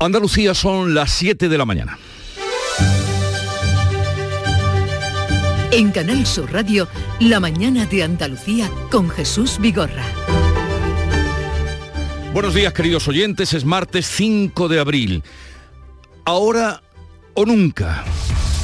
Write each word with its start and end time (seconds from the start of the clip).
Andalucía 0.00 0.54
son 0.54 0.94
las 0.94 1.10
7 1.10 1.48
de 1.48 1.58
la 1.58 1.64
mañana. 1.64 1.98
En 5.72 5.90
Canal 5.90 6.24
Sur 6.24 6.52
Radio, 6.52 6.86
La 7.18 7.40
mañana 7.40 7.84
de 7.84 8.04
Andalucía 8.04 8.70
con 8.92 9.10
Jesús 9.10 9.58
Vigorra. 9.58 10.04
Buenos 12.32 12.54
días, 12.54 12.72
queridos 12.72 13.08
oyentes. 13.08 13.52
Es 13.54 13.64
martes 13.64 14.06
5 14.06 14.68
de 14.68 14.78
abril. 14.78 15.24
Ahora 16.24 16.80
o 17.34 17.44
nunca. 17.44 18.04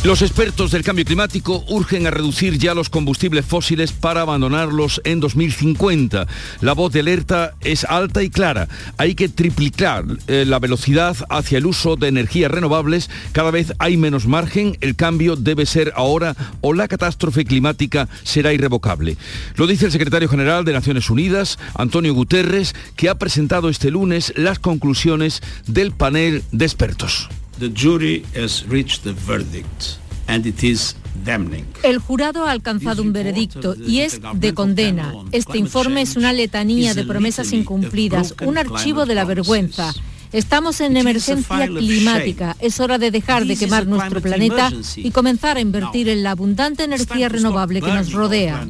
Los 0.04 0.20
expertos 0.20 0.70
del 0.70 0.84
cambio 0.84 1.06
climático 1.06 1.64
urgen 1.66 2.06
a 2.06 2.10
reducir 2.10 2.58
ya 2.58 2.74
los 2.74 2.90
combustibles 2.90 3.46
fósiles 3.46 3.92
para 3.92 4.20
abandonarlos 4.20 5.00
en 5.02 5.18
2050. 5.18 6.26
La 6.60 6.74
voz 6.74 6.92
de 6.92 7.00
alerta 7.00 7.54
es 7.62 7.84
alta 7.84 8.22
y 8.22 8.28
clara. 8.28 8.68
Hay 8.98 9.14
que 9.14 9.30
triplicar 9.30 10.04
eh, 10.26 10.44
la 10.46 10.58
velocidad 10.58 11.16
hacia 11.30 11.56
el 11.56 11.64
uso 11.64 11.96
de 11.96 12.08
energías 12.08 12.50
renovables. 12.50 13.08
Cada 13.32 13.50
vez 13.50 13.72
hay 13.78 13.96
menos 13.96 14.26
margen. 14.26 14.76
El 14.82 14.94
cambio 14.94 15.36
debe 15.36 15.64
ser 15.64 15.94
ahora 15.96 16.36
o 16.60 16.74
la 16.74 16.86
catástrofe 16.86 17.46
climática 17.46 18.06
será 18.24 18.52
irrevocable. 18.52 19.16
Lo 19.56 19.66
dice 19.66 19.86
el 19.86 19.92
secretario 19.92 20.28
general 20.28 20.66
de 20.66 20.74
Naciones 20.74 21.08
Unidas, 21.08 21.58
Antonio 21.76 22.12
Guterres, 22.12 22.74
que 22.94 23.08
ha 23.08 23.14
presentado 23.14 23.70
este 23.70 23.90
lunes 23.90 24.34
las 24.36 24.58
conclusiones 24.58 25.40
del 25.66 25.92
panel 25.92 26.42
de 26.52 26.66
expertos. 26.66 27.30
The 27.58 27.68
jury 27.72 28.24
has 28.34 28.64
reached 28.68 29.04
the 29.04 29.12
verdict 29.12 29.98
and 30.26 30.44
it 30.44 30.64
is 30.64 30.96
damning. 31.24 31.66
El 31.84 31.98
jurado 31.98 32.46
ha 32.46 32.50
alcanzado 32.50 33.02
un 33.02 33.12
veredicto 33.12 33.76
y 33.76 34.00
es 34.00 34.20
de 34.34 34.54
condena. 34.54 35.14
Este 35.30 35.58
informe 35.58 36.02
es 36.02 36.16
una 36.16 36.32
letanía 36.32 36.94
de 36.94 37.04
promesas 37.04 37.52
incumplidas, 37.52 38.34
un 38.42 38.58
archivo 38.58 39.06
de 39.06 39.14
la 39.14 39.24
vergüenza. 39.24 39.94
Estamos 40.32 40.80
en 40.80 40.96
emergencia 40.96 41.68
climática. 41.68 42.56
Es 42.58 42.80
hora 42.80 42.98
de 42.98 43.12
dejar 43.12 43.46
de 43.46 43.56
quemar 43.56 43.86
nuestro 43.86 44.20
planeta 44.20 44.72
y 44.96 45.12
comenzar 45.12 45.56
a 45.56 45.60
invertir 45.60 46.08
en 46.08 46.24
la 46.24 46.32
abundante 46.32 46.82
energía 46.82 47.28
renovable 47.28 47.80
que 47.80 47.92
nos 47.92 48.12
rodea. 48.12 48.66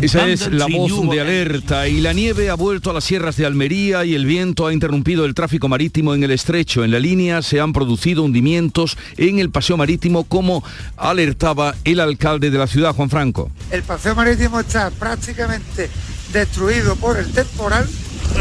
Esa 0.00 0.26
es 0.26 0.50
la 0.50 0.66
voz 0.66 1.10
de 1.10 1.20
alerta 1.20 1.86
y 1.86 2.00
la 2.00 2.14
nieve 2.14 2.48
ha 2.48 2.54
vuelto 2.54 2.90
a 2.90 2.94
las 2.94 3.04
sierras 3.04 3.36
de 3.36 3.44
Almería 3.44 4.04
y 4.06 4.14
el 4.14 4.24
viento 4.24 4.66
ha 4.66 4.72
interrumpido 4.72 5.26
el 5.26 5.34
tráfico 5.34 5.68
marítimo 5.68 6.14
en 6.14 6.24
el 6.24 6.30
estrecho. 6.30 6.82
En 6.82 6.90
la 6.90 6.98
línea 6.98 7.42
se 7.42 7.60
han 7.60 7.74
producido 7.74 8.24
hundimientos 8.24 8.96
en 9.18 9.38
el 9.38 9.50
paseo 9.50 9.76
marítimo 9.76 10.24
como 10.24 10.64
alertaba 10.96 11.74
el 11.84 12.00
alcalde 12.00 12.50
de 12.50 12.58
la 12.58 12.66
ciudad, 12.66 12.94
Juan 12.94 13.10
Franco. 13.10 13.50
El 13.70 13.82
paseo 13.82 14.14
marítimo 14.14 14.60
está 14.60 14.90
prácticamente 14.90 15.90
destruido 16.32 16.96
por 16.96 17.18
el 17.18 17.30
temporal 17.30 17.86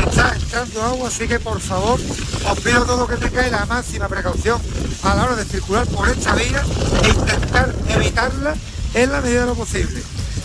está 0.07 0.33
entrando 0.35 0.83
agua, 0.83 1.07
así 1.07 1.27
que 1.27 1.39
por 1.39 1.59
favor 1.59 1.99
os 1.99 2.59
pido 2.59 2.85
todo 2.85 3.07
que 3.07 3.15
tengáis 3.15 3.51
la 3.51 3.65
máxima 3.65 4.07
precaución 4.07 4.61
a 5.03 5.15
la 5.15 5.25
hora 5.25 5.35
de 5.35 5.45
circular 5.45 5.87
por 5.87 6.07
esta 6.09 6.35
vía 6.35 6.61
e 7.03 7.09
intentar 7.09 7.75
evitarla 7.89 8.55
en 9.03 9.11
la 9.11 9.21
medida 9.21 9.41
de 9.41 9.47
lo 9.47 9.55
posible. 9.55 10.01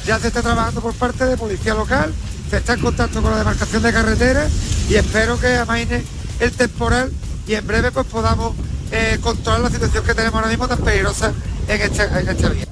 Ya 0.07 0.19
se 0.19 0.29
está 0.29 0.43
trabajando 0.43 0.81
por 0.81 0.95
parte 0.95 1.25
de 1.25 1.37
policía 1.37 1.75
local, 1.75 2.13
se 2.51 2.59
está 2.59 2.75
en 2.75 2.81
contacto 2.81 3.23
con 3.23 3.31
la 3.31 3.39
demarcación 3.39 3.83
de 3.83 3.93
carretera 3.93 4.47
y 4.89 4.95
espero 4.95 5.41
que 5.41 5.57
amaine 5.57 6.03
el 6.39 6.53
temporal 6.53 7.11
y 7.47 7.55
en 7.55 7.67
breve 7.67 7.91
pues 7.93 8.07
podamos 8.07 8.55
eh, 8.91 9.19
controlar 9.23 9.61
la 9.61 9.71
situación 9.71 10.05
que 10.05 10.15
tenemos 10.15 10.35
ahora 10.35 10.49
mismo 10.49 10.69
tan 10.69 10.79
peligrosa 10.79 11.33
en 11.67 11.81
esta, 11.81 12.21
en 12.21 12.29
esta 12.29 12.49
vía. 12.51 12.72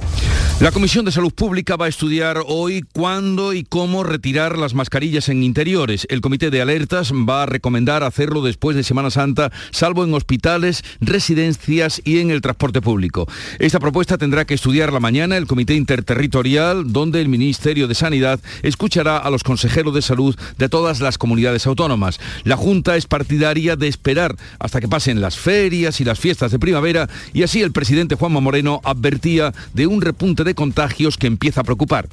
La 0.60 0.72
Comisión 0.72 1.06
de 1.06 1.10
Salud 1.10 1.32
Pública 1.32 1.76
va 1.76 1.86
a 1.86 1.88
estudiar 1.88 2.42
hoy 2.46 2.84
cuándo 2.92 3.54
y 3.54 3.64
cómo 3.64 4.04
retirar 4.04 4.58
las 4.58 4.74
mascarillas 4.74 5.30
en 5.30 5.42
interiores. 5.42 6.06
El 6.10 6.20
Comité 6.20 6.50
de 6.50 6.60
Alertas 6.60 7.14
va 7.14 7.44
a 7.44 7.46
recomendar 7.46 8.02
hacerlo 8.02 8.42
después 8.42 8.76
de 8.76 8.82
Semana 8.82 9.10
Santa, 9.10 9.50
salvo 9.70 10.04
en 10.04 10.12
hospitales, 10.12 10.84
residencias 11.00 12.02
y 12.04 12.18
en 12.18 12.30
el 12.30 12.42
transporte 12.42 12.82
público. 12.82 13.26
Esta 13.58 13.80
propuesta 13.80 14.18
tendrá 14.18 14.44
que 14.44 14.52
estudiar 14.52 14.92
la 14.92 15.00
mañana 15.00 15.38
el 15.38 15.46
Comité 15.46 15.74
Interterritorial, 15.76 16.92
donde 16.92 17.22
el 17.22 17.30
Ministerio 17.30 17.88
de 17.88 17.94
Sanidad 17.94 18.38
escuchará 18.62 19.16
a 19.16 19.30
los 19.30 19.42
consejeros 19.42 19.94
de 19.94 20.02
salud 20.02 20.38
de 20.58 20.68
todas 20.68 21.00
las 21.00 21.16
comunidades 21.16 21.66
autónomas. 21.66 22.20
La 22.44 22.58
Junta 22.58 22.96
es 22.96 23.06
partidaria 23.06 23.76
de 23.76 23.88
esperar 23.88 24.36
hasta 24.58 24.82
que 24.82 24.88
pasen 24.88 25.22
las 25.22 25.38
ferias 25.38 26.02
y 26.02 26.04
las 26.04 26.20
fiestas 26.20 26.52
de 26.52 26.58
primavera 26.58 27.08
y 27.32 27.44
así 27.44 27.62
el 27.62 27.72
presidente 27.72 28.14
Juanma 28.14 28.40
Moreno 28.40 28.82
advertía 28.84 29.54
de 29.72 29.86
un 29.90 30.00
repunte 30.00 30.44
de 30.44 30.54
contagios 30.54 31.16
que 31.16 31.26
empieza 31.26 31.62
a 31.62 31.64
preocupar. 31.64 32.08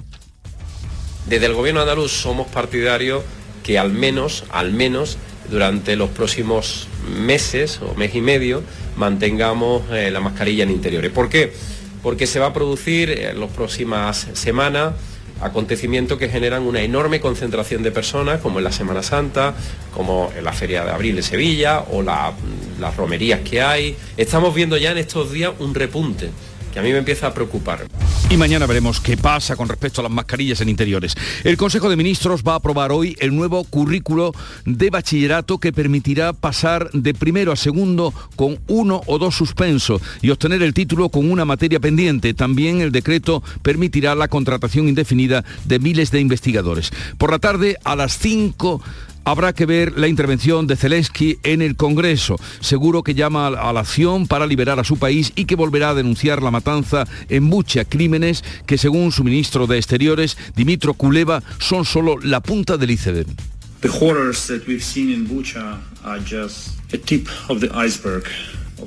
Desde 1.27 1.45
el 1.45 1.53
gobierno 1.53 1.81
andaluz 1.81 2.11
somos 2.11 2.47
partidarios 2.47 3.23
que 3.63 3.77
al 3.77 3.91
menos, 3.91 4.45
al 4.49 4.73
menos, 4.73 5.17
durante 5.51 5.95
los 5.95 6.09
próximos 6.09 6.87
meses 7.19 7.79
o 7.81 7.93
mes 7.93 8.15
y 8.15 8.21
medio 8.21 8.63
mantengamos 8.97 9.83
eh, 9.91 10.09
la 10.11 10.19
mascarilla 10.19 10.63
en 10.63 10.71
interiores. 10.71 11.11
¿Por 11.11 11.29
qué? 11.29 11.53
Porque 12.01 12.25
se 12.25 12.39
va 12.39 12.47
a 12.47 12.53
producir 12.53 13.11
en 13.11 13.39
las 13.39 13.51
próximas 13.51 14.27
semanas 14.33 14.93
acontecimientos 15.39 16.17
que 16.17 16.29
generan 16.29 16.63
una 16.63 16.81
enorme 16.81 17.19
concentración 17.19 17.83
de 17.83 17.91
personas, 17.91 18.41
como 18.41 18.57
en 18.57 18.63
la 18.63 18.71
Semana 18.71 19.03
Santa, 19.03 19.53
como 19.93 20.31
en 20.35 20.43
la 20.43 20.51
Feria 20.51 20.83
de 20.83 20.91
Abril 20.91 21.15
de 21.15 21.21
Sevilla 21.21 21.81
o 21.91 22.01
las 22.01 22.97
romerías 22.97 23.41
que 23.41 23.61
hay. 23.61 23.95
Estamos 24.17 24.55
viendo 24.55 24.77
ya 24.77 24.91
en 24.91 24.97
estos 24.97 25.31
días 25.31 25.51
un 25.59 25.75
repunte 25.75 26.31
a 26.75 26.81
mí 26.81 26.91
me 26.91 26.99
empieza 26.99 27.27
a 27.27 27.33
preocupar. 27.33 27.87
Y 28.29 28.37
mañana 28.37 28.65
veremos 28.65 28.99
qué 28.99 29.17
pasa 29.17 29.55
con 29.55 29.67
respecto 29.69 30.01
a 30.01 30.03
las 30.03 30.11
mascarillas 30.11 30.61
en 30.61 30.69
interiores. 30.69 31.15
El 31.43 31.57
Consejo 31.57 31.89
de 31.89 31.95
Ministros 31.95 32.43
va 32.43 32.53
a 32.53 32.57
aprobar 32.57 32.91
hoy 32.91 33.15
el 33.19 33.35
nuevo 33.35 33.63
currículo 33.63 34.33
de 34.65 34.89
bachillerato 34.89 35.57
que 35.57 35.73
permitirá 35.73 36.33
pasar 36.33 36.89
de 36.91 37.13
primero 37.13 37.51
a 37.51 37.55
segundo 37.55 38.13
con 38.35 38.59
uno 38.67 39.01
o 39.05 39.17
dos 39.17 39.35
suspensos 39.35 40.01
y 40.21 40.29
obtener 40.29 40.61
el 40.61 40.73
título 40.73 41.09
con 41.09 41.29
una 41.31 41.45
materia 41.45 41.79
pendiente. 41.79 42.33
También 42.33 42.81
el 42.81 42.91
decreto 42.91 43.43
permitirá 43.61 44.15
la 44.15 44.27
contratación 44.27 44.87
indefinida 44.87 45.43
de 45.65 45.79
miles 45.79 46.11
de 46.11 46.19
investigadores. 46.19 46.91
Por 47.17 47.31
la 47.31 47.39
tarde 47.39 47.77
a 47.83 47.95
las 47.95 48.17
5 48.17 48.81
Habrá 49.27 49.51
que 49.51 49.65
ver 49.65 49.99
la 49.99 50.07
intervención 50.07 50.67
de 50.67 50.77
Zelensky 50.77 51.37
en 51.43 51.61
el 51.61 51.75
Congreso. 51.75 52.37
Seguro 52.61 53.03
que 53.03 53.13
llama 53.13 53.47
a 53.47 53.73
la 53.73 53.81
acción 53.81 54.25
para 54.25 54.47
liberar 54.47 54.79
a 54.79 54.85
su 54.85 54.95
país 54.95 55.33
y 55.35 55.43
que 55.43 55.57
volverá 55.57 55.89
a 55.89 55.93
denunciar 55.95 56.41
la 56.41 56.49
matanza 56.49 57.05
en 57.27 57.43
muchos 57.43 57.85
crímenes 57.89 58.45
que 58.65 58.77
según 58.77 59.11
su 59.11 59.25
ministro 59.25 59.67
de 59.67 59.75
Exteriores, 59.75 60.37
Dimitro 60.55 60.93
Kuleva, 60.93 61.43
son 61.59 61.83
solo 61.83 62.17
la 62.19 62.39
punta 62.39 62.77
del 62.77 62.91
iceberg. 62.91 63.27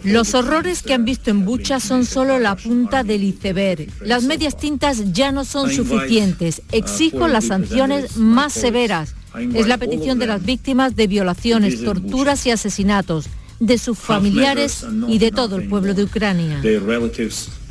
Los 0.04 0.34
horrores 0.34 0.82
que 0.82 0.94
han 0.94 1.04
visto 1.04 1.30
en 1.30 1.44
Bucha 1.44 1.80
son 1.80 2.06
solo 2.06 2.38
la 2.38 2.56
punta 2.56 3.04
del 3.04 3.24
iceberg. 3.24 3.88
Las 4.00 4.24
medias 4.24 4.56
tintas 4.56 5.12
ya 5.12 5.32
no 5.32 5.44
son 5.44 5.70
suficientes. 5.70 6.62
Exijo 6.72 7.28
las 7.28 7.44
sanciones 7.44 8.16
más 8.16 8.54
severas 8.54 9.16
es 9.38 9.66
la 9.66 9.78
petición 9.78 10.18
de 10.18 10.26
las 10.26 10.44
víctimas 10.44 10.96
de 10.96 11.06
violaciones, 11.06 11.82
torturas 11.84 12.46
y 12.46 12.50
asesinatos, 12.50 13.26
de 13.58 13.78
sus 13.78 13.98
familiares 13.98 14.86
y 15.08 15.18
de 15.18 15.30
todo 15.30 15.56
el 15.56 15.68
pueblo 15.68 15.94
de 15.94 16.04
Ucrania. 16.04 16.60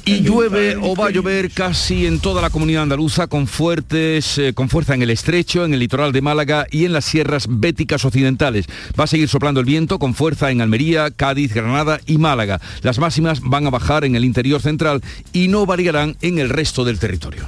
Y 0.05 0.21
llueve 0.21 0.75
o 0.75 0.95
va 0.95 1.07
a 1.07 1.09
llover 1.11 1.51
casi 1.51 2.07
en 2.07 2.19
toda 2.19 2.41
la 2.41 2.49
comunidad 2.49 2.83
andaluza 2.83 3.27
con 3.27 3.45
fuertes, 3.45 4.39
eh, 4.39 4.53
con 4.53 4.67
fuerza 4.69 4.95
en 4.95 5.03
el 5.03 5.11
estrecho, 5.11 5.65
en 5.65 5.73
el 5.73 5.79
litoral 5.79 6.11
de 6.11 6.21
Málaga 6.21 6.65
y 6.71 6.85
en 6.85 6.93
las 6.93 7.05
sierras 7.05 7.45
béticas 7.47 8.05
occidentales. 8.05 8.65
Va 8.99 9.03
a 9.03 9.07
seguir 9.07 9.27
soplando 9.27 9.59
el 9.59 9.67
viento 9.67 9.99
con 9.99 10.15
fuerza 10.15 10.49
en 10.49 10.61
Almería, 10.61 11.11
Cádiz, 11.11 11.53
Granada 11.53 11.99
y 12.07 12.17
Málaga. 12.17 12.59
Las 12.81 12.97
máximas 12.97 13.41
van 13.41 13.67
a 13.67 13.69
bajar 13.69 14.03
en 14.03 14.15
el 14.15 14.25
interior 14.25 14.61
central 14.61 15.01
y 15.31 15.47
no 15.47 15.67
variarán 15.67 16.17
en 16.21 16.39
el 16.39 16.49
resto 16.49 16.85
del 16.85 16.97
territorio. 16.97 17.47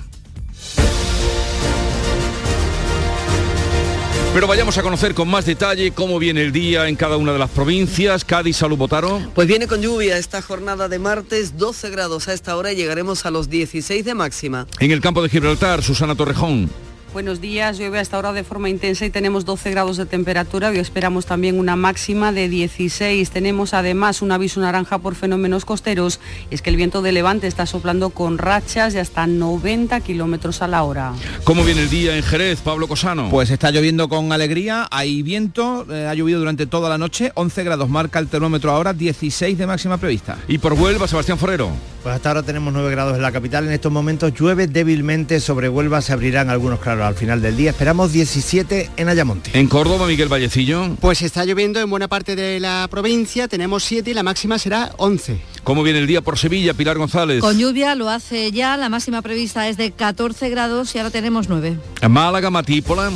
Pero 4.33 4.47
vayamos 4.47 4.77
a 4.77 4.81
conocer 4.81 5.13
con 5.13 5.27
más 5.27 5.45
detalle 5.45 5.91
cómo 5.91 6.17
viene 6.17 6.41
el 6.41 6.53
día 6.53 6.87
en 6.87 6.95
cada 6.95 7.17
una 7.17 7.33
de 7.33 7.39
las 7.39 7.49
provincias. 7.49 8.23
Cádiz, 8.23 8.55
Salud, 8.55 8.77
Botaro. 8.77 9.21
Pues 9.35 9.45
viene 9.45 9.67
con 9.67 9.81
lluvia 9.81 10.17
esta 10.17 10.41
jornada 10.41 10.87
de 10.87 10.99
martes, 10.99 11.57
12 11.57 11.89
grados 11.89 12.29
a 12.29 12.33
esta 12.33 12.55
hora 12.55 12.71
y 12.71 12.77
llegaremos 12.77 13.25
a 13.25 13.31
los 13.31 13.49
16 13.49 14.05
de 14.05 14.13
máxima. 14.15 14.67
En 14.79 14.91
el 14.91 15.01
campo 15.01 15.21
de 15.21 15.27
Gibraltar, 15.27 15.83
Susana 15.83 16.15
Torrejón. 16.15 16.69
Buenos 17.13 17.41
días, 17.41 17.77
llueve 17.77 17.99
a 17.99 18.01
esta 18.01 18.17
hora 18.17 18.31
de 18.31 18.45
forma 18.45 18.69
intensa 18.69 19.05
y 19.05 19.09
tenemos 19.09 19.43
12 19.43 19.69
grados 19.71 19.97
de 19.97 20.05
temperatura. 20.05 20.69
Hoy 20.69 20.77
esperamos 20.79 21.25
también 21.25 21.59
una 21.59 21.75
máxima 21.75 22.31
de 22.31 22.47
16. 22.47 23.29
Tenemos 23.31 23.73
además 23.73 24.21
un 24.21 24.31
aviso 24.31 24.61
naranja 24.61 24.97
por 24.97 25.15
fenómenos 25.15 25.65
costeros. 25.65 26.21
Y 26.49 26.55
es 26.55 26.61
que 26.61 26.69
el 26.69 26.77
viento 26.77 27.01
de 27.01 27.11
levante 27.11 27.47
está 27.47 27.65
soplando 27.65 28.11
con 28.11 28.37
rachas 28.37 28.93
de 28.93 29.01
hasta 29.01 29.27
90 29.27 29.99
kilómetros 29.99 30.61
a 30.61 30.69
la 30.69 30.83
hora. 30.83 31.11
¿Cómo 31.43 31.65
viene 31.65 31.81
el 31.81 31.89
día 31.89 32.15
en 32.15 32.23
Jerez, 32.23 32.61
Pablo 32.61 32.87
Cosano? 32.87 33.29
Pues 33.29 33.49
está 33.49 33.71
lloviendo 33.71 34.07
con 34.07 34.31
alegría, 34.31 34.87
hay 34.89 35.21
viento, 35.21 35.85
eh, 35.91 36.07
ha 36.07 36.13
llovido 36.13 36.39
durante 36.39 36.65
toda 36.65 36.87
la 36.87 36.97
noche, 36.97 37.33
11 37.35 37.63
grados 37.65 37.89
marca 37.89 38.19
el 38.19 38.29
termómetro 38.29 38.71
ahora, 38.71 38.93
16 38.93 39.57
de 39.57 39.67
máxima 39.67 39.97
prevista. 39.97 40.37
¿Y 40.47 40.59
por 40.59 40.71
Huelva, 40.71 41.09
Sebastián 41.09 41.37
Forero? 41.37 41.71
Pues 42.03 42.15
hasta 42.15 42.29
ahora 42.29 42.43
tenemos 42.43 42.73
9 42.73 42.89
grados 42.89 43.15
en 43.17 43.21
la 43.21 43.33
capital. 43.33 43.65
En 43.65 43.73
estos 43.73 43.91
momentos 43.91 44.33
llueve 44.33 44.67
débilmente 44.67 45.41
sobre 45.41 45.67
Huelva, 45.67 46.01
se 46.01 46.13
abrirán 46.13 46.49
algunos 46.49 46.79
claros 46.79 47.00
al 47.07 47.15
final 47.15 47.41
del 47.41 47.57
día 47.57 47.71
esperamos 47.71 48.11
17 48.11 48.91
en 48.97 49.09
Ayamonte. 49.09 49.51
En 49.57 49.67
Córdoba, 49.67 50.07
Miguel 50.07 50.29
Vallecillo. 50.29 50.95
Pues 50.99 51.21
está 51.21 51.45
lloviendo 51.45 51.79
en 51.79 51.89
buena 51.89 52.07
parte 52.07 52.35
de 52.35 52.59
la 52.59 52.87
provincia, 52.89 53.47
tenemos 53.47 53.83
7 53.83 54.11
y 54.11 54.13
la 54.13 54.23
máxima 54.23 54.59
será 54.59 54.91
11. 54.97 55.39
¿Cómo 55.63 55.83
viene 55.83 55.99
el 55.99 56.07
día 56.07 56.21
por 56.21 56.39
Sevilla, 56.39 56.73
Pilar 56.73 56.97
González? 56.97 57.39
Con 57.41 57.57
lluvia 57.57 57.93
lo 57.93 58.09
hace 58.09 58.51
ya, 58.51 58.77
la 58.77 58.89
máxima 58.89 59.21
prevista 59.21 59.67
es 59.67 59.77
de 59.77 59.91
14 59.91 60.49
grados 60.49 60.95
y 60.95 60.97
ahora 60.97 61.11
tenemos 61.11 61.49
9. 61.49 61.77
Málaga, 62.09 62.49
Matípola. 62.49 63.11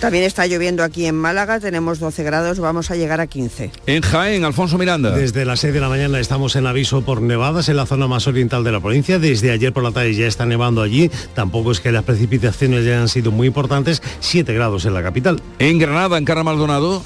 También 0.00 0.24
está 0.24 0.46
lloviendo 0.46 0.82
aquí 0.82 1.04
en 1.04 1.14
Málaga, 1.14 1.60
tenemos 1.60 1.98
12 1.98 2.22
grados, 2.22 2.58
vamos 2.58 2.90
a 2.90 2.96
llegar 2.96 3.20
a 3.20 3.26
15. 3.26 3.70
En 3.84 4.00
Jaén, 4.00 4.46
Alfonso 4.46 4.78
Miranda. 4.78 5.10
Desde 5.10 5.44
las 5.44 5.60
6 5.60 5.74
de 5.74 5.80
la 5.80 5.90
mañana 5.90 6.18
estamos 6.18 6.56
en 6.56 6.66
aviso 6.66 7.02
por 7.02 7.20
nevadas 7.20 7.68
en 7.68 7.76
la 7.76 7.84
zona 7.84 8.06
más 8.08 8.26
oriental 8.26 8.64
de 8.64 8.72
la 8.72 8.80
provincia. 8.80 9.18
Desde 9.18 9.50
ayer 9.50 9.74
por 9.74 9.82
la 9.82 9.92
tarde 9.92 10.14
ya 10.14 10.26
está 10.26 10.46
nevando 10.46 10.80
allí. 10.80 11.10
Tampoco 11.34 11.70
es 11.70 11.80
que 11.80 11.92
las 11.92 12.04
precipitaciones 12.04 12.86
ya 12.86 12.98
han 12.98 13.08
sido 13.08 13.30
muy 13.30 13.46
importantes. 13.46 14.02
7 14.20 14.54
grados 14.54 14.86
en 14.86 14.94
la 14.94 15.02
capital. 15.02 15.42
En 15.58 15.78
Granada, 15.78 16.16
en 16.16 16.24
Carra 16.24 16.44
Maldonado. 16.44 17.02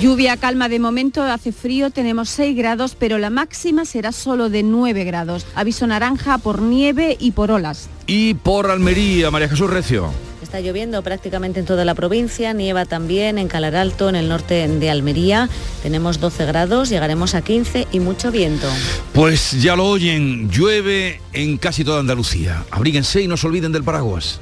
Lluvia 0.00 0.36
calma 0.38 0.68
de 0.68 0.78
momento, 0.78 1.22
hace 1.22 1.52
frío, 1.52 1.90
tenemos 1.90 2.30
6 2.30 2.56
grados, 2.56 2.96
pero 2.98 3.18
la 3.18 3.28
máxima 3.28 3.84
será 3.84 4.10
solo 4.10 4.31
de 4.36 4.62
9 4.62 5.04
grados. 5.04 5.46
Aviso 5.54 5.86
naranja 5.86 6.38
por 6.38 6.62
nieve 6.62 7.16
y 7.18 7.32
por 7.32 7.50
olas. 7.50 7.88
Y 8.06 8.34
por 8.34 8.70
Almería, 8.70 9.30
María 9.30 9.48
Jesús 9.48 9.70
Recio. 9.70 10.10
Está 10.42 10.60
lloviendo 10.60 11.02
prácticamente 11.02 11.60
en 11.60 11.66
toda 11.66 11.84
la 11.84 11.94
provincia, 11.94 12.52
nieva 12.52 12.84
también 12.84 13.38
en 13.38 13.48
Calar 13.48 13.74
Alto, 13.74 14.10
en 14.10 14.16
el 14.16 14.28
norte 14.28 14.68
de 14.68 14.90
Almería. 14.90 15.48
Tenemos 15.82 16.20
12 16.20 16.44
grados, 16.44 16.90
llegaremos 16.90 17.34
a 17.34 17.40
15 17.40 17.88
y 17.90 18.00
mucho 18.00 18.30
viento. 18.30 18.68
Pues 19.14 19.52
ya 19.62 19.76
lo 19.76 19.86
oyen, 19.86 20.50
llueve 20.50 21.20
en 21.32 21.56
casi 21.56 21.84
toda 21.84 22.00
Andalucía. 22.00 22.64
Abríguense 22.70 23.22
y 23.22 23.28
no 23.28 23.38
se 23.38 23.46
olviden 23.46 23.72
del 23.72 23.82
paraguas. 23.82 24.40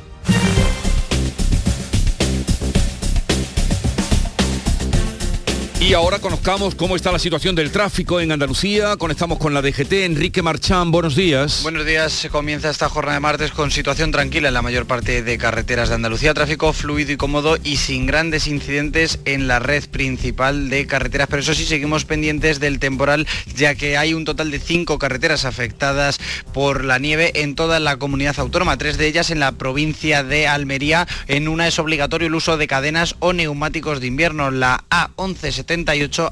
Y 5.91 5.95
ahora 5.95 6.21
conozcamos 6.21 6.77
cómo 6.77 6.95
está 6.95 7.11
la 7.11 7.19
situación 7.19 7.57
del 7.57 7.73
tráfico 7.73 8.21
en 8.21 8.31
Andalucía. 8.31 8.97
Conectamos 8.97 9.39
con 9.39 9.53
la 9.53 9.61
DGT. 9.61 9.93
Enrique 10.05 10.41
Marchán, 10.41 10.93
buenos 10.93 11.17
días. 11.17 11.65
Buenos 11.65 11.85
días. 11.85 12.13
Se 12.13 12.31
comienza 12.31 12.71
esta 12.71 12.89
jornada 12.89 13.15
de 13.15 13.21
martes 13.21 13.51
con 13.51 13.73
situación 13.73 14.13
tranquila 14.13 14.47
en 14.47 14.55
la 14.55 14.63
mayor 14.63 14.87
parte 14.87 15.25
de 15.25 15.37
carreteras 15.37 15.89
de 15.89 15.97
Andalucía. 15.97 16.33
Tráfico 16.33 16.73
fluido 16.73 17.11
y 17.11 17.17
cómodo 17.17 17.57
y 17.65 17.79
sin 17.79 18.07
grandes 18.07 18.47
incidentes 18.47 19.19
en 19.25 19.49
la 19.49 19.59
red 19.59 19.83
principal 19.89 20.71
de 20.71 20.87
carreteras. 20.87 21.27
Pero 21.29 21.43
eso 21.43 21.55
sí, 21.55 21.65
seguimos 21.65 22.05
pendientes 22.05 22.61
del 22.61 22.79
temporal, 22.79 23.27
ya 23.57 23.75
que 23.75 23.97
hay 23.97 24.15
un 24.15 24.25
total 24.25 24.53
de 24.53 24.61
cinco 24.61 24.97
carreteras 24.97 25.45
afectadas 25.45 26.21
por 26.53 26.85
la 26.85 27.01
nieve 27.01 27.43
en 27.43 27.57
toda 27.57 27.81
la 27.81 27.97
comunidad 27.97 28.39
autónoma. 28.39 28.79
Tres 28.79 28.97
de 28.97 29.09
ellas 29.09 29.33
en 29.33 29.41
la 29.41 29.51
provincia 29.51 30.23
de 30.23 30.47
Almería. 30.47 31.09
En 31.27 31.49
una 31.49 31.67
es 31.67 31.81
obligatorio 31.81 32.29
el 32.29 32.35
uso 32.37 32.57
de 32.57 32.69
cadenas 32.69 33.17
o 33.19 33.33
neumáticos 33.33 34.01
de 34.01 34.07
invierno. 34.07 34.53
La 34.53 34.85
A1170 34.91 35.80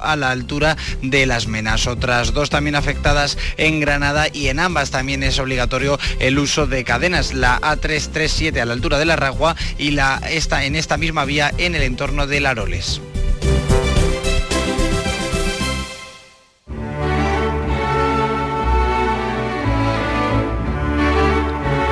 a 0.01 0.17
la 0.17 0.31
altura 0.31 0.77
de 1.03 1.27
Las 1.27 1.47
Menas. 1.47 1.87
Otras 1.87 2.33
dos 2.33 2.51
también 2.51 2.75
afectadas 2.75 3.39
en 3.57 3.81
Granada 3.81 4.29
y 4.33 4.49
en 4.49 4.61
ambas 4.61 4.91
también 4.91 5.23
es 5.23 5.39
obligatorio 5.39 5.99
el 6.21 6.39
uso 6.39 6.67
de 6.67 6.85
cadenas. 6.85 7.33
La 7.33 7.61
A337 7.61 8.61
a 8.61 8.65
la 8.65 8.75
altura 8.75 8.99
de 8.99 9.07
la 9.07 9.17
Ragua 9.17 9.57
y 9.79 9.93
la 9.93 10.21
esta 10.29 10.65
en 10.65 10.77
esta 10.77 10.97
misma 10.97 11.25
vía 11.25 11.53
en 11.59 11.75
el 11.75 11.83
entorno 11.83 12.27
de 12.27 12.41
Laroles. 12.41 13.01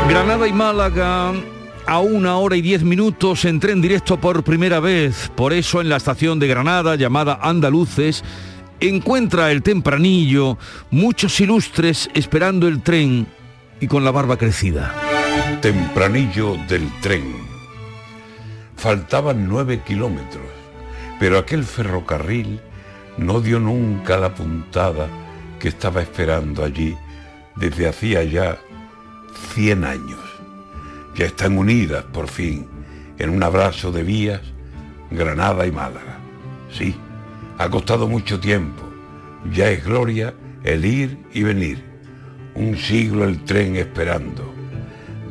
Granada 0.08 0.46
y 0.46 0.52
Málaga 0.52 1.32
a 1.86 2.00
una 2.00 2.36
hora 2.38 2.56
y 2.56 2.62
diez 2.62 2.82
minutos 2.82 3.44
en 3.44 3.60
tren 3.60 3.80
directo 3.80 4.20
por 4.20 4.42
primera 4.42 4.80
vez. 4.80 5.30
Por 5.34 5.52
eso 5.52 5.80
en 5.80 5.88
la 5.88 5.96
estación 5.96 6.38
de 6.38 6.48
Granada 6.48 6.96
llamada 6.96 7.38
Andaluces 7.40 8.24
encuentra 8.80 9.52
el 9.52 9.62
tempranillo 9.62 10.58
muchos 10.90 11.40
ilustres 11.40 12.10
esperando 12.14 12.68
el 12.68 12.82
tren 12.82 13.26
y 13.80 13.86
con 13.86 14.04
la 14.04 14.10
barba 14.10 14.36
crecida. 14.36 14.94
Tempranillo 15.62 16.56
del 16.68 16.90
tren. 17.00 17.34
Faltaban 18.76 19.48
nueve 19.48 19.82
kilómetros, 19.86 20.46
pero 21.20 21.38
aquel 21.38 21.64
ferrocarril 21.64 22.60
no 23.16 23.40
dio 23.40 23.60
nunca 23.60 24.18
la 24.18 24.34
puntada 24.34 25.08
que 25.58 25.68
estaba 25.68 26.02
esperando 26.02 26.64
allí 26.64 26.94
desde 27.54 27.88
hacía 27.88 28.22
ya 28.24 28.58
cien 29.54 29.84
años 29.84 30.25
ya 31.16 31.26
están 31.26 31.56
unidas 31.56 32.04
por 32.04 32.28
fin 32.28 32.66
en 33.18 33.30
un 33.30 33.42
abrazo 33.42 33.90
de 33.90 34.02
vías 34.02 34.40
Granada 35.10 35.66
y 35.66 35.72
Málaga. 35.72 36.18
Sí, 36.70 36.94
ha 37.58 37.68
costado 37.70 38.06
mucho 38.06 38.38
tiempo, 38.38 38.82
ya 39.50 39.70
es 39.70 39.84
gloria 39.84 40.34
el 40.62 40.84
ir 40.84 41.18
y 41.32 41.42
venir. 41.42 41.82
Un 42.54 42.76
siglo 42.76 43.24
el 43.24 43.44
tren 43.44 43.76
esperando. 43.76 44.52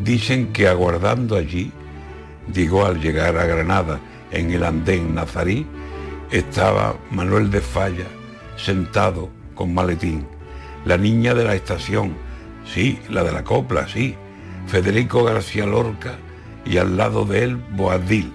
Dicen 0.03 0.53
que 0.53 0.67
aguardando 0.67 1.35
allí, 1.35 1.71
digo 2.47 2.85
al 2.85 3.01
llegar 3.01 3.37
a 3.37 3.45
Granada 3.45 3.99
en 4.31 4.51
el 4.51 4.63
andén 4.63 5.13
nazarí, 5.13 5.65
estaba 6.31 6.95
Manuel 7.11 7.51
de 7.51 7.61
Falla 7.61 8.07
sentado 8.57 9.29
con 9.53 9.73
maletín. 9.73 10.25
La 10.85 10.97
niña 10.97 11.33
de 11.33 11.43
la 11.43 11.55
estación, 11.55 12.15
sí, 12.65 12.99
la 13.09 13.23
de 13.23 13.31
la 13.31 13.43
copla, 13.43 13.87
sí, 13.87 14.15
Federico 14.67 15.23
García 15.23 15.65
Lorca 15.65 16.17
y 16.65 16.77
al 16.77 16.97
lado 16.97 17.25
de 17.25 17.43
él 17.43 17.55
Boadil. 17.55 18.33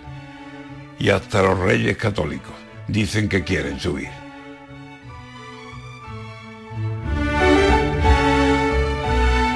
Y 0.99 1.11
hasta 1.11 1.43
los 1.43 1.59
reyes 1.59 1.97
católicos 1.97 2.55
dicen 2.89 3.29
que 3.29 3.43
quieren 3.43 3.81
subir. 3.81 4.09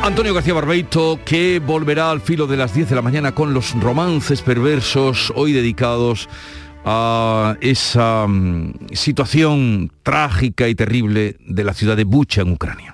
Antonio 0.05 0.35
García 0.35 0.53
Barbeito, 0.53 1.19
que 1.25 1.62
volverá 1.65 2.11
al 2.11 2.21
filo 2.21 2.47
de 2.47 2.59
las 2.59 2.75
10 2.75 2.91
de 2.91 2.94
la 2.94 3.00
mañana 3.00 3.35
con 3.35 3.55
los 3.55 3.73
romances 3.81 4.43
perversos, 4.43 5.32
hoy 5.35 5.53
dedicados 5.53 6.29
a 6.85 7.56
esa 7.62 8.27
mm, 8.27 8.88
situación 8.93 9.91
trágica 10.03 10.69
y 10.69 10.75
terrible 10.75 11.37
de 11.47 11.65
la 11.65 11.73
ciudad 11.73 11.97
de 11.97 12.05
Bucha 12.05 12.43
en 12.43 12.53
Ucrania. 12.53 12.94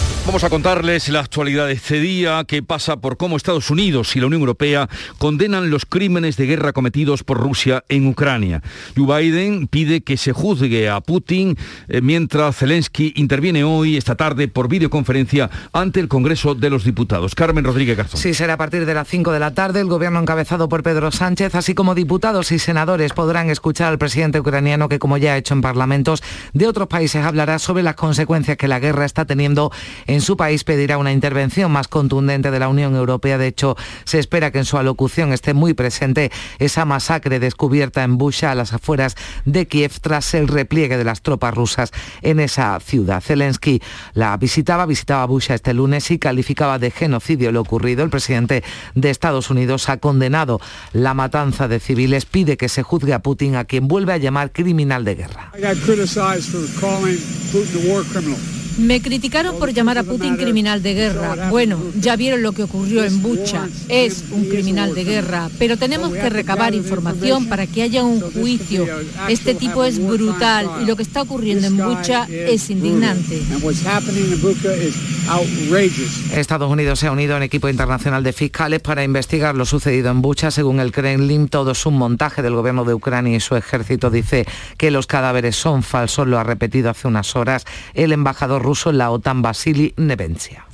Vamos 0.23 0.43
a 0.43 0.51
contarles 0.51 1.09
la 1.09 1.19
actualidad 1.19 1.65
de 1.65 1.73
este 1.73 1.99
día 1.99 2.43
que 2.47 2.61
pasa 2.61 2.97
por 2.97 3.17
cómo 3.17 3.37
Estados 3.37 3.71
Unidos 3.71 4.15
y 4.15 4.19
la 4.19 4.27
Unión 4.27 4.41
Europea 4.41 4.87
condenan 5.17 5.71
los 5.71 5.85
crímenes 5.87 6.37
de 6.37 6.45
guerra 6.45 6.73
cometidos 6.73 7.23
por 7.23 7.39
Rusia 7.39 7.83
en 7.89 8.05
Ucrania. 8.05 8.61
Joe 8.95 9.23
Biden 9.23 9.67
pide 9.67 10.01
que 10.01 10.17
se 10.17 10.31
juzgue 10.31 10.89
a 10.89 11.01
Putin 11.01 11.57
eh, 11.87 12.01
mientras 12.01 12.55
Zelensky 12.55 13.13
interviene 13.15 13.63
hoy, 13.63 13.97
esta 13.97 14.15
tarde, 14.15 14.47
por 14.47 14.69
videoconferencia 14.69 15.49
ante 15.73 15.99
el 15.99 16.07
Congreso 16.07 16.53
de 16.53 16.69
los 16.69 16.83
Diputados. 16.83 17.33
Carmen 17.33 17.65
Rodríguez 17.65 17.97
Garzón. 17.97 18.21
Sí, 18.21 18.35
será 18.35 18.53
a 18.53 18.57
partir 18.57 18.85
de 18.85 18.93
las 18.93 19.07
5 19.07 19.31
de 19.31 19.39
la 19.39 19.55
tarde. 19.55 19.81
El 19.81 19.87
gobierno 19.87 20.19
encabezado 20.19 20.69
por 20.69 20.83
Pedro 20.83 21.11
Sánchez, 21.11 21.55
así 21.55 21.73
como 21.73 21.95
diputados 21.95 22.51
y 22.51 22.59
senadores, 22.59 23.13
podrán 23.13 23.49
escuchar 23.49 23.87
al 23.87 23.97
presidente 23.97 24.39
ucraniano 24.39 24.87
que, 24.87 24.99
como 24.99 25.17
ya 25.17 25.33
ha 25.33 25.37
hecho 25.37 25.55
en 25.55 25.61
parlamentos 25.61 26.21
de 26.53 26.67
otros 26.67 26.87
países, 26.87 27.25
hablará 27.25 27.57
sobre 27.57 27.81
las 27.81 27.95
consecuencias 27.95 28.55
que 28.55 28.67
la 28.67 28.79
guerra 28.79 29.05
está 29.05 29.25
teniendo 29.25 29.71
en 30.10 30.10
su 30.19 30.35
país 30.35 30.65
pedirá 30.65 30.97
una 30.97 31.13
intervención 31.13 31.71
más 31.71 31.87
contundente 31.87 32.51
de 32.51 32.59
la 32.59 32.67
Unión 32.67 32.95
Europea. 32.95 33.37
De 33.37 33.47
hecho, 33.47 33.77
se 34.03 34.19
espera 34.19 34.51
que 34.51 34.57
en 34.57 34.65
su 34.65 34.77
alocución 34.77 35.31
esté 35.31 35.53
muy 35.53 35.73
presente 35.73 36.31
esa 36.59 36.83
masacre 36.83 37.39
descubierta 37.39 38.03
en 38.03 38.17
Busha, 38.17 38.51
a 38.51 38.55
las 38.55 38.73
afueras 38.73 39.15
de 39.45 39.67
Kiev, 39.67 39.93
tras 40.01 40.33
el 40.33 40.49
repliegue 40.49 40.97
de 40.97 41.05
las 41.05 41.21
tropas 41.21 41.53
rusas 41.53 41.91
en 42.21 42.41
esa 42.41 42.77
ciudad. 42.81 43.21
Zelensky 43.21 43.81
la 44.13 44.35
visitaba, 44.35 44.85
visitaba 44.85 45.25
Busha 45.25 45.55
este 45.55 45.73
lunes 45.73 46.11
y 46.11 46.19
calificaba 46.19 46.79
de 46.79 46.91
genocidio 46.91 47.53
lo 47.53 47.61
ocurrido. 47.61 48.03
El 48.03 48.09
presidente 48.09 48.63
de 48.95 49.09
Estados 49.09 49.49
Unidos 49.49 49.87
ha 49.87 49.97
condenado 49.97 50.59
la 50.91 51.13
matanza 51.13 51.67
de 51.67 51.79
civiles, 51.79 52.25
pide 52.25 52.57
que 52.57 52.67
se 52.69 52.83
juzgue 52.83 53.13
a 53.13 53.19
Putin, 53.19 53.55
a 53.55 53.65
quien 53.65 53.87
vuelve 53.87 54.13
a 54.13 54.17
llamar 54.17 54.51
criminal 54.51 55.05
de 55.05 55.15
guerra. 55.15 55.51
Me 58.77 59.01
criticaron 59.01 59.57
por 59.57 59.73
llamar 59.73 59.97
a 59.97 60.03
Putin 60.03 60.37
criminal 60.37 60.81
de 60.81 60.93
guerra. 60.93 61.49
Bueno, 61.49 61.79
ya 61.99 62.15
vieron 62.15 62.41
lo 62.41 62.51
que 62.53 62.63
ocurrió 62.63 63.03
en 63.03 63.21
Bucha. 63.21 63.67
Es 63.89 64.25
un 64.31 64.45
criminal 64.45 64.93
de 64.93 65.03
guerra, 65.03 65.49
pero 65.59 65.77
tenemos 65.77 66.13
que 66.13 66.29
recabar 66.29 66.73
información 66.73 67.47
para 67.47 67.67
que 67.67 67.83
haya 67.83 68.03
un 68.03 68.21
juicio. 68.21 68.85
Este 69.27 69.53
tipo 69.53 69.83
es 69.83 70.03
brutal 70.03 70.69
y 70.81 70.85
lo 70.85 70.95
que 70.95 71.03
está 71.03 71.21
ocurriendo 71.21 71.67
en 71.67 71.77
Bucha 71.77 72.27
es 72.29 72.69
indignante. 72.69 73.41
Estados 76.35 76.71
Unidos 76.71 76.99
se 76.99 77.07
ha 77.07 77.11
unido 77.11 77.37
un 77.37 77.43
equipo 77.43 77.69
internacional 77.69 78.23
de 78.23 78.33
fiscales 78.33 78.79
para 78.79 79.03
investigar 79.03 79.55
lo 79.55 79.65
sucedido 79.65 80.11
en 80.11 80.21
Bucha. 80.21 80.51
Según 80.51 80.79
el 80.79 80.91
Kremlin, 80.91 81.47
todo 81.47 81.71
es 81.71 81.85
un 81.85 81.97
montaje 81.97 82.41
del 82.41 82.55
gobierno 82.55 82.85
de 82.85 82.93
Ucrania 82.93 83.37
y 83.37 83.39
su 83.39 83.55
ejército 83.55 84.09
dice 84.09 84.45
que 84.77 84.91
los 84.91 85.07
cadáveres 85.07 85.55
son 85.55 85.83
falsos. 85.83 86.27
Lo 86.27 86.39
ha 86.39 86.43
repetido 86.43 86.89
hace 86.89 87.07
unas 87.07 87.35
horas 87.35 87.65
el 87.93 88.11
embajador 88.11 88.60
ruso 88.61 88.89
en 88.89 88.97
la 88.97 89.11
OTAN, 89.11 89.41
Vasily 89.41 89.93
Nevencia. 89.97 90.65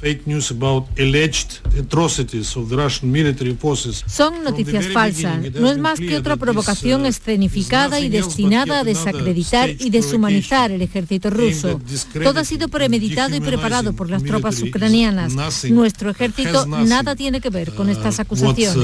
Son 4.07 4.43
noticias 4.43 4.87
falsas. 4.87 5.51
No 5.53 5.69
es 5.69 5.77
más 5.77 5.99
que 5.99 6.17
otra 6.17 6.35
provocación 6.37 7.05
escenificada 7.05 7.99
y 7.99 8.09
destinada 8.09 8.79
a 8.79 8.83
desacreditar 8.83 9.69
y 9.69 9.89
deshumanizar 9.89 10.71
el 10.71 10.81
ejército 10.81 11.29
ruso. 11.29 11.79
Todo 12.23 12.39
ha 12.39 12.43
sido 12.45 12.67
premeditado 12.67 13.35
y 13.35 13.39
preparado 13.41 13.93
por 13.93 14.09
las 14.09 14.23
tropas 14.23 14.61
ucranianas. 14.61 15.33
Nuestro 15.65 16.09
ejército 16.09 16.65
nada 16.65 17.15
tiene 17.15 17.41
que 17.41 17.49
ver 17.49 17.73
con 17.73 17.89
estas 17.89 18.19
acusaciones. 18.19 18.75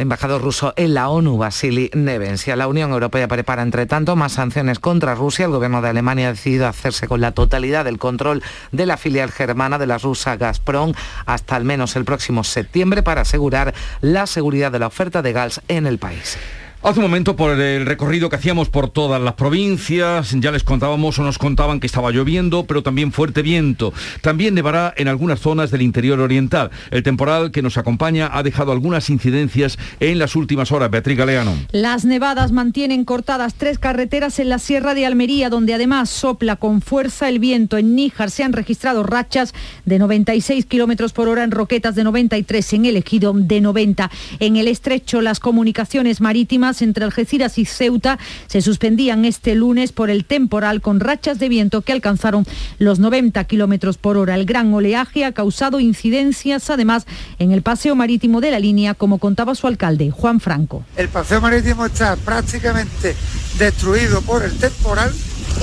Embajador 0.00 0.40
ruso 0.40 0.72
en 0.76 0.94
la 0.94 1.10
ONU, 1.10 1.36
Vasily 1.36 1.90
Nevencia. 1.92 2.56
La 2.56 2.68
Unión 2.68 2.90
Europea 2.90 3.28
prepara, 3.28 3.60
entre 3.60 3.84
tanto, 3.84 4.16
más 4.16 4.32
sanciones 4.32 4.78
contra 4.78 5.14
Rusia. 5.14 5.44
El 5.44 5.50
gobierno 5.50 5.82
de 5.82 5.90
Alemania 5.90 6.28
ha 6.28 6.32
decidido 6.32 6.66
hacerse 6.66 7.06
con 7.06 7.20
la 7.20 7.32
totalidad 7.32 7.84
del 7.84 7.98
control 7.98 8.42
de 8.72 8.86
la 8.86 8.96
filial 8.96 9.30
germana 9.30 9.76
de 9.76 9.86
la 9.86 9.98
rusa 9.98 10.38
Gazprom 10.38 10.94
hasta 11.26 11.54
al 11.54 11.66
menos 11.66 11.96
el 11.96 12.06
próximo 12.06 12.44
septiembre 12.44 13.02
para 13.02 13.20
asegurar 13.20 13.74
la 14.00 14.26
seguridad 14.26 14.72
de 14.72 14.78
la 14.78 14.86
oferta 14.86 15.20
de 15.20 15.34
gas 15.34 15.60
en 15.68 15.86
el 15.86 15.98
país. 15.98 16.38
Hace 16.82 16.98
un 16.98 17.04
momento 17.04 17.36
por 17.36 17.60
el 17.60 17.84
recorrido 17.84 18.30
que 18.30 18.36
hacíamos 18.36 18.70
por 18.70 18.88
todas 18.88 19.20
las 19.20 19.34
provincias, 19.34 20.34
ya 20.40 20.50
les 20.50 20.64
contábamos 20.64 21.18
o 21.18 21.22
nos 21.22 21.36
contaban 21.36 21.78
que 21.78 21.86
estaba 21.86 22.10
lloviendo, 22.10 22.64
pero 22.64 22.82
también 22.82 23.12
fuerte 23.12 23.42
viento. 23.42 23.92
También 24.22 24.54
nevará 24.54 24.94
en 24.96 25.06
algunas 25.06 25.40
zonas 25.40 25.70
del 25.70 25.82
interior 25.82 26.20
oriental. 26.20 26.70
El 26.90 27.02
temporal 27.02 27.50
que 27.50 27.60
nos 27.60 27.76
acompaña 27.76 28.30
ha 28.32 28.42
dejado 28.42 28.72
algunas 28.72 29.10
incidencias 29.10 29.78
en 30.00 30.18
las 30.18 30.34
últimas 30.36 30.72
horas. 30.72 30.90
Beatriz 30.90 31.18
Galeano. 31.18 31.52
Las 31.70 32.06
nevadas 32.06 32.50
mantienen 32.50 33.04
cortadas 33.04 33.52
tres 33.52 33.78
carreteras 33.78 34.38
en 34.38 34.48
la 34.48 34.58
Sierra 34.58 34.94
de 34.94 35.04
Almería, 35.04 35.50
donde 35.50 35.74
además 35.74 36.08
sopla 36.08 36.56
con 36.56 36.80
fuerza 36.80 37.28
el 37.28 37.40
viento. 37.40 37.76
En 37.76 37.94
Níjar 37.94 38.30
se 38.30 38.42
han 38.42 38.54
registrado 38.54 39.02
rachas 39.02 39.52
de 39.84 39.98
96 39.98 40.64
kilómetros 40.64 41.12
por 41.12 41.28
hora 41.28 41.44
en 41.44 41.50
Roquetas 41.50 41.94
de 41.94 42.04
93, 42.04 42.72
en 42.72 42.86
el 42.86 42.96
Ejido 42.96 43.34
de 43.34 43.60
90. 43.60 44.10
En 44.38 44.56
el 44.56 44.66
estrecho, 44.66 45.20
las 45.20 45.40
comunicaciones 45.40 46.22
marítimas 46.22 46.69
entre 46.80 47.04
Algeciras 47.04 47.58
y 47.58 47.64
Ceuta 47.64 48.18
se 48.46 48.62
suspendían 48.62 49.24
este 49.24 49.54
lunes 49.54 49.92
por 49.92 50.10
el 50.10 50.24
temporal 50.24 50.80
con 50.80 51.00
rachas 51.00 51.38
de 51.38 51.48
viento 51.48 51.82
que 51.82 51.92
alcanzaron 51.92 52.46
los 52.78 52.98
90 52.98 53.42
kilómetros 53.44 53.98
por 53.98 54.16
hora. 54.16 54.34
El 54.36 54.46
gran 54.46 54.72
oleaje 54.72 55.24
ha 55.24 55.32
causado 55.32 55.80
incidencias 55.80 56.70
además 56.70 57.06
en 57.38 57.52
el 57.52 57.62
paseo 57.62 57.94
marítimo 57.94 58.40
de 58.40 58.52
la 58.52 58.58
línea, 58.58 58.94
como 58.94 59.18
contaba 59.18 59.54
su 59.54 59.66
alcalde, 59.66 60.10
Juan 60.10 60.40
Franco. 60.40 60.84
El 60.96 61.08
paseo 61.08 61.40
marítimo 61.40 61.84
está 61.86 62.16
prácticamente 62.16 63.16
destruido 63.58 64.22
por 64.22 64.44
el 64.44 64.56
temporal 64.56 65.12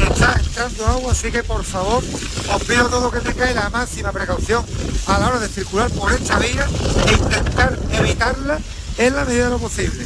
está 0.03 0.35
entrando 0.39 0.85
agua, 0.85 1.11
así 1.11 1.31
que 1.31 1.43
por 1.43 1.63
favor 1.63 2.03
os 2.53 2.63
pido 2.63 2.89
todo 2.89 3.11
que 3.11 3.19
tengáis 3.19 3.55
la 3.55 3.69
máxima 3.69 4.11
precaución 4.11 4.63
a 5.07 5.19
la 5.19 5.27
hora 5.27 5.39
de 5.39 5.47
circular 5.47 5.89
por 5.91 6.11
esta 6.11 6.37
vía 6.39 6.67
e 7.07 7.13
intentar 7.13 7.77
evitarla 7.93 8.59
en 8.97 9.15
la 9.15 9.25
medida 9.25 9.45
de 9.45 9.49
lo 9.51 9.59
posible. 9.59 10.05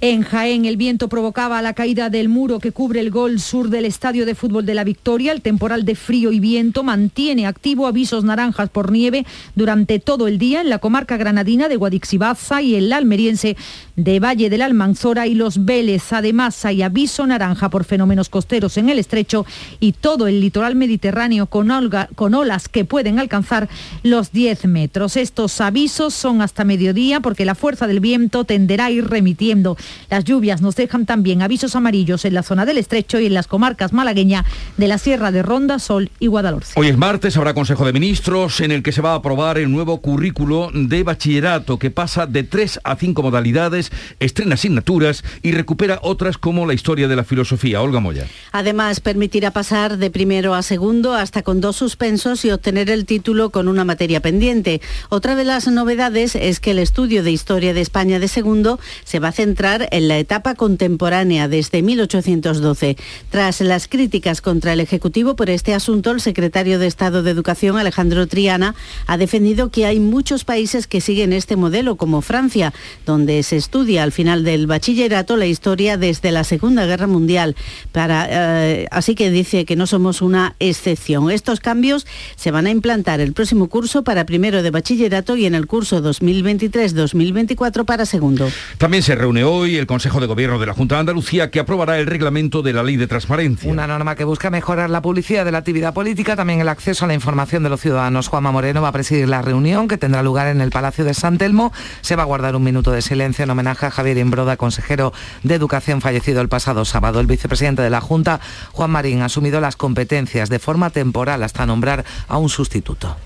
En 0.00 0.22
Jaén 0.22 0.64
el 0.64 0.76
viento 0.76 1.08
provocaba 1.08 1.60
la 1.60 1.72
caída 1.72 2.08
del 2.08 2.28
muro 2.28 2.60
que 2.60 2.70
cubre 2.70 3.00
el 3.00 3.10
gol 3.10 3.40
sur 3.40 3.68
del 3.68 3.84
estadio 3.84 4.26
de 4.26 4.36
fútbol 4.36 4.64
de 4.64 4.74
la 4.74 4.84
Victoria. 4.84 5.32
El 5.32 5.42
temporal 5.42 5.84
de 5.84 5.96
frío 5.96 6.30
y 6.30 6.38
viento 6.38 6.84
mantiene 6.84 7.48
activo 7.48 7.84
avisos 7.88 8.22
naranjas 8.22 8.70
por 8.70 8.92
nieve 8.92 9.26
durante 9.56 9.98
todo 9.98 10.28
el 10.28 10.38
día 10.38 10.60
en 10.60 10.70
la 10.70 10.78
comarca 10.78 11.16
granadina 11.16 11.68
de 11.68 11.74
Guadix 11.74 12.12
y 12.12 12.74
el 12.76 12.92
almeriense 12.92 13.56
de 13.96 14.20
Valle 14.20 14.50
del 14.50 14.62
Almanzora 14.62 15.26
y 15.26 15.34
los 15.34 15.64
Vélez. 15.64 16.12
Además 16.12 16.64
hay 16.64 16.82
aviso 16.82 17.26
naranja 17.26 17.68
por 17.68 17.82
fenómenos 17.82 18.28
costeros 18.28 18.76
en 18.76 18.90
el 18.90 19.00
estrecho 19.00 19.46
y 19.80 19.94
todo 19.94 20.28
el 20.28 20.40
litoral 20.40 20.76
mediterráneo 20.76 21.46
con, 21.46 21.72
con 22.14 22.34
olas 22.34 22.68
que 22.68 22.84
pueden 22.84 23.18
alcanzar 23.18 23.68
los 24.04 24.30
10 24.30 24.66
metros. 24.66 25.16
Estos 25.16 25.60
avisos 25.60 26.14
son 26.14 26.40
hasta 26.40 26.62
mediodía 26.62 27.18
porque 27.18 27.44
la 27.44 27.56
fuerza 27.56 27.88
del 27.88 27.98
viento 27.98 28.44
tenderá 28.44 28.84
a 28.84 28.90
ir 28.92 29.08
remitiendo. 29.08 29.76
Las 30.10 30.24
lluvias 30.24 30.60
nos 30.60 30.76
dejan 30.76 31.06
también 31.06 31.42
avisos 31.42 31.76
amarillos 31.76 32.24
en 32.24 32.34
la 32.34 32.42
zona 32.42 32.66
del 32.66 32.78
estrecho 32.78 33.20
y 33.20 33.26
en 33.26 33.34
las 33.34 33.46
comarcas 33.46 33.92
malagueña 33.92 34.44
de 34.76 34.88
la 34.88 34.98
Sierra 34.98 35.32
de 35.32 35.42
Ronda, 35.42 35.78
Sol 35.78 36.10
y 36.18 36.26
Guadalhorce. 36.26 36.72
Hoy 36.76 36.88
es 36.88 36.96
martes, 36.96 37.36
habrá 37.36 37.54
Consejo 37.54 37.84
de 37.84 37.92
Ministros 37.92 38.60
en 38.60 38.72
el 38.72 38.82
que 38.82 38.92
se 38.92 39.02
va 39.02 39.12
a 39.12 39.16
aprobar 39.16 39.58
el 39.58 39.70
nuevo 39.70 40.00
currículo 40.00 40.70
de 40.72 41.02
bachillerato 41.02 41.78
que 41.78 41.90
pasa 41.90 42.26
de 42.26 42.42
tres 42.42 42.80
a 42.84 42.96
cinco 42.96 43.22
modalidades, 43.22 43.90
estrena 44.20 44.54
asignaturas 44.54 45.24
y 45.42 45.52
recupera 45.52 45.98
otras 46.02 46.38
como 46.38 46.66
la 46.66 46.74
historia 46.74 47.08
de 47.08 47.16
la 47.16 47.24
filosofía. 47.24 47.82
Olga 47.82 48.00
Moya. 48.00 48.26
Además, 48.52 49.00
permitirá 49.00 49.50
pasar 49.50 49.98
de 49.98 50.10
primero 50.10 50.54
a 50.54 50.62
segundo 50.62 51.14
hasta 51.14 51.42
con 51.42 51.60
dos 51.60 51.76
suspensos 51.76 52.44
y 52.44 52.50
obtener 52.50 52.90
el 52.90 53.04
título 53.04 53.50
con 53.50 53.68
una 53.68 53.84
materia 53.84 54.20
pendiente. 54.20 54.80
Otra 55.08 55.36
de 55.36 55.44
las 55.44 55.68
novedades 55.68 56.34
es 56.34 56.60
que 56.60 56.72
el 56.72 56.78
estudio 56.78 57.22
de 57.22 57.30
historia 57.30 57.74
de 57.74 57.80
España 57.80 58.18
de 58.18 58.28
segundo 58.28 58.78
se 59.04 59.18
va 59.18 59.28
a 59.28 59.32
centrar 59.32 59.77
en 59.90 60.08
la 60.08 60.18
etapa 60.18 60.54
contemporánea 60.54 61.48
desde 61.48 61.82
1812. 61.82 62.96
Tras 63.30 63.60
las 63.60 63.88
críticas 63.88 64.40
contra 64.40 64.72
el 64.72 64.80
Ejecutivo 64.80 65.36
por 65.36 65.50
este 65.50 65.74
asunto, 65.74 66.10
el 66.10 66.20
secretario 66.20 66.78
de 66.78 66.86
Estado 66.86 67.22
de 67.22 67.30
Educación, 67.30 67.76
Alejandro 67.76 68.26
Triana, 68.26 68.74
ha 69.06 69.16
defendido 69.16 69.70
que 69.70 69.86
hay 69.86 70.00
muchos 70.00 70.44
países 70.44 70.86
que 70.86 71.00
siguen 71.00 71.32
este 71.32 71.56
modelo, 71.56 71.96
como 71.96 72.22
Francia, 72.22 72.72
donde 73.06 73.42
se 73.42 73.56
estudia 73.56 74.02
al 74.02 74.12
final 74.12 74.44
del 74.44 74.66
bachillerato 74.66 75.36
la 75.36 75.46
historia 75.46 75.96
desde 75.96 76.32
la 76.32 76.44
Segunda 76.44 76.86
Guerra 76.86 77.06
Mundial. 77.06 77.56
Eh, 77.94 78.86
así 78.90 79.14
que 79.14 79.30
dice 79.30 79.64
que 79.64 79.76
no 79.76 79.86
somos 79.86 80.22
una 80.22 80.54
excepción. 80.58 81.30
Estos 81.30 81.60
cambios 81.60 82.06
se 82.36 82.50
van 82.50 82.66
a 82.66 82.70
implantar 82.70 83.20
el 83.20 83.32
próximo 83.32 83.68
curso 83.68 84.04
para 84.04 84.26
primero 84.26 84.62
de 84.62 84.70
bachillerato 84.70 85.36
y 85.36 85.46
en 85.46 85.54
el 85.54 85.66
curso 85.66 86.02
2023-2024 86.02 87.84
para 87.84 88.06
segundo. 88.06 88.50
También 88.78 89.02
se 89.02 89.14
reúne 89.14 89.44
hoy 89.44 89.67
el 89.76 89.86
Consejo 89.86 90.20
de 90.20 90.26
Gobierno 90.26 90.58
de 90.58 90.66
la 90.66 90.72
Junta 90.72 90.94
de 90.94 91.00
Andalucía 91.00 91.50
que 91.50 91.60
aprobará 91.60 91.98
el 91.98 92.06
reglamento 92.06 92.62
de 92.62 92.72
la 92.72 92.82
Ley 92.82 92.96
de 92.96 93.06
Transparencia. 93.06 93.70
Una 93.70 93.86
norma 93.86 94.14
que 94.14 94.24
busca 94.24 94.50
mejorar 94.50 94.88
la 94.88 95.02
publicidad 95.02 95.44
de 95.44 95.52
la 95.52 95.58
actividad 95.58 95.92
política, 95.92 96.36
también 96.36 96.60
el 96.60 96.68
acceso 96.68 97.04
a 97.04 97.08
la 97.08 97.14
información 97.14 97.62
de 97.62 97.68
los 97.68 97.80
ciudadanos. 97.80 98.28
Juanma 98.28 98.52
Moreno 98.52 98.82
va 98.82 98.88
a 98.88 98.92
presidir 98.92 99.28
la 99.28 99.42
reunión 99.42 99.88
que 99.88 99.98
tendrá 99.98 100.22
lugar 100.22 100.48
en 100.48 100.60
el 100.60 100.70
Palacio 100.70 101.04
de 101.04 101.14
San 101.14 101.38
Telmo. 101.38 101.72
Se 102.00 102.16
va 102.16 102.22
a 102.22 102.26
guardar 102.26 102.56
un 102.56 102.62
minuto 102.62 102.92
de 102.92 103.02
silencio 103.02 103.44
en 103.44 103.50
homenaje 103.50 103.86
a 103.86 103.90
Javier 103.90 104.18
Imbroda, 104.18 104.56
consejero 104.56 105.12
de 105.42 105.54
Educación 105.54 106.00
fallecido 106.00 106.40
el 106.40 106.48
pasado 106.48 106.84
sábado. 106.84 107.20
El 107.20 107.26
vicepresidente 107.26 107.82
de 107.82 107.90
la 107.90 108.00
Junta, 108.00 108.40
Juan 108.72 108.90
Marín, 108.90 109.22
ha 109.22 109.26
asumido 109.26 109.60
las 109.60 109.76
competencias 109.76 110.48
de 110.48 110.58
forma 110.58 110.90
temporal 110.90 111.42
hasta 111.42 111.66
nombrar 111.66 112.04
a 112.28 112.38
un 112.38 112.48
sustituto. 112.48 113.16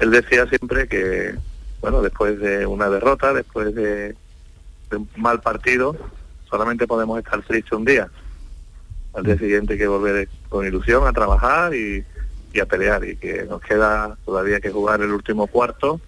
Él 0.00 0.10
decía 0.10 0.46
siempre 0.46 0.88
que, 0.88 1.34
bueno, 1.80 2.02
después 2.02 2.38
de 2.40 2.66
una 2.66 2.88
derrota, 2.88 3.32
después 3.32 3.74
de 3.74 4.14
de 4.90 4.96
un 4.96 5.08
mal 5.16 5.40
partido, 5.40 5.96
solamente 6.48 6.86
podemos 6.86 7.18
estar 7.18 7.42
tristes 7.42 7.72
un 7.72 7.84
día. 7.84 8.08
Al 9.14 9.24
día 9.24 9.38
siguiente 9.38 9.74
hay 9.74 9.78
que 9.78 9.86
volver 9.86 10.28
con 10.48 10.66
ilusión 10.66 11.06
a 11.06 11.12
trabajar 11.12 11.74
y, 11.74 12.04
a 12.60 12.66
pelear 12.66 13.04
y 13.04 13.14
que 13.14 13.44
nos 13.44 13.60
queda 13.60 14.16
todavía 14.24 14.58
que 14.58 14.72
jugar 14.72 15.00
el 15.00 15.12
último 15.12 15.46
cuarto 15.46 16.00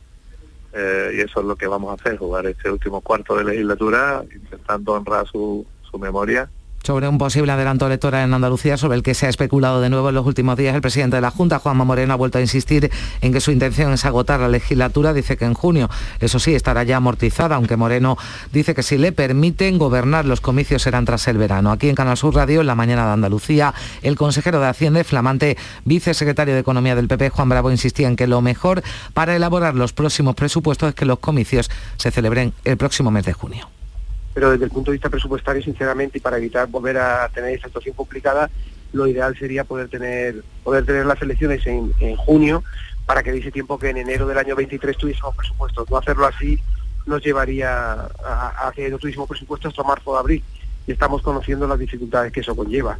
eh, 0.73 1.13
y 1.15 1.21
eso 1.21 1.39
es 1.41 1.47
lo 1.47 1.55
que 1.55 1.69
vamos 1.69 1.93
a 1.93 1.95
hacer, 1.95 2.19
jugar 2.19 2.45
este 2.47 2.69
último 2.69 3.01
cuarto 3.01 3.37
de 3.37 3.45
legislatura 3.45 4.25
intentando 4.35 4.95
honrar 4.95 5.29
su, 5.29 5.65
su 5.89 5.97
memoria 5.97 6.51
sobre 6.83 7.09
un 7.09 7.19
posible 7.19 7.53
adelanto 7.53 7.87
electoral 7.87 8.25
en 8.25 8.35
Andalucía 8.35 8.77
sobre 8.77 8.97
el 8.97 9.03
que 9.03 9.15
se 9.15 9.27
ha 9.27 9.29
especulado 9.29 9.81
de 9.81 9.91
nuevo 9.91 10.09
en 10.09 10.15
los 10.15 10.27
últimos 10.27 10.57
días. 10.57 10.75
El 10.75 10.81
presidente 10.81 11.17
de 11.17 11.23
la 11.23 11.31
Junta, 11.31 11.59
Juanma 11.59 11.85
Moreno, 11.85 12.15
ha 12.15 12.17
vuelto 12.17 12.39
a 12.39 12.41
insistir 12.41 12.91
en 13.21 13.33
que 13.33 13.41
su 13.41 13.51
intención 13.51 13.93
es 13.93 14.05
agotar 14.05 14.41
la 14.41 14.49
legislatura. 14.49 15.13
Dice 15.13 15.37
que 15.37 15.45
en 15.45 15.55
junio, 15.55 15.89
eso 16.21 16.39
sí, 16.39 16.55
estará 16.55 16.83
ya 16.83 16.97
amortizada, 16.97 17.57
aunque 17.57 17.77
Moreno 17.77 18.17
dice 18.53 18.75
que 18.75 18.83
si 18.83 18.99
le 18.99 19.13
permiten 19.13 19.79
gobernar, 19.79 20.25
los 20.25 20.41
comicios 20.41 20.83
serán 20.83 21.05
tras 21.05 21.29
el 21.29 21.39
verano. 21.39 21.71
Aquí 21.73 21.89
en 21.89 21.95
Canal 21.95 22.17
Sur 22.17 22.35
Radio, 22.35 22.61
en 22.61 22.67
la 22.67 22.75
mañana 22.75 23.07
de 23.07 23.13
Andalucía, 23.13 23.75
el 24.03 24.17
consejero 24.17 24.61
de 24.61 24.69
Hacienda, 24.69 25.05
flamante 25.05 25.57
vicesecretario 25.85 26.55
de 26.55 26.61
Economía 26.61 26.95
del 26.95 27.09
PP, 27.09 27.31
Juan 27.31 27.49
Bravo, 27.49 27.71
insistía 27.71 28.09
en 28.09 28.17
que 28.17 28.27
lo 28.27 28.41
mejor 28.41 28.83
para 29.15 29.37
elaborar 29.37 29.75
los 29.75 29.93
próximos 29.93 30.35
presupuestos 30.35 30.91
es 30.91 30.95
que 30.95 31.05
los 31.05 31.19
comicios 31.19 31.71
se 31.97 32.11
celebren 32.11 32.53
el 32.65 32.77
próximo 32.77 33.11
mes 33.11 33.25
de 33.25 33.33
junio 33.33 33.69
pero 34.33 34.51
desde 34.51 34.65
el 34.65 34.71
punto 34.71 34.91
de 34.91 34.97
vista 34.97 35.11
presupuestario, 35.11 35.63
sinceramente, 35.63 36.19
y 36.19 36.21
para 36.21 36.39
evitar 36.39 36.69
volver 36.69 36.99
a 36.99 37.29
tener 37.29 37.55
esa 37.55 37.67
situación 37.67 37.95
complicada, 37.95 38.51
lo 38.93 39.07
ideal 39.07 39.37
sería 39.37 39.65
poder 39.65 39.89
tener, 39.89 40.43
poder 40.65 40.85
tener 40.85 41.07
las 41.07 41.21
elecciones 41.23 41.67
en, 41.67 41.93
junio 42.17 42.63
para 43.07 43.23
que 43.23 43.33
dice 43.33 43.51
tiempo 43.51 43.79
que 43.79 43.91
en 43.91 43.97
enero 43.97 44.27
del 44.27 44.39
año 44.39 44.55
23 44.55 44.97
tuviésemos 44.97 45.35
presupuestos. 45.35 45.91
No 45.91 45.97
hacerlo 45.97 46.27
así 46.27 46.61
nos 47.07 47.25
llevaría 47.25 47.93
a, 48.25 48.69
a 48.69 48.73
que 48.73 48.89
no 48.91 48.99
tuviésemos 48.99 49.29
presupuestos 49.29 49.71
hasta 49.71 49.83
marzo 49.83 50.11
o 50.11 50.17
abril 50.17 50.45
y 50.87 50.93
estamos 50.93 51.23
conociendo 51.23 51.67
las 51.67 51.79
dificultades 51.79 52.33
que 52.33 52.41
eso 52.41 52.55
conlleva. 52.55 52.99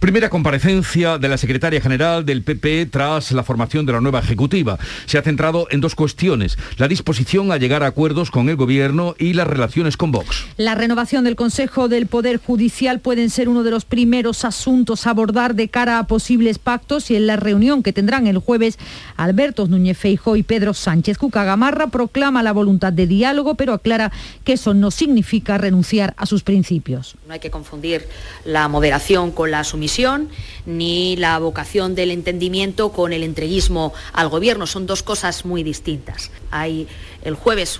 Primera 0.00 0.30
comparecencia 0.30 1.18
de 1.18 1.28
la 1.28 1.38
secretaria 1.38 1.80
general 1.80 2.24
del 2.24 2.42
PP 2.42 2.86
tras 2.86 3.32
la 3.32 3.42
formación 3.42 3.86
de 3.86 3.92
la 3.92 4.00
nueva 4.00 4.20
ejecutiva. 4.20 4.78
Se 5.06 5.18
ha 5.18 5.22
centrado 5.22 5.66
en 5.70 5.80
dos 5.80 5.94
cuestiones, 5.94 6.58
la 6.76 6.88
disposición 6.88 7.52
a 7.52 7.56
llegar 7.56 7.82
a 7.82 7.86
acuerdos 7.86 8.30
con 8.30 8.48
el 8.48 8.56
gobierno 8.56 9.14
y 9.18 9.32
las 9.32 9.46
relaciones 9.46 9.96
con 9.96 10.12
Vox. 10.12 10.44
La 10.56 10.74
renovación 10.74 11.24
del 11.24 11.36
Consejo 11.36 11.88
del 11.88 12.06
Poder 12.06 12.38
Judicial 12.38 13.00
pueden 13.00 13.30
ser 13.30 13.48
uno 13.48 13.62
de 13.62 13.70
los 13.70 13.84
primeros 13.84 14.44
asuntos 14.44 15.06
a 15.06 15.10
abordar 15.10 15.54
de 15.54 15.68
cara 15.68 15.98
a 15.98 16.06
posibles 16.06 16.58
pactos 16.58 17.10
y 17.10 17.16
en 17.16 17.26
la 17.26 17.36
reunión 17.36 17.82
que 17.82 17.92
tendrán 17.92 18.26
el 18.26 18.38
jueves 18.38 18.78
Alberto 19.16 19.66
Núñez 19.66 19.98
Feijóo 19.98 20.36
y 20.36 20.42
Pedro 20.42 20.74
Sánchez. 20.74 21.18
Cuca 21.18 21.44
Gamarra 21.44 21.88
proclama 21.88 22.42
la 22.42 22.52
voluntad 22.52 22.92
de 22.92 23.06
diálogo, 23.06 23.54
pero 23.54 23.72
aclara 23.72 24.12
que 24.44 24.54
eso 24.54 24.74
no 24.74 24.90
significa 24.90 25.58
renunciar 25.58 26.14
a 26.16 26.26
sus 26.26 26.42
principios. 26.42 27.16
No 27.26 27.34
hay 27.34 27.40
que 27.40 27.50
confundir 27.50 28.06
la 28.44 28.68
moderación 28.68 29.32
con 29.32 29.43
la 29.46 29.64
sumisión, 29.64 30.28
ni 30.66 31.16
la 31.16 31.38
vocación 31.38 31.94
del 31.94 32.10
entendimiento 32.10 32.92
con 32.92 33.12
el 33.12 33.22
entreguismo 33.22 33.92
al 34.12 34.28
gobierno. 34.28 34.66
Son 34.66 34.86
dos 34.86 35.02
cosas 35.02 35.44
muy 35.44 35.62
distintas. 35.62 36.30
Hay 36.50 36.88
el 37.22 37.34
jueves 37.34 37.78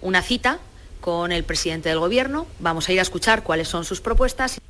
una 0.00 0.22
cita 0.22 0.58
con 1.00 1.32
el 1.32 1.44
presidente 1.44 1.88
del 1.88 1.98
gobierno. 1.98 2.46
Vamos 2.60 2.88
a 2.88 2.92
ir 2.92 2.98
a 2.98 3.02
escuchar 3.02 3.42
cuáles 3.42 3.68
son 3.68 3.84
sus 3.84 4.00
propuestas. 4.00 4.60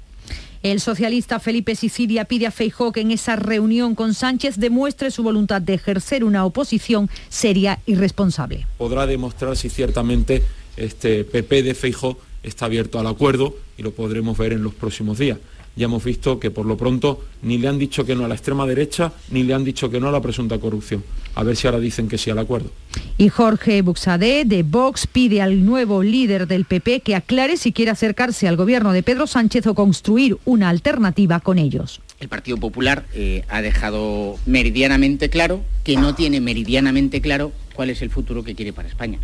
El 0.65 0.81
socialista 0.81 1.41
Felipe 1.41 1.77
Sicilia 1.77 2.25
pide 2.25 2.47
a 2.47 2.51
Feijó 2.51 2.91
que 2.91 3.03
en 3.03 3.11
esa 3.11 3.37
reunión 3.37 3.95
con 3.95 4.15
Sánchez 4.15 4.57
demuestre 4.57 5.11
su 5.11 5.23
voluntad 5.23 5.61
de 5.61 5.75
ejercer 5.75 6.25
una 6.25 6.47
oposición 6.47 7.11
seria 7.29 7.81
y 7.85 7.97
responsable. 7.97 8.67
Podrá 8.79 9.07
demostrar 9.07 9.59
si 9.59 9.69
ciertamente 9.69 10.43
este 10.79 11.25
PP 11.25 11.63
de 11.63 11.75
Feijó 11.75 12.19
está 12.43 12.65
abierto 12.65 12.99
al 12.99 13.07
acuerdo 13.07 13.55
y 13.77 13.83
lo 13.83 13.93
podremos 13.93 14.39
ver 14.39 14.55
en 14.55 14.63
los 14.63 14.73
próximos 14.73 15.19
días 15.19 15.39
ya 15.77 15.87
hemos 15.87 16.05
visto 16.05 16.39
que 16.39 16.51
por 16.51 16.67
lo 16.67 16.77
pronto 16.77 17.25
ni 17.43 17.59
le 17.59 17.69
han 17.69 17.79
dicho 17.79 18.05
que 18.05 18.15
no 18.15 18.25
a 18.25 18.29
la 18.29 18.35
extrema 18.35 18.67
derecha, 18.67 19.13
ni 19.31 19.43
le 19.43 19.55
han 19.55 19.65
dicho 19.65 19.91
que 19.91 20.01
no 20.01 20.09
a 20.09 20.13
la 20.13 20.21
presunta 20.21 20.59
corrupción. 20.59 21.03
A 21.35 21.43
ver 21.43 21.57
si 21.57 21.67
ahora 21.67 21.81
dicen 21.81 22.09
que 22.09 22.17
sí 22.17 22.31
al 22.31 22.39
acuerdo. 22.39 22.71
Y 23.19 23.29
Jorge 23.29 23.83
Buxadé 23.83 24.45
de 24.45 24.63
Vox 24.63 25.07
pide 25.07 25.43
al 25.43 25.65
nuevo 25.65 26.03
líder 26.03 26.47
del 26.47 26.65
PP 26.65 27.01
que 27.01 27.17
aclare 27.17 27.57
si 27.57 27.73
quiere 27.73 27.91
acercarse 27.91 28.47
al 28.47 28.57
gobierno 28.57 28.93
de 28.93 29.03
Pedro 29.03 29.27
Sánchez 29.27 29.67
o 29.67 29.75
construir 29.75 30.39
una 30.45 30.69
alternativa 30.69 31.41
con 31.41 31.59
ellos. 31.59 32.01
El 32.21 32.29
Partido 32.29 32.57
Popular 32.57 33.05
eh, 33.15 33.45
ha 33.49 33.61
dejado 33.61 34.37
meridianamente 34.47 35.29
claro 35.29 35.63
que 35.83 35.97
no 35.97 36.15
tiene 36.15 36.41
meridianamente 36.41 37.21
claro 37.21 37.53
cuál 37.75 37.91
es 37.91 38.01
el 38.03 38.11
futuro 38.11 38.45
que 38.45 38.55
quiere 38.55 38.73
para 38.73 38.89
España. 38.89 39.19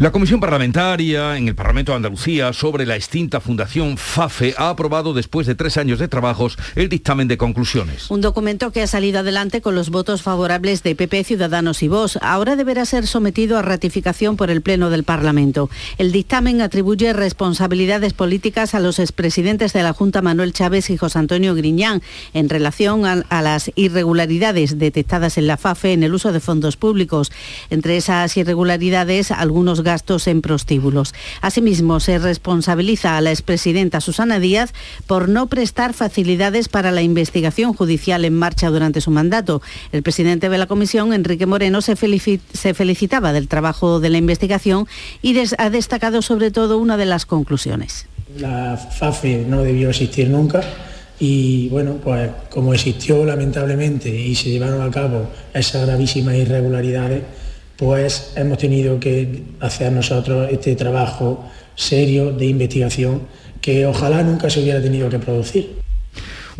La 0.00 0.12
Comisión 0.12 0.40
Parlamentaria 0.40 1.36
en 1.36 1.46
el 1.46 1.54
Parlamento 1.54 1.92
de 1.92 1.96
Andalucía 1.96 2.54
sobre 2.54 2.86
la 2.86 2.96
extinta 2.96 3.38
Fundación 3.38 3.98
FAFE 3.98 4.54
ha 4.56 4.70
aprobado 4.70 5.12
después 5.12 5.46
de 5.46 5.54
tres 5.54 5.76
años 5.76 5.98
de 5.98 6.08
trabajos 6.08 6.56
el 6.74 6.88
dictamen 6.88 7.28
de 7.28 7.36
conclusiones. 7.36 8.10
Un 8.10 8.22
documento 8.22 8.72
que 8.72 8.80
ha 8.80 8.86
salido 8.86 9.18
adelante 9.18 9.60
con 9.60 9.74
los 9.74 9.90
votos 9.90 10.22
favorables 10.22 10.82
de 10.82 10.94
PP, 10.94 11.24
Ciudadanos 11.24 11.82
y 11.82 11.88
Vox. 11.88 12.18
Ahora 12.22 12.56
deberá 12.56 12.86
ser 12.86 13.06
sometido 13.06 13.58
a 13.58 13.62
ratificación 13.62 14.38
por 14.38 14.50
el 14.50 14.62
Pleno 14.62 14.88
del 14.88 15.04
Parlamento. 15.04 15.68
El 15.98 16.12
dictamen 16.12 16.62
atribuye 16.62 17.12
responsabilidades 17.12 18.14
políticas 18.14 18.74
a 18.74 18.80
los 18.80 19.00
expresidentes 19.00 19.74
de 19.74 19.82
la 19.82 19.92
Junta 19.92 20.22
Manuel 20.22 20.54
Chávez 20.54 20.88
y 20.88 20.96
José 20.96 21.18
Antonio 21.18 21.54
Griñán 21.54 22.00
en 22.32 22.48
relación 22.48 23.04
a, 23.04 23.22
a 23.28 23.42
las 23.42 23.70
irregularidades 23.74 24.78
detectadas 24.78 25.36
en 25.36 25.46
la 25.46 25.58
FAFE 25.58 25.92
en 25.92 26.04
el 26.04 26.14
uso 26.14 26.32
de 26.32 26.40
fondos 26.40 26.78
públicos. 26.78 27.30
Entre 27.68 27.98
esas 27.98 28.34
irregularidades, 28.38 29.30
algunos 29.30 29.82
gastos 29.90 30.28
en 30.28 30.40
prostíbulos. 30.40 31.14
Asimismo, 31.40 31.98
se 31.98 32.20
responsabiliza 32.20 33.16
a 33.16 33.20
la 33.20 33.32
expresidenta 33.32 34.00
Susana 34.00 34.38
Díaz 34.38 34.72
por 35.08 35.28
no 35.28 35.48
prestar 35.48 35.94
facilidades 35.94 36.68
para 36.68 36.92
la 36.92 37.02
investigación 37.02 37.74
judicial 37.74 38.24
en 38.24 38.34
marcha 38.34 38.70
durante 38.70 39.00
su 39.00 39.10
mandato. 39.10 39.62
El 39.90 40.04
presidente 40.04 40.48
de 40.48 40.58
la 40.58 40.66
comisión, 40.66 41.12
Enrique 41.12 41.44
Moreno, 41.44 41.82
se, 41.82 41.96
felicitaba 41.96 43.32
del 43.32 43.48
trabajo 43.48 43.98
de 43.98 44.10
la 44.10 44.18
investigación 44.18 44.86
y 45.22 45.36
ha 45.58 45.70
destacado 45.70 46.22
sobre 46.22 46.52
todo 46.52 46.78
una 46.78 46.96
de 46.96 47.06
las 47.06 47.26
conclusiones. 47.26 48.06
La 48.38 48.76
FAFE 48.76 49.44
no 49.48 49.62
debió 49.62 49.88
existir 49.90 50.28
nunca 50.28 50.60
y 51.18 51.68
bueno, 51.68 51.96
pues 52.02 52.30
como 52.48 52.72
existió 52.74 53.24
lamentablemente 53.24 54.08
y 54.08 54.36
se 54.36 54.50
llevaron 54.50 54.82
a 54.82 54.90
cabo 54.92 55.28
esas 55.52 55.84
gravísimas 55.84 56.36
irregularidades, 56.36 57.24
pues 57.80 58.32
hemos 58.36 58.58
tenido 58.58 59.00
que 59.00 59.42
hacer 59.58 59.90
nosotros 59.90 60.48
este 60.52 60.76
trabajo 60.76 61.42
serio 61.74 62.30
de 62.30 62.44
investigación 62.44 63.22
que 63.62 63.86
ojalá 63.86 64.22
nunca 64.22 64.50
se 64.50 64.60
hubiera 64.60 64.82
tenido 64.82 65.08
que 65.08 65.18
producir. 65.18 65.80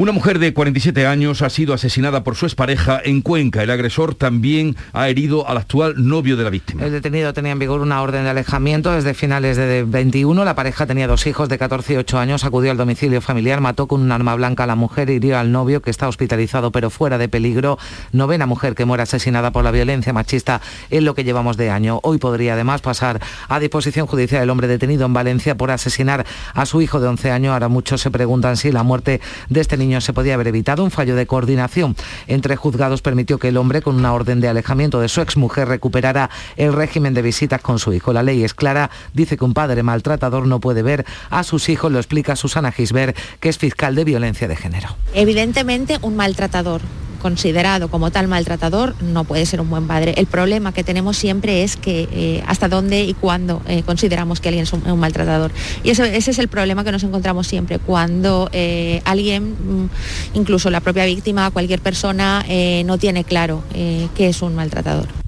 Una 0.01 0.13
mujer 0.13 0.39
de 0.39 0.55
47 0.55 1.07
años 1.07 1.43
ha 1.43 1.51
sido 1.51 1.75
asesinada 1.75 2.25
por 2.25 2.35
su 2.35 2.47
expareja 2.47 3.03
en 3.05 3.21
Cuenca. 3.21 3.63
El 3.63 3.71
agresor 3.71 4.15
también 4.15 4.75
ha 4.95 5.11
herido 5.11 5.47
al 5.47 5.59
actual 5.59 5.93
novio 5.99 6.39
de 6.39 6.45
la 6.45 6.49
víctima. 6.49 6.87
El 6.87 6.93
detenido 6.93 7.35
tenía 7.35 7.53
en 7.53 7.59
vigor 7.59 7.83
una 7.83 8.01
orden 8.01 8.25
de 8.25 8.31
alejamiento 8.31 8.93
desde 8.93 9.13
finales 9.13 9.59
de 9.59 9.85
21. 9.85 10.43
La 10.43 10.55
pareja 10.55 10.87
tenía 10.87 11.07
dos 11.07 11.27
hijos 11.27 11.51
de 11.51 11.59
14 11.59 11.93
y 11.93 11.97
8 11.99 12.19
años. 12.19 12.45
Acudió 12.47 12.71
al 12.71 12.79
domicilio 12.79 13.21
familiar, 13.21 13.61
mató 13.61 13.89
con 13.89 14.01
un 14.01 14.11
arma 14.11 14.35
blanca 14.37 14.65
a 14.65 14.67
la 14.67 14.75
mujer 14.75 15.11
y 15.11 15.17
hirió 15.17 15.39
al 15.39 15.53
novio 15.53 15.83
que 15.83 15.91
está 15.91 16.09
hospitalizado 16.09 16.73
pero 16.73 16.89
fuera 16.89 17.19
de 17.19 17.29
peligro. 17.29 17.79
Novena 18.13 18.47
mujer 18.47 18.75
que 18.75 18.87
muere 18.87 19.03
asesinada 19.03 19.51
por 19.51 19.65
la 19.65 19.71
violencia 19.71 20.15
machista 20.15 20.63
en 20.89 21.05
lo 21.05 21.15
que 21.15 21.25
llevamos 21.25 21.59
de 21.59 21.69
año. 21.69 22.01
Hoy 22.05 22.17
podría 22.17 22.55
además 22.55 22.81
pasar 22.81 23.21
a 23.49 23.61
disposición 23.61 24.07
judicial 24.07 24.45
el 24.45 24.49
hombre 24.49 24.67
detenido 24.67 25.05
en 25.05 25.13
Valencia 25.13 25.59
por 25.59 25.71
asesinar 25.71 26.25
a 26.55 26.65
su 26.65 26.81
hijo 26.81 27.01
de 27.01 27.09
11 27.09 27.33
años. 27.33 27.53
Ahora 27.53 27.69
muchos 27.69 28.01
se 28.01 28.11
preguntan 28.11 28.57
si 28.57 28.73
la 28.73 28.83
muerte 28.83 29.21
de 29.51 29.61
este 29.61 29.77
niño 29.77 29.90
se 30.01 30.13
podía 30.13 30.35
haber 30.35 30.49
evitado. 30.49 30.85
Un 30.85 30.91
fallo 30.91 31.17
de 31.17 31.27
coordinación 31.27 31.97
entre 32.27 32.57
juzgados 32.57 33.03
permitió 33.03 33.39
que 33.39 33.49
el 33.49 33.57
hombre, 33.57 33.83
con 33.83 33.97
una 33.97 34.13
orden 34.13 34.41
de 34.41 34.49
alejamiento 34.49 35.01
de 35.01 35.09
su 35.09 35.21
exmujer, 35.21 35.69
recuperara 35.69 36.31
el 36.57 36.73
régimen 36.73 37.15
de 37.15 37.23
visitas 37.23 37.61
con 37.61 37.79
su 37.79 37.93
hijo. 37.93 38.13
La 38.13 38.23
ley 38.23 38.45
es 38.45 38.55
clara, 38.55 38.91
dice 39.15 39.37
que 39.37 39.45
un 39.45 39.55
padre 39.55 39.83
maltratador 39.83 40.47
no 40.47 40.61
puede 40.61 40.83
ver 40.83 41.05
a 41.31 41.43
sus 41.43 41.69
hijos, 41.69 41.91
lo 41.91 41.99
explica 41.99 42.37
Susana 42.37 42.71
Gisbert, 42.73 43.17
que 43.41 43.49
es 43.49 43.59
fiscal 43.59 43.95
de 43.95 44.05
violencia 44.05 44.47
de 44.47 44.57
género. 44.57 44.97
Evidentemente, 45.15 45.99
un 46.03 46.17
maltratador 46.17 46.81
considerado 47.21 47.89
como 47.89 48.11
tal 48.11 48.27
maltratador 48.27 48.95
no 49.03 49.25
puede 49.25 49.47
ser 49.47 49.61
un 49.61 49.71
buen 49.71 49.87
padre. 49.87 50.15
El 50.17 50.27
problema 50.27 50.73
que 50.73 50.83
tenemos 50.83 51.17
siempre 51.17 51.63
es 51.63 51.77
que 51.77 52.09
eh, 52.13 52.43
hasta 52.47 52.69
dónde 52.69 53.05
y 53.05 53.15
cuándo 53.15 53.63
eh, 53.69 53.83
consideramos 53.85 54.41
que 54.41 54.49
alguien 54.49 54.65
es 54.65 54.73
un, 54.73 54.99
maltratador. 54.99 55.53
Y 55.85 55.91
ese 55.91 56.17
es 56.17 56.39
el 56.39 56.49
problema 56.49 56.83
que 56.83 56.93
nos 56.93 57.05
encontramos 57.05 57.47
siempre, 57.47 57.79
cuando 57.79 58.51
eh, 58.53 59.01
alguien, 59.05 59.53
mm, 59.53 59.91
incluso 60.35 60.71
la 60.71 60.81
propia 60.81 61.05
víctima, 61.05 61.51
cualquier 61.51 61.81
persona, 61.81 62.45
no 62.85 62.99
tiene 62.99 63.25
claro 63.25 63.63
que 63.73 64.29
es 64.29 64.43
un 64.43 64.55
maltratador. 64.55 65.20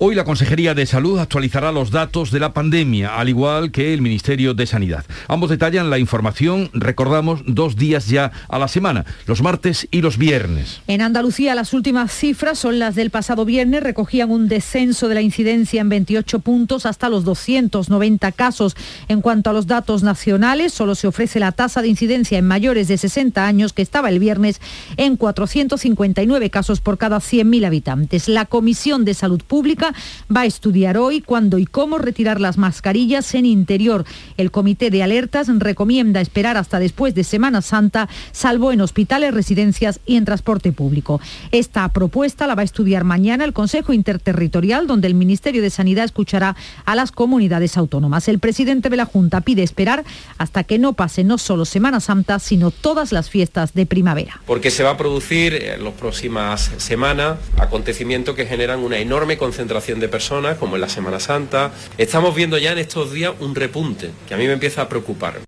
Hoy 0.00 0.14
la 0.14 0.22
Consejería 0.22 0.74
de 0.74 0.86
Salud 0.86 1.18
actualizará 1.18 1.72
los 1.72 1.90
datos 1.90 2.30
de 2.30 2.38
la 2.38 2.52
pandemia, 2.52 3.16
al 3.16 3.28
igual 3.28 3.72
que 3.72 3.92
el 3.92 4.00
Ministerio 4.00 4.54
de 4.54 4.64
Sanidad. 4.64 5.04
Ambos 5.26 5.50
detallan 5.50 5.90
la 5.90 5.98
información, 5.98 6.70
recordamos, 6.72 7.40
dos 7.46 7.74
días 7.74 8.06
ya 8.06 8.30
a 8.48 8.60
la 8.60 8.68
semana, 8.68 9.04
los 9.26 9.42
martes 9.42 9.88
y 9.90 10.00
los 10.00 10.16
viernes. 10.16 10.82
En 10.86 11.02
Andalucía 11.02 11.56
las 11.56 11.74
últimas 11.74 12.12
cifras 12.12 12.60
son 12.60 12.78
las 12.78 12.94
del 12.94 13.10
pasado 13.10 13.44
viernes, 13.44 13.82
recogían 13.82 14.30
un 14.30 14.46
descenso 14.46 15.08
de 15.08 15.16
la 15.16 15.20
incidencia 15.20 15.80
en 15.80 15.88
28 15.88 16.38
puntos 16.38 16.86
hasta 16.86 17.08
los 17.08 17.24
290 17.24 18.30
casos. 18.30 18.76
En 19.08 19.20
cuanto 19.20 19.50
a 19.50 19.52
los 19.52 19.66
datos 19.66 20.04
nacionales, 20.04 20.72
solo 20.72 20.94
se 20.94 21.08
ofrece 21.08 21.40
la 21.40 21.50
tasa 21.50 21.82
de 21.82 21.88
incidencia 21.88 22.38
en 22.38 22.46
mayores 22.46 22.86
de 22.86 22.98
60 22.98 23.44
años, 23.44 23.72
que 23.72 23.82
estaba 23.82 24.10
el 24.10 24.20
viernes 24.20 24.60
en 24.96 25.16
459 25.16 26.50
casos 26.50 26.80
por 26.80 26.98
cada 26.98 27.16
100.000 27.16 27.66
habitantes. 27.66 28.28
La 28.28 28.44
Comisión 28.44 29.04
de 29.04 29.14
Salud 29.14 29.42
Pública 29.42 29.87
Va 30.34 30.42
a 30.42 30.46
estudiar 30.46 30.98
hoy 30.98 31.20
cuándo 31.20 31.58
y 31.58 31.66
cómo 31.66 31.98
retirar 31.98 32.40
las 32.40 32.58
mascarillas 32.58 33.34
en 33.34 33.46
interior. 33.46 34.04
El 34.36 34.50
Comité 34.50 34.90
de 34.90 35.02
Alertas 35.02 35.48
recomienda 35.58 36.20
esperar 36.20 36.56
hasta 36.56 36.78
después 36.78 37.14
de 37.14 37.24
Semana 37.24 37.62
Santa, 37.62 38.08
salvo 38.32 38.72
en 38.72 38.80
hospitales, 38.80 39.32
residencias 39.32 40.00
y 40.06 40.16
en 40.16 40.24
transporte 40.24 40.72
público. 40.72 41.20
Esta 41.52 41.88
propuesta 41.88 42.46
la 42.46 42.54
va 42.54 42.62
a 42.62 42.64
estudiar 42.64 43.04
mañana 43.04 43.44
el 43.44 43.52
Consejo 43.52 43.92
Interterritorial, 43.92 44.86
donde 44.86 45.06
el 45.06 45.14
Ministerio 45.14 45.62
de 45.62 45.70
Sanidad 45.70 46.04
escuchará 46.04 46.56
a 46.84 46.94
las 46.94 47.12
comunidades 47.12 47.76
autónomas. 47.76 48.28
El 48.28 48.38
presidente 48.38 48.90
de 48.90 48.96
la 48.96 49.04
Junta 49.04 49.40
pide 49.40 49.62
esperar 49.62 50.04
hasta 50.38 50.64
que 50.64 50.78
no 50.78 50.92
pase 50.92 51.24
no 51.24 51.38
solo 51.38 51.64
Semana 51.64 52.00
Santa, 52.00 52.38
sino 52.38 52.70
todas 52.70 53.12
las 53.12 53.30
fiestas 53.30 53.74
de 53.74 53.86
primavera. 53.86 54.40
Porque 54.46 54.70
se 54.70 54.82
va 54.82 54.90
a 54.90 54.96
producir 54.96 55.54
en 55.54 55.84
las 55.84 55.94
próximas 55.94 56.70
semanas 56.78 57.38
acontecimientos 57.56 58.34
que 58.34 58.46
generan 58.46 58.80
una 58.80 58.98
enorme 58.98 59.38
concentración 59.38 59.77
de 59.78 60.08
personas, 60.08 60.58
como 60.58 60.74
en 60.74 60.80
la 60.80 60.88
Semana 60.88 61.20
Santa. 61.20 61.70
Estamos 61.96 62.34
viendo 62.34 62.58
ya 62.58 62.72
en 62.72 62.78
estos 62.78 63.12
días 63.12 63.32
un 63.38 63.54
repunte 63.54 64.10
que 64.26 64.34
a 64.34 64.36
mí 64.36 64.46
me 64.46 64.52
empieza 64.52 64.82
a 64.82 64.88
preocupar. 64.88 65.40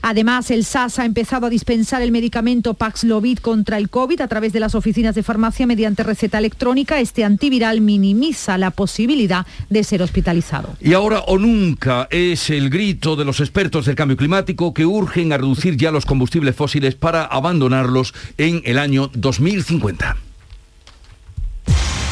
Además, 0.00 0.50
el 0.50 0.64
SAS 0.64 0.98
ha 1.00 1.04
empezado 1.04 1.46
a 1.46 1.50
dispensar 1.50 2.00
el 2.00 2.12
medicamento 2.12 2.74
Paxlovid 2.74 3.38
contra 3.38 3.76
el 3.76 3.90
COVID 3.90 4.20
a 4.20 4.28
través 4.28 4.52
de 4.52 4.60
las 4.60 4.74
oficinas 4.74 5.14
de 5.14 5.22
farmacia 5.22 5.66
mediante 5.66 6.02
receta 6.02 6.38
electrónica. 6.38 7.00
Este 7.00 7.24
antiviral 7.24 7.80
minimiza 7.80 8.56
la 8.56 8.70
posibilidad 8.70 9.46
de 9.68 9.84
ser 9.84 10.02
hospitalizado. 10.02 10.76
Y 10.80 10.94
ahora 10.94 11.20
o 11.26 11.38
nunca 11.38 12.08
es 12.10 12.50
el 12.50 12.70
grito 12.70 13.16
de 13.16 13.24
los 13.24 13.40
expertos 13.40 13.84
del 13.86 13.96
cambio 13.96 14.16
climático 14.16 14.72
que 14.72 14.86
urgen 14.86 15.32
a 15.32 15.38
reducir 15.38 15.76
ya 15.76 15.90
los 15.90 16.06
combustibles 16.06 16.54
fósiles 16.54 16.94
para 16.94 17.24
abandonarlos 17.24 18.14
en 18.38 18.62
el 18.64 18.78
año 18.78 19.10
2050. 19.12 20.25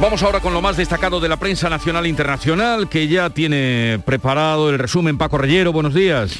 Vamos 0.00 0.22
ahora 0.22 0.40
con 0.40 0.54
lo 0.54 0.62
más 0.62 0.78
destacado 0.78 1.20
de 1.20 1.28
la 1.28 1.36
prensa 1.36 1.68
nacional 1.68 2.06
e 2.06 2.08
internacional, 2.08 2.88
que 2.88 3.06
ya 3.06 3.28
tiene 3.28 4.00
preparado 4.06 4.70
el 4.70 4.78
resumen 4.78 5.18
Paco 5.18 5.36
Reyero. 5.36 5.74
Buenos 5.74 5.92
días. 5.92 6.38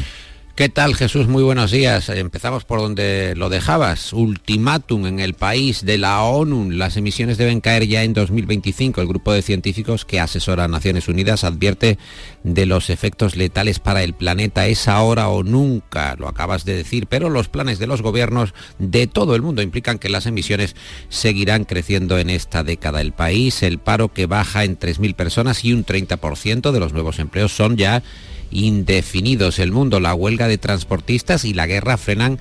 ¿Qué 0.60 0.68
tal 0.68 0.94
Jesús? 0.94 1.26
Muy 1.26 1.42
buenos 1.42 1.70
días. 1.70 2.10
Empezamos 2.10 2.66
por 2.66 2.80
donde 2.80 3.32
lo 3.34 3.48
dejabas. 3.48 4.12
Ultimátum 4.12 5.06
en 5.06 5.18
el 5.18 5.32
país 5.32 5.86
de 5.86 5.96
la 5.96 6.22
ONU. 6.22 6.70
Las 6.70 6.98
emisiones 6.98 7.38
deben 7.38 7.62
caer 7.62 7.86
ya 7.86 8.02
en 8.02 8.12
2025. 8.12 9.00
El 9.00 9.06
grupo 9.06 9.32
de 9.32 9.40
científicos 9.40 10.04
que 10.04 10.20
asesora 10.20 10.64
a 10.64 10.68
Naciones 10.68 11.08
Unidas 11.08 11.44
advierte 11.44 11.96
de 12.42 12.66
los 12.66 12.90
efectos 12.90 13.36
letales 13.36 13.78
para 13.78 14.02
el 14.02 14.12
planeta. 14.12 14.66
Es 14.66 14.86
ahora 14.86 15.30
o 15.30 15.42
nunca, 15.42 16.14
lo 16.18 16.28
acabas 16.28 16.66
de 16.66 16.76
decir, 16.76 17.06
pero 17.06 17.30
los 17.30 17.48
planes 17.48 17.78
de 17.78 17.86
los 17.86 18.02
gobiernos 18.02 18.52
de 18.78 19.06
todo 19.06 19.34
el 19.34 19.40
mundo 19.40 19.62
implican 19.62 19.98
que 19.98 20.10
las 20.10 20.26
emisiones 20.26 20.76
seguirán 21.08 21.64
creciendo 21.64 22.18
en 22.18 22.28
esta 22.28 22.64
década. 22.64 23.00
El 23.00 23.12
país, 23.12 23.62
el 23.62 23.78
paro 23.78 24.12
que 24.12 24.26
baja 24.26 24.64
en 24.64 24.78
3.000 24.78 25.14
personas 25.14 25.64
y 25.64 25.72
un 25.72 25.86
30% 25.86 26.70
de 26.70 26.80
los 26.80 26.92
nuevos 26.92 27.18
empleos 27.18 27.50
son 27.50 27.78
ya 27.78 28.02
indefinidos. 28.50 29.58
El 29.58 29.72
mundo, 29.72 30.00
la 30.00 30.14
huelga 30.14 30.48
de 30.48 30.58
transportistas 30.58 31.44
y 31.44 31.54
la 31.54 31.66
guerra 31.66 31.96
frenan 31.96 32.38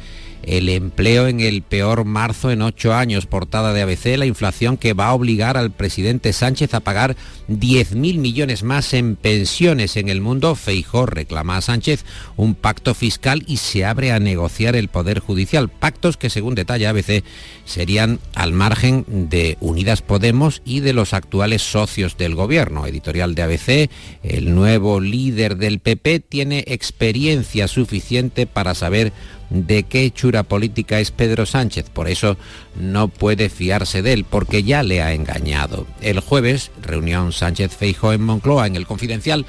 el 0.49 0.67
empleo 0.67 1.27
en 1.27 1.41
el 1.41 1.61
peor 1.61 2.05
marzo 2.05 2.49
en 2.49 2.63
ocho 2.63 2.93
años. 2.93 3.27
Portada 3.27 3.71
de 3.71 3.83
ABC, 3.83 4.17
la 4.17 4.25
inflación 4.25 4.77
que 4.77 4.93
va 4.93 5.07
a 5.07 5.13
obligar 5.13 5.57
al 5.57 5.69
presidente 5.69 6.33
Sánchez 6.33 6.73
a 6.73 6.79
pagar 6.79 7.15
10.000 7.49 8.17
millones 8.17 8.63
más 8.63 8.93
en 8.93 9.15
pensiones 9.15 9.95
en 9.95 10.09
el 10.09 10.21
mundo. 10.21 10.55
Feijó 10.55 11.05
reclama 11.05 11.57
a 11.57 11.61
Sánchez 11.61 12.03
un 12.35 12.55
pacto 12.55 12.95
fiscal 12.95 13.43
y 13.45 13.57
se 13.57 13.85
abre 13.85 14.11
a 14.11 14.19
negociar 14.19 14.75
el 14.75 14.87
Poder 14.87 15.19
Judicial. 15.19 15.69
Pactos 15.69 16.17
que, 16.17 16.31
según 16.31 16.55
detalla 16.55 16.89
ABC, 16.89 17.23
serían 17.65 18.19
al 18.33 18.51
margen 18.51 19.05
de 19.07 19.55
Unidas 19.59 20.01
Podemos 20.01 20.63
y 20.65 20.79
de 20.79 20.93
los 20.93 21.13
actuales 21.13 21.61
socios 21.61 22.17
del 22.17 22.33
gobierno. 22.33 22.87
Editorial 22.87 23.35
de 23.35 23.43
ABC, 23.43 23.89
el 24.23 24.55
nuevo 24.55 24.99
líder 24.99 25.57
del 25.57 25.77
PP 25.79 26.21
tiene 26.21 26.63
experiencia 26.65 27.67
suficiente 27.67 28.47
para 28.47 28.73
saber 28.73 29.13
de 29.49 29.83
qué 29.83 30.03
hechura 30.03 30.43
política 30.43 30.99
es 30.99 31.11
Pedro 31.11 31.45
Sánchez. 31.45 31.89
Por 31.89 32.07
eso 32.07 32.37
no 32.79 33.07
puede 33.07 33.49
fiarse 33.49 34.01
de 34.01 34.13
él, 34.13 34.25
porque 34.29 34.63
ya 34.63 34.83
le 34.83 35.01
ha 35.01 35.13
engañado. 35.13 35.87
El 36.01 36.19
jueves, 36.19 36.71
reunión 36.81 37.31
Sánchez 37.31 37.75
Feijo 37.75 38.13
en 38.13 38.21
Moncloa, 38.21 38.67
en 38.67 38.75
el 38.75 38.87
Confidencial, 38.87 39.45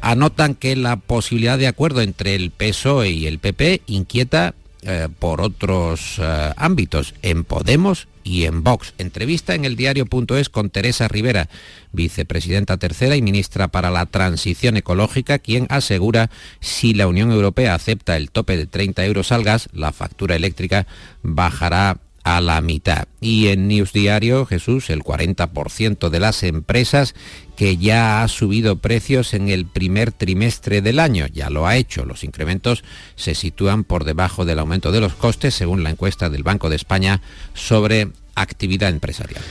anotan 0.00 0.54
que 0.54 0.76
la 0.76 0.96
posibilidad 0.96 1.58
de 1.58 1.66
acuerdo 1.66 2.00
entre 2.00 2.34
el 2.34 2.50
PSOE 2.50 3.10
y 3.10 3.26
el 3.26 3.38
PP 3.38 3.82
inquieta 3.86 4.54
eh, 4.86 5.08
por 5.18 5.40
otros 5.40 6.18
eh, 6.18 6.52
ámbitos. 6.56 7.14
En 7.22 7.44
Podemos 7.44 8.08
y 8.22 8.44
en 8.44 8.62
Vox. 8.62 8.94
Entrevista 8.98 9.54
en 9.54 9.64
el 9.64 9.76
diario.es 9.76 10.48
con 10.48 10.70
Teresa 10.70 11.08
Rivera, 11.08 11.48
vicepresidenta 11.92 12.76
tercera 12.76 13.16
y 13.16 13.22
ministra 13.22 13.68
para 13.68 13.90
la 13.90 14.06
transición 14.06 14.76
ecológica, 14.76 15.38
quien 15.38 15.66
asegura 15.70 16.30
si 16.60 16.94
la 16.94 17.06
Unión 17.06 17.30
Europea 17.30 17.74
acepta 17.74 18.16
el 18.16 18.30
tope 18.30 18.56
de 18.56 18.66
30 18.66 19.04
euros 19.04 19.32
al 19.32 19.44
gas, 19.44 19.68
la 19.72 19.92
factura 19.92 20.34
eléctrica 20.34 20.86
bajará 21.22 21.98
a 22.26 22.40
la 22.40 22.60
mitad. 22.60 23.06
Y 23.20 23.46
en 23.46 23.68
News 23.68 23.92
Diario, 23.92 24.46
Jesús, 24.46 24.90
el 24.90 25.04
40% 25.04 26.08
de 26.08 26.18
las 26.18 26.42
empresas 26.42 27.14
que 27.54 27.76
ya 27.76 28.24
ha 28.24 28.26
subido 28.26 28.78
precios 28.78 29.32
en 29.32 29.48
el 29.48 29.64
primer 29.64 30.10
trimestre 30.10 30.82
del 30.82 30.98
año. 30.98 31.28
Ya 31.28 31.50
lo 31.50 31.68
ha 31.68 31.76
hecho. 31.76 32.04
Los 32.04 32.24
incrementos 32.24 32.82
se 33.14 33.36
sitúan 33.36 33.84
por 33.84 34.02
debajo 34.02 34.44
del 34.44 34.58
aumento 34.58 34.90
de 34.90 35.00
los 35.00 35.14
costes, 35.14 35.54
según 35.54 35.84
la 35.84 35.90
encuesta 35.90 36.28
del 36.28 36.42
Banco 36.42 36.68
de 36.68 36.74
España 36.74 37.22
sobre 37.54 38.08
actividad 38.34 38.90
empresarial. 38.90 39.42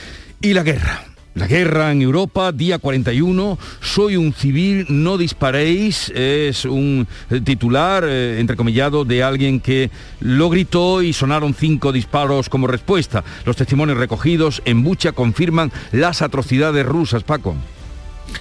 Y 0.42 0.52
la 0.52 0.62
guerra. 0.62 1.15
La 1.36 1.46
guerra 1.46 1.92
en 1.92 2.00
Europa, 2.00 2.50
día 2.50 2.78
41, 2.78 3.58
soy 3.82 4.16
un 4.16 4.32
civil, 4.32 4.86
no 4.88 5.18
disparéis, 5.18 6.08
es 6.14 6.64
un 6.64 7.06
eh, 7.28 7.42
titular 7.42 8.04
eh, 8.06 8.40
entrecomillado 8.40 9.04
de 9.04 9.22
alguien 9.22 9.60
que 9.60 9.90
lo 10.20 10.48
gritó 10.48 11.02
y 11.02 11.12
sonaron 11.12 11.52
cinco 11.52 11.92
disparos 11.92 12.48
como 12.48 12.66
respuesta. 12.66 13.22
Los 13.44 13.56
testimonios 13.56 13.98
recogidos 13.98 14.62
en 14.64 14.82
Bucha 14.82 15.12
confirman 15.12 15.70
las 15.92 16.22
atrocidades 16.22 16.86
rusas, 16.86 17.22
Paco. 17.22 17.54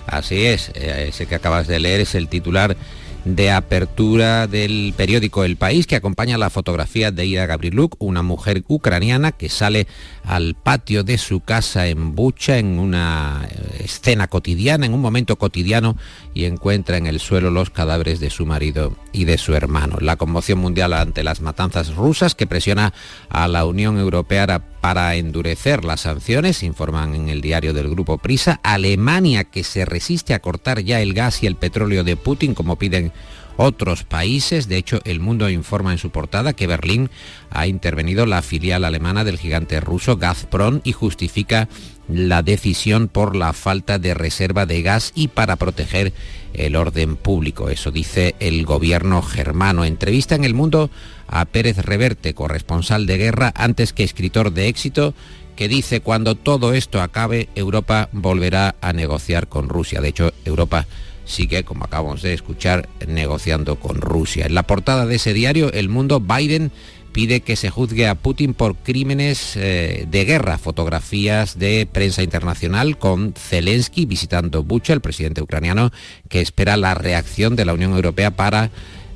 Así 0.08 0.46
es, 0.46 0.72
eh, 0.74 1.08
ese 1.10 1.26
que 1.26 1.36
acabas 1.36 1.68
de 1.68 1.82
leer 1.82 2.00
es 2.00 2.16
el 2.16 2.30
titular 2.30 2.78
de 3.26 3.52
apertura 3.52 4.48
del 4.48 4.94
periódico 4.96 5.44
El 5.44 5.58
País 5.58 5.88
que 5.88 5.96
acompaña 5.96 6.38
la 6.38 6.52
fotografía 6.52 7.12
de 7.12 7.26
Ida 7.26 7.48
Gabriluk, 7.48 7.96
una 8.00 8.22
mujer 8.22 8.64
ucraniana 8.68 9.32
que 9.32 9.50
sale 9.50 9.88
al 10.26 10.56
patio 10.56 11.04
de 11.04 11.18
su 11.18 11.40
casa 11.40 11.88
en 11.88 12.16
Bucha 12.16 12.58
en 12.58 12.80
una 12.80 13.48
eh, 13.50 13.84
escena 13.84 14.28
cotidiana, 14.28 14.86
en 14.86 14.94
un 14.94 15.02
momento 15.02 15.38
cotidiano 15.38 15.98
y 16.34 16.46
encuentra 16.46 16.98
en 16.98 17.06
el 17.06 17.20
suelo 17.20 17.52
los 17.52 17.70
cadáveres 17.70 18.20
de 18.20 18.30
su 18.30 18.46
marido 18.46 18.96
y 19.12 19.26
de 19.26 19.38
su 19.38 19.54
hermano. 19.54 19.98
La 20.00 20.16
conmoción 20.16 20.60
mundial 20.60 20.94
ante 20.94 21.24
las 21.24 21.42
matanzas 21.42 21.96
rusas 21.96 22.36
que 22.36 22.48
presiona 22.48 22.94
a 23.30 23.48
la 23.48 23.66
Unión 23.66 23.98
Europea 23.98 24.36
para 24.82 25.16
endurecer 25.16 25.84
las 25.84 26.02
sanciones, 26.02 26.62
informan 26.62 27.16
en 27.16 27.30
el 27.30 27.42
diario 27.42 27.74
del 27.74 27.90
grupo 27.90 28.18
Prisa. 28.18 28.60
Alemania 28.64 29.44
que 29.46 29.64
se 29.64 29.86
resiste 29.86 30.34
a 30.34 30.40
cortar 30.40 30.82
ya 30.82 31.02
el 31.02 31.14
gas 31.14 31.42
y 31.44 31.48
el 31.48 31.56
petróleo 31.56 32.04
de 32.04 32.18
Putin 32.18 32.54
como 32.54 32.76
piden 32.76 33.12
otros 33.58 34.04
países. 34.04 34.68
De 34.68 34.78
hecho, 34.78 35.00
el 35.06 35.20
mundo 35.20 35.50
informa 35.50 35.92
en 35.92 35.98
su 35.98 36.10
portada 36.10 36.54
que 36.54 36.68
Berlín 36.68 37.10
ha 37.50 37.68
intervenido 37.68 38.26
la 38.26 38.42
filial 38.42 38.86
alemana 38.86 39.24
del 39.24 39.38
gigante 39.38 39.80
ruso 39.80 40.18
Gazprom 40.18 40.82
y 40.84 40.92
justifica 40.92 41.68
la 42.08 42.44
decisión 42.44 43.08
por 43.08 43.36
la 43.36 43.54
falta 43.54 43.98
de 43.98 44.14
reserva 44.14 44.66
de 44.66 44.82
gas 44.82 45.12
y 45.16 45.30
para 45.30 45.56
proteger 45.56 46.14
el 46.54 46.76
orden 46.76 47.16
público. 47.16 47.70
Eso 47.70 47.92
dice 47.92 48.36
el 48.40 48.66
gobierno 48.66 49.22
germano. 49.22 49.86
Entrevista 49.86 50.36
en 50.36 50.44
el 50.44 50.54
mundo 50.54 50.90
a 51.28 51.46
Pérez 51.46 51.78
Reverte, 51.78 52.34
corresponsal 52.34 53.06
de 53.06 53.18
guerra, 53.18 53.54
antes 53.56 53.94
que 53.94 54.04
escritor 54.04 54.52
de 54.52 54.68
éxito, 54.68 55.14
que 55.56 55.68
dice 55.68 56.02
cuando 56.02 56.36
todo 56.36 56.74
esto 56.74 57.02
acabe, 57.02 57.50
Europa 57.56 58.10
volverá 58.12 58.76
a 58.82 58.94
negociar 58.94 59.48
con 59.48 59.70
Rusia. 59.70 60.02
De 60.02 60.10
hecho, 60.10 60.34
Europa 60.44 60.86
sigue, 61.26 61.64
como 61.64 61.86
acabamos 61.86 62.22
de 62.22 62.34
escuchar, 62.34 62.88
negociando 63.08 63.78
con 63.78 64.02
Rusia. 64.02 64.46
En 64.46 64.56
la 64.56 64.64
portada 64.64 65.06
de 65.06 65.16
ese 65.16 65.34
diario, 65.34 65.72
El 65.74 65.90
Mundo, 65.90 66.20
Biden 66.20 66.72
pide 67.12 67.40
que 67.40 67.56
se 67.56 67.70
juzgue 67.70 68.08
a 68.08 68.16
Putin 68.16 68.54
por 68.54 68.76
crímenes 68.76 69.56
eh, 69.56 70.06
de 70.10 70.26
guerra. 70.26 70.58
Fotografías 70.58 71.58
de 71.58 71.88
prensa 71.90 72.24
internacional 72.24 72.98
con 72.98 73.34
Zelensky 73.38 74.06
visitando 74.06 74.64
Bucha, 74.64 74.92
el 74.92 75.00
presidente 75.00 75.42
ucraniano, 75.42 75.92
que 76.28 76.42
espera 76.42 76.76
la 76.76 76.94
reacción 76.94 77.56
de 77.56 77.64
la 77.64 77.74
Unión 77.74 77.94
Europea 77.94 78.32
para 78.32 78.70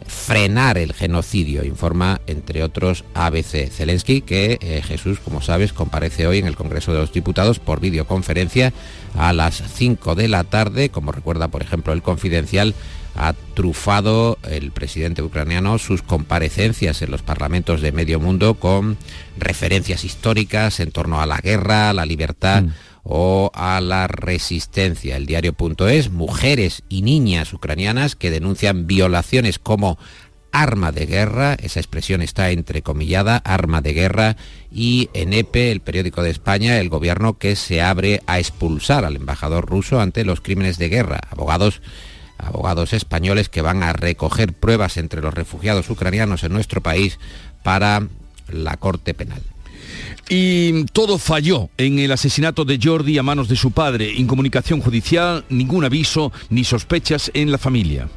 frenar 0.10 0.78
el 0.78 0.94
genocidio, 0.94 1.64
informa 1.64 2.20
entre 2.28 2.64
otros 2.64 3.06
ABC. 3.14 3.70
Zelensky, 3.70 4.22
que 4.22 4.58
eh, 4.62 4.82
Jesús, 4.86 5.20
como 5.20 5.42
sabes, 5.42 5.72
comparece 5.72 6.28
hoy 6.28 6.40
en 6.40 6.48
el 6.48 6.56
Congreso 6.56 6.92
de 6.94 7.00
los 7.00 7.14
Diputados 7.14 7.60
por 7.60 7.80
videoconferencia 7.80 8.74
a 9.18 9.34
las 9.34 9.64
5 9.76 10.16
de 10.16 10.28
la 10.28 10.44
tarde, 10.44 10.90
como 10.90 11.12
recuerda 11.12 11.48
por 11.48 11.62
ejemplo 11.62 11.94
el 11.94 12.02
Confidencial, 12.02 12.76
ha 13.16 13.34
trufado 13.54 14.38
el 14.50 14.72
presidente 14.72 15.22
ucraniano 15.22 15.78
sus 15.78 16.02
comparecencias 16.02 17.02
en 17.02 17.12
los 17.12 17.22
parlamentos 17.22 17.82
de 17.82 17.92
medio 17.92 18.20
mundo 18.20 18.54
con 18.54 18.98
referencias 19.38 20.04
históricas 20.04 20.80
en 20.80 20.92
torno 20.92 21.22
a 21.22 21.26
la 21.26 21.38
guerra, 21.38 21.94
la 21.94 22.06
libertad. 22.06 22.64
Mm. 22.64 22.74
O 23.04 23.52
a 23.54 23.82
la 23.82 24.08
resistencia. 24.08 25.18
El 25.18 25.26
diario.es, 25.26 26.12
mujeres 26.12 26.84
y 26.90 27.02
niñas 27.02 27.54
ucranianas 27.54 28.16
que 28.16 28.32
denuncian 28.32 28.88
violaciones 28.88 29.60
como 29.60 29.98
arma 30.52 30.92
de 30.92 31.06
guerra, 31.06 31.54
esa 31.62 31.80
expresión 31.80 32.22
está 32.22 32.50
entrecomillada, 32.50 33.38
arma 33.38 33.82
de 33.82 33.94
guerra, 33.94 34.36
y 34.72 35.10
en 35.14 35.34
EPE, 35.34 35.72
el 35.72 35.82
periódico 35.82 36.24
de 36.24 36.32
España, 36.32 36.80
el 36.80 36.90
gobierno 36.90 37.38
que 37.38 37.56
se 37.56 37.82
abre 37.82 38.22
a 38.26 38.40
expulsar 38.40 39.06
al 39.06 39.16
embajador 39.16 39.68
ruso 39.68 40.02
ante 40.02 40.26
los 40.26 40.42
crímenes 40.42 40.78
de 40.78 40.90
guerra. 40.90 41.22
Abogados 41.30 41.82
abogados 42.40 42.94
españoles 42.94 43.50
que 43.50 43.62
van 43.62 43.84
a 43.84 43.94
recoger 43.94 44.54
pruebas 44.54 44.98
entre 44.98 45.22
los 45.22 45.34
refugiados 45.34 45.90
ucranianos 45.90 46.44
en 46.44 46.54
nuestro 46.54 46.82
país 46.82 47.20
para 47.64 48.08
la 48.48 48.78
Corte 48.78 49.14
Penal. 49.14 49.42
Y 50.32 50.86
todo 50.86 51.18
falló 51.18 51.70
en 51.78 51.98
el 51.98 52.12
asesinato 52.12 52.64
de 52.64 52.80
Jordi 52.82 53.18
a 53.18 53.24
manos 53.24 53.50
de 53.50 53.56
su 53.56 53.72
padre. 53.72 54.14
Incomunicación 54.14 54.80
judicial, 54.80 55.44
ningún 55.50 55.86
aviso 55.86 56.32
ni 56.52 56.64
sospechas 56.64 57.32
en 57.34 57.52
la 57.52 57.58
familia 57.58 58.08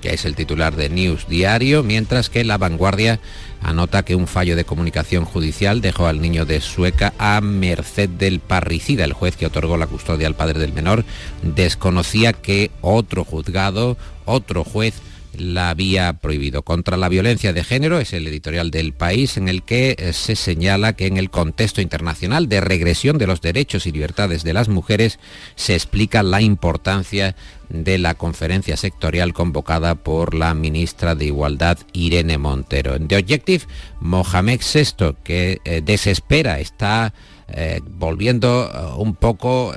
que 0.00 0.14
es 0.14 0.24
el 0.24 0.36
titular 0.36 0.76
de 0.76 0.88
News 0.88 1.26
Diario, 1.26 1.82
mientras 1.82 2.30
que 2.30 2.44
La 2.44 2.58
Vanguardia 2.58 3.18
anota 3.62 4.04
que 4.04 4.14
un 4.14 4.26
fallo 4.26 4.54
de 4.54 4.64
comunicación 4.64 5.24
judicial 5.24 5.80
dejó 5.80 6.06
al 6.06 6.20
niño 6.20 6.44
de 6.44 6.60
Sueca 6.60 7.12
a 7.18 7.40
merced 7.40 8.08
del 8.08 8.40
parricida. 8.40 9.04
El 9.04 9.14
juez 9.14 9.36
que 9.36 9.46
otorgó 9.46 9.76
la 9.76 9.86
custodia 9.86 10.26
al 10.26 10.36
padre 10.36 10.60
del 10.60 10.72
menor 10.72 11.04
desconocía 11.42 12.32
que 12.32 12.70
otro 12.82 13.24
juzgado, 13.24 13.96
otro 14.26 14.64
juez, 14.64 14.94
la 15.38 15.70
había 15.70 16.12
prohibido. 16.14 16.62
Contra 16.62 16.96
la 16.96 17.08
violencia 17.08 17.52
de 17.52 17.64
género 17.64 17.98
es 17.98 18.12
el 18.12 18.26
editorial 18.26 18.70
del 18.70 18.92
país 18.92 19.36
en 19.36 19.48
el 19.48 19.62
que 19.62 19.96
eh, 19.98 20.12
se 20.12 20.36
señala 20.36 20.94
que 20.94 21.06
en 21.06 21.16
el 21.16 21.30
contexto 21.30 21.80
internacional 21.80 22.48
de 22.48 22.60
regresión 22.60 23.18
de 23.18 23.26
los 23.26 23.40
derechos 23.40 23.86
y 23.86 23.92
libertades 23.92 24.42
de 24.42 24.52
las 24.52 24.68
mujeres 24.68 25.18
se 25.54 25.74
explica 25.74 26.22
la 26.22 26.40
importancia 26.40 27.36
de 27.68 27.98
la 27.98 28.14
conferencia 28.14 28.76
sectorial 28.76 29.32
convocada 29.32 29.96
por 29.96 30.34
la 30.34 30.54
ministra 30.54 31.14
de 31.14 31.26
Igualdad 31.26 31.78
Irene 31.92 32.38
Montero. 32.38 32.94
En 32.94 33.08
The 33.08 33.16
Objective, 33.16 33.64
Mohamed 34.00 34.60
VI, 34.60 35.16
que 35.24 35.60
eh, 35.64 35.82
desespera, 35.84 36.60
está 36.60 37.12
eh, 37.48 37.80
volviendo 37.84 38.96
un 38.98 39.14
poco 39.14 39.72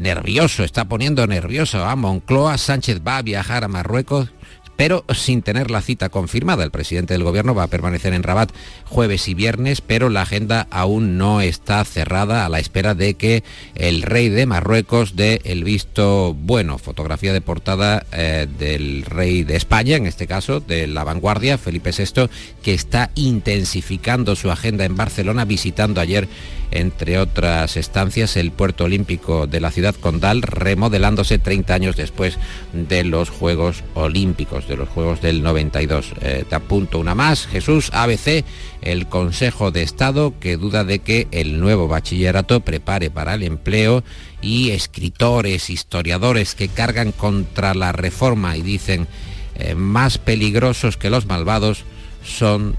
nervioso, 0.00 0.64
está 0.64 0.84
poniendo 0.84 1.26
nervioso 1.26 1.84
a 1.84 1.96
Moncloa. 1.96 2.58
Sánchez 2.58 3.00
va 3.06 3.18
a 3.18 3.22
viajar 3.22 3.64
a 3.64 3.68
Marruecos 3.68 4.30
pero 4.76 5.04
sin 5.14 5.42
tener 5.42 5.70
la 5.70 5.82
cita 5.82 6.08
confirmada. 6.08 6.64
El 6.64 6.70
presidente 6.70 7.14
del 7.14 7.24
gobierno 7.24 7.54
va 7.54 7.64
a 7.64 7.68
permanecer 7.68 8.14
en 8.14 8.22
Rabat 8.22 8.50
jueves 8.84 9.28
y 9.28 9.34
viernes, 9.34 9.80
pero 9.80 10.08
la 10.08 10.22
agenda 10.22 10.66
aún 10.70 11.18
no 11.18 11.40
está 11.40 11.84
cerrada 11.84 12.44
a 12.44 12.48
la 12.48 12.58
espera 12.58 12.94
de 12.94 13.14
que 13.14 13.44
el 13.74 14.02
rey 14.02 14.28
de 14.28 14.46
Marruecos 14.46 15.16
dé 15.16 15.40
el 15.44 15.64
visto 15.64 16.34
bueno. 16.34 16.78
Fotografía 16.78 17.32
de 17.32 17.40
portada 17.40 18.04
eh, 18.12 18.46
del 18.58 19.04
rey 19.04 19.44
de 19.44 19.56
España, 19.56 19.96
en 19.96 20.06
este 20.06 20.26
caso, 20.26 20.60
de 20.60 20.86
la 20.86 21.04
vanguardia, 21.04 21.58
Felipe 21.58 21.90
VI, 21.96 22.28
que 22.62 22.74
está 22.74 23.10
intensificando 23.14 24.36
su 24.36 24.50
agenda 24.50 24.84
en 24.84 24.96
Barcelona, 24.96 25.44
visitando 25.44 26.00
ayer 26.00 26.28
entre 26.72 27.18
otras 27.18 27.76
estancias, 27.76 28.36
el 28.36 28.50
puerto 28.50 28.84
olímpico 28.84 29.46
de 29.46 29.60
la 29.60 29.70
ciudad 29.70 29.94
condal, 29.94 30.42
remodelándose 30.42 31.38
30 31.38 31.74
años 31.74 31.96
después 31.96 32.38
de 32.72 33.04
los 33.04 33.30
Juegos 33.30 33.84
Olímpicos, 33.94 34.66
de 34.66 34.76
los 34.76 34.88
Juegos 34.88 35.20
del 35.20 35.42
92. 35.42 36.14
Eh, 36.20 36.44
te 36.48 36.54
apunto 36.54 36.98
una 36.98 37.14
más, 37.14 37.46
Jesús, 37.46 37.90
ABC, 37.92 38.44
el 38.80 39.06
Consejo 39.06 39.70
de 39.70 39.82
Estado, 39.82 40.34
que 40.40 40.56
duda 40.56 40.84
de 40.84 40.98
que 41.00 41.28
el 41.30 41.60
nuevo 41.60 41.88
bachillerato 41.88 42.60
prepare 42.60 43.10
para 43.10 43.34
el 43.34 43.42
empleo 43.42 44.02
y 44.40 44.70
escritores, 44.70 45.70
historiadores 45.70 46.54
que 46.54 46.68
cargan 46.68 47.12
contra 47.12 47.74
la 47.74 47.92
reforma 47.92 48.56
y 48.56 48.62
dicen 48.62 49.06
eh, 49.54 49.74
más 49.74 50.18
peligrosos 50.18 50.96
que 50.96 51.10
los 51.10 51.26
malvados 51.26 51.84
son 52.24 52.76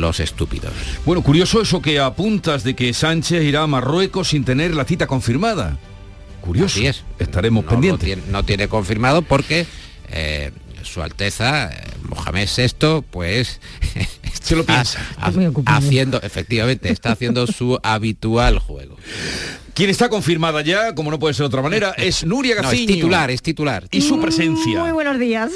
los 0.00 0.20
estúpidos. 0.20 0.72
Bueno, 1.04 1.22
curioso 1.22 1.60
eso 1.60 1.82
que 1.82 2.00
apuntas 2.00 2.64
de 2.64 2.74
que 2.74 2.92
Sánchez 2.92 3.42
irá 3.44 3.62
a 3.62 3.66
Marruecos 3.66 4.28
sin 4.28 4.44
tener 4.44 4.74
la 4.74 4.84
cita 4.84 5.06
confirmada. 5.06 5.78
Curioso. 6.40 6.78
Así 6.78 6.86
es. 6.86 7.04
Estaremos 7.18 7.64
pendientes. 7.64 8.18
No 8.28 8.44
tiene, 8.44 8.68
confirmado 8.68 9.22
porque 9.22 9.66
eh, 10.10 10.50
su 10.82 11.02
Alteza, 11.02 11.70
eh, 11.70 11.84
Mohamed 12.08 12.48
VI, 12.56 13.02
pues 13.10 13.60
se 14.42 14.56
lo 14.56 14.64
piensa. 14.64 14.98
haciendo, 15.66 16.20
efectivamente, 16.22 16.90
está 16.90 17.12
haciendo 17.12 17.46
su 17.46 17.78
habitual 17.82 18.58
juego. 18.58 18.96
Quien 19.74 19.88
está 19.88 20.08
confirmada 20.08 20.62
ya, 20.62 20.94
como 20.94 21.10
no 21.10 21.18
puede 21.18 21.34
ser 21.34 21.44
de 21.44 21.46
otra 21.46 21.62
manera, 21.62 21.94
es 21.96 22.26
Nuria 22.26 22.56
Gaciño. 22.56 22.82
es 22.82 22.86
titular, 22.86 23.30
es 23.30 23.42
titular. 23.42 23.86
Y 23.90 24.02
su 24.02 24.20
presencia. 24.20 24.80
Muy 24.80 24.92
buenos 24.92 25.18
días. 25.18 25.50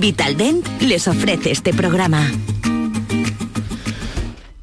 Vitaldent 0.00 0.66
les 0.80 1.08
ofrece 1.08 1.50
este 1.50 1.72
programa. 1.72 2.30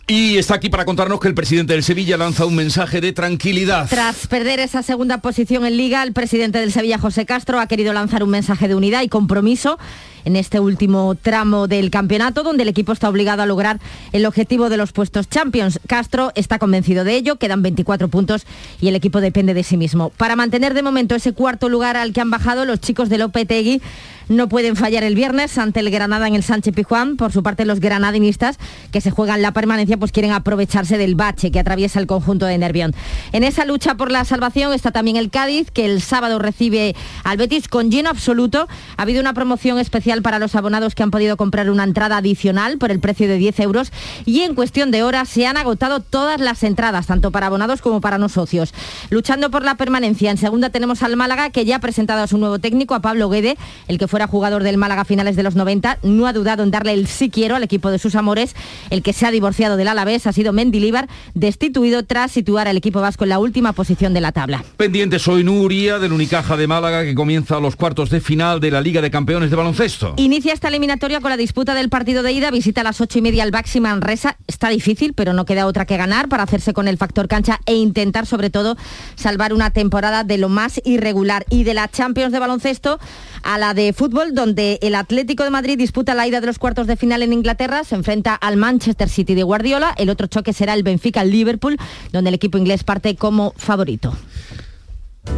Y 0.07 0.37
está 0.37 0.55
aquí 0.55 0.69
para 0.69 0.85
contarnos 0.85 1.19
que 1.19 1.27
el 1.27 1.33
presidente 1.33 1.73
del 1.73 1.83
Sevilla 1.83 2.17
lanza 2.17 2.45
un 2.45 2.55
mensaje 2.55 3.01
de 3.01 3.13
tranquilidad. 3.13 3.87
Tras 3.89 4.27
perder 4.27 4.59
esa 4.59 4.83
segunda 4.83 5.19
posición 5.19 5.65
en 5.65 5.77
liga, 5.77 6.03
el 6.03 6.13
presidente 6.13 6.59
del 6.59 6.71
Sevilla, 6.71 6.99
José 6.99 7.25
Castro, 7.25 7.59
ha 7.59 7.67
querido 7.67 7.93
lanzar 7.93 8.23
un 8.23 8.29
mensaje 8.29 8.67
de 8.67 8.75
unidad 8.75 9.01
y 9.01 9.09
compromiso 9.09 9.79
en 10.25 10.35
este 10.35 10.59
último 10.59 11.15
tramo 11.15 11.67
del 11.67 11.89
campeonato, 11.89 12.43
donde 12.43 12.63
el 12.63 12.69
equipo 12.69 12.91
está 12.91 13.09
obligado 13.09 13.41
a 13.41 13.45
lograr 13.45 13.79
el 14.11 14.25
objetivo 14.25 14.69
de 14.69 14.77
los 14.77 14.91
puestos 14.91 15.29
Champions. 15.29 15.79
Castro 15.87 16.31
está 16.35 16.59
convencido 16.59 17.03
de 17.03 17.15
ello, 17.15 17.37
quedan 17.37 17.61
24 17.61 18.07
puntos 18.07 18.45
y 18.79 18.87
el 18.87 18.95
equipo 18.95 19.21
depende 19.21 19.53
de 19.53 19.63
sí 19.63 19.77
mismo. 19.77 20.09
Para 20.11 20.35
mantener 20.35 20.73
de 20.73 20.83
momento 20.83 21.15
ese 21.15 21.33
cuarto 21.33 21.69
lugar 21.69 21.97
al 21.97 22.13
que 22.13 22.21
han 22.21 22.31
bajado 22.31 22.65
los 22.65 22.79
chicos 22.79 23.09
de 23.09 23.17
Lopetegui, 23.17 23.81
no 24.29 24.47
pueden 24.47 24.77
fallar 24.77 25.03
el 25.03 25.15
viernes 25.15 25.57
ante 25.57 25.81
el 25.81 25.91
Granada 25.91 26.27
en 26.27 26.35
el 26.35 26.43
Sánchez 26.43 26.73
Pijuán. 26.73 27.17
Por 27.17 27.33
su 27.33 27.43
parte, 27.43 27.65
los 27.65 27.81
granadinistas 27.81 28.57
que 28.91 29.01
se 29.01 29.11
juegan 29.11 29.41
la 29.41 29.51
permanencia 29.51 29.97
pues 29.97 30.13
quieren 30.13 30.31
aprovecharse 30.31 30.97
del 30.97 31.15
bache 31.15 31.51
que 31.51 31.59
atraviesa 31.59 31.99
el 31.99 32.07
conjunto 32.07 32.45
de 32.45 32.57
Nervión. 32.57 32.95
En 33.33 33.43
esa 33.43 33.65
lucha 33.65 33.95
por 33.95 34.11
la 34.11 34.23
salvación 34.23 34.73
está 34.73 34.91
también 34.91 35.17
el 35.17 35.29
Cádiz, 35.29 35.71
que 35.71 35.85
el 35.85 36.01
sábado 36.01 36.39
recibe 36.39 36.95
al 37.23 37.37
Betis 37.37 37.67
con 37.67 37.91
lleno 37.91 38.09
absoluto. 38.09 38.67
Ha 38.95 39.01
habido 39.01 39.19
una 39.19 39.33
promoción 39.33 39.77
especial 39.77 40.12
para 40.21 40.39
los 40.39 40.55
abonados 40.55 40.95
que 40.95 41.03
han 41.03 41.11
podido 41.11 41.37
comprar 41.37 41.69
una 41.69 41.83
entrada 41.83 42.17
adicional 42.17 42.77
por 42.77 42.91
el 42.91 42.99
precio 42.99 43.27
de 43.27 43.37
10 43.37 43.59
euros 43.61 43.91
y 44.25 44.41
en 44.41 44.55
cuestión 44.55 44.91
de 44.91 45.03
horas 45.03 45.29
se 45.29 45.47
han 45.47 45.57
agotado 45.57 45.99
todas 45.99 46.39
las 46.39 46.63
entradas, 46.63 47.07
tanto 47.07 47.31
para 47.31 47.47
abonados 47.47 47.81
como 47.81 48.01
para 48.01 48.17
no 48.17 48.29
socios. 48.29 48.73
Luchando 49.09 49.49
por 49.49 49.63
la 49.63 49.75
permanencia, 49.75 50.31
en 50.31 50.37
segunda 50.37 50.69
tenemos 50.69 51.03
al 51.03 51.15
Málaga, 51.15 51.49
que 51.49 51.65
ya 51.65 51.77
ha 51.77 51.79
presentado 51.79 52.21
a 52.21 52.27
su 52.27 52.37
nuevo 52.37 52.59
técnico, 52.59 52.95
a 52.95 53.01
Pablo 53.01 53.29
Guede, 53.29 53.57
el 53.87 53.97
que 53.97 54.07
fuera 54.07 54.27
jugador 54.27 54.63
del 54.63 54.77
Málaga 54.77 55.01
a 55.01 55.05
finales 55.05 55.35
de 55.35 55.43
los 55.43 55.55
90, 55.55 55.99
no 56.03 56.27
ha 56.27 56.33
dudado 56.33 56.63
en 56.63 56.71
darle 56.71 56.93
el 56.93 57.07
sí 57.07 57.29
quiero 57.29 57.55
al 57.55 57.63
equipo 57.63 57.91
de 57.91 57.99
sus 57.99 58.15
amores. 58.15 58.55
El 58.89 59.01
que 59.01 59.13
se 59.13 59.25
ha 59.25 59.31
divorciado 59.31 59.77
del 59.77 59.87
Alavés 59.87 60.27
ha 60.27 60.33
sido 60.33 60.53
Mendilíbar, 60.53 61.07
destituido 61.33 62.03
tras 62.03 62.31
situar 62.31 62.67
al 62.67 62.77
equipo 62.77 63.01
vasco 63.01 63.23
en 63.23 63.29
la 63.29 63.39
última 63.39 63.73
posición 63.73 64.13
de 64.13 64.21
la 64.21 64.31
tabla. 64.31 64.63
Pendiente 64.77 65.19
soy 65.19 65.43
Nuria 65.43 65.99
del 65.99 66.13
Unicaja 66.13 66.57
de 66.57 66.67
Málaga 66.67 67.03
que 67.03 67.15
comienza 67.15 67.59
los 67.59 67.75
cuartos 67.75 68.09
de 68.09 68.21
final 68.21 68.59
de 68.59 68.71
la 68.71 68.81
Liga 68.81 69.01
de 69.01 69.11
Campeones 69.11 69.49
de 69.49 69.55
Baloncesto. 69.55 70.02
Inicia 70.17 70.53
esta 70.53 70.67
eliminatoria 70.67 71.21
con 71.21 71.29
la 71.29 71.37
disputa 71.37 71.73
del 71.75 71.89
partido 71.89 72.23
de 72.23 72.31
ida, 72.31 72.51
visita 72.51 72.81
a 72.81 72.83
las 72.83 73.01
ocho 73.01 73.19
y 73.19 73.21
media 73.21 73.43
al 73.43 73.51
Baxi 73.51 73.79
Manresa. 73.79 74.37
Está 74.47 74.69
difícil, 74.69 75.13
pero 75.13 75.33
no 75.33 75.45
queda 75.45 75.65
otra 75.65 75.85
que 75.85 75.97
ganar 75.97 76.29
para 76.29 76.43
hacerse 76.43 76.73
con 76.73 76.87
el 76.87 76.97
factor 76.97 77.27
cancha 77.27 77.59
e 77.65 77.75
intentar 77.75 78.25
sobre 78.25 78.49
todo 78.49 78.77
salvar 79.15 79.53
una 79.53 79.71
temporada 79.71 80.23
de 80.23 80.37
lo 80.37 80.49
más 80.49 80.81
irregular. 80.85 81.45
Y 81.49 81.63
de 81.63 81.73
la 81.73 81.87
Champions 81.89 82.31
de 82.31 82.39
baloncesto, 82.39 82.99
a 83.43 83.57
la 83.57 83.73
de 83.73 83.93
fútbol, 83.93 84.33
donde 84.33 84.79
el 84.81 84.95
Atlético 84.95 85.43
de 85.43 85.49
Madrid 85.49 85.77
disputa 85.77 86.13
la 86.13 86.27
ida 86.27 86.41
de 86.41 86.47
los 86.47 86.59
cuartos 86.59 86.87
de 86.87 86.97
final 86.97 87.23
en 87.23 87.33
Inglaterra, 87.33 87.83
se 87.83 87.95
enfrenta 87.95 88.35
al 88.35 88.57
Manchester 88.57 89.09
City 89.09 89.35
de 89.35 89.43
Guardiola, 89.43 89.93
el 89.97 90.09
otro 90.09 90.27
choque 90.27 90.53
será 90.53 90.73
el 90.73 90.83
Benfica-Liverpool, 90.83 91.77
donde 92.11 92.29
el 92.29 92.35
equipo 92.35 92.57
inglés 92.57 92.83
parte 92.83 93.15
como 93.15 93.53
favorito. 93.57 94.13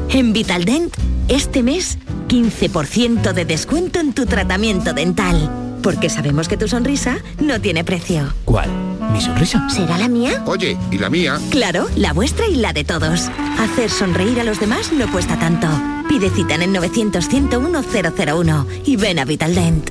En 0.09 0.31
Vitaldent, 0.33 0.95
este 1.27 1.61
mes, 1.61 1.97
15% 2.29 3.33
de 3.33 3.43
descuento 3.45 3.99
en 3.99 4.13
tu 4.13 4.25
tratamiento 4.25 4.93
dental. 4.93 5.51
Porque 5.83 6.09
sabemos 6.09 6.47
que 6.47 6.55
tu 6.57 6.67
sonrisa 6.67 7.17
no 7.39 7.59
tiene 7.59 7.83
precio. 7.83 8.33
¿Cuál? 8.45 8.69
¿Mi 9.11 9.19
sonrisa? 9.21 9.69
¿Será 9.69 9.97
la 9.97 10.07
mía? 10.07 10.41
Oye, 10.45 10.77
¿y 10.89 10.97
la 10.97 11.09
mía? 11.09 11.37
Claro, 11.51 11.87
la 11.95 12.13
vuestra 12.13 12.47
y 12.47 12.55
la 12.55 12.71
de 12.73 12.83
todos. 12.83 13.29
Hacer 13.59 13.89
sonreír 13.89 14.39
a 14.39 14.43
los 14.43 14.59
demás 14.59 14.91
no 14.93 15.11
cuesta 15.11 15.37
tanto. 15.37 15.67
Pide 16.07 16.29
cita 16.29 16.55
en 16.55 16.63
el 16.63 16.71
900-101-001 16.73 18.65
y 18.85 18.95
ven 18.95 19.19
a 19.19 19.25
Vitaldent. 19.25 19.89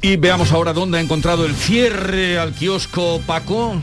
Y 0.00 0.16
veamos 0.16 0.52
ahora 0.52 0.72
dónde 0.72 0.98
ha 0.98 1.00
encontrado 1.00 1.44
el 1.44 1.54
cierre 1.54 2.38
al 2.38 2.54
kiosco 2.54 3.20
Paco. 3.26 3.76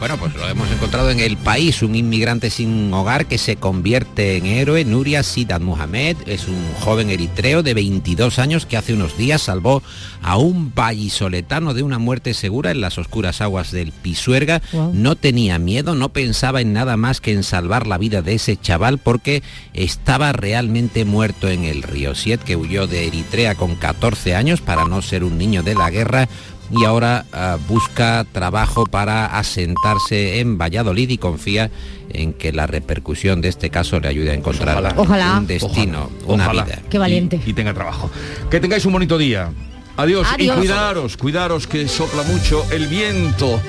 Bueno, 0.00 0.16
pues 0.16 0.34
lo 0.34 0.48
hemos 0.48 0.70
encontrado 0.70 1.10
en 1.10 1.20
el 1.20 1.36
país, 1.36 1.82
un 1.82 1.94
inmigrante 1.94 2.48
sin 2.48 2.90
hogar 2.94 3.26
que 3.26 3.36
se 3.36 3.56
convierte 3.56 4.38
en 4.38 4.46
héroe. 4.46 4.82
Nuria 4.86 5.22
Sidat 5.22 5.60
Mohamed 5.60 6.16
es 6.24 6.48
un 6.48 6.72
joven 6.80 7.10
eritreo 7.10 7.62
de 7.62 7.74
22 7.74 8.38
años 8.38 8.64
que 8.64 8.78
hace 8.78 8.94
unos 8.94 9.18
días 9.18 9.42
salvó 9.42 9.82
a 10.22 10.38
un 10.38 10.74
vallisoletano 10.74 11.74
de 11.74 11.82
una 11.82 11.98
muerte 11.98 12.32
segura 12.32 12.70
en 12.70 12.80
las 12.80 12.96
oscuras 12.96 13.42
aguas 13.42 13.72
del 13.72 13.92
Pisuerga. 13.92 14.62
Wow. 14.72 14.92
No 14.94 15.16
tenía 15.16 15.58
miedo, 15.58 15.94
no 15.94 16.08
pensaba 16.08 16.62
en 16.62 16.72
nada 16.72 16.96
más 16.96 17.20
que 17.20 17.34
en 17.34 17.42
salvar 17.42 17.86
la 17.86 17.98
vida 17.98 18.22
de 18.22 18.36
ese 18.36 18.56
chaval 18.56 18.96
porque 18.96 19.42
estaba 19.74 20.32
realmente 20.32 21.04
muerto 21.04 21.50
en 21.50 21.64
el 21.64 21.82
río. 21.82 22.14
Siet, 22.14 22.42
que 22.42 22.56
huyó 22.56 22.86
de 22.86 23.06
Eritrea 23.06 23.54
con 23.54 23.74
14 23.76 24.34
años 24.34 24.62
para 24.62 24.86
no 24.86 25.02
ser 25.02 25.24
un 25.24 25.36
niño 25.36 25.62
de 25.62 25.74
la 25.74 25.90
guerra, 25.90 26.26
y 26.70 26.84
ahora 26.84 27.26
ah, 27.32 27.58
busca 27.68 28.24
trabajo 28.30 28.86
para 28.86 29.26
asentarse 29.38 30.40
en 30.40 30.58
Valladolid 30.58 31.08
y 31.10 31.18
confía 31.18 31.70
en 32.10 32.32
que 32.32 32.52
la 32.52 32.66
repercusión 32.66 33.40
de 33.40 33.48
este 33.48 33.70
caso 33.70 34.00
le 34.00 34.08
ayude 34.08 34.30
a 34.30 34.34
encontrar 34.34 34.76
ojalá. 34.78 34.94
Ojalá. 34.96 35.38
un 35.38 35.46
destino, 35.46 36.10
una 36.26 36.44
Ojalá. 36.44 36.64
vida. 36.64 36.78
Qué 36.88 36.98
valiente. 36.98 37.40
Y, 37.44 37.50
y 37.50 37.52
tenga 37.52 37.74
trabajo. 37.74 38.10
Que 38.50 38.60
tengáis 38.60 38.84
un 38.84 38.92
bonito 38.92 39.18
día. 39.18 39.50
Adiós. 39.96 40.26
Adiós. 40.32 40.56
Y 40.56 40.60
cuidaros, 40.60 41.16
cuidaros 41.16 41.66
que 41.66 41.88
sopla 41.88 42.22
mucho 42.22 42.64
el 42.70 42.86
viento 42.86 43.60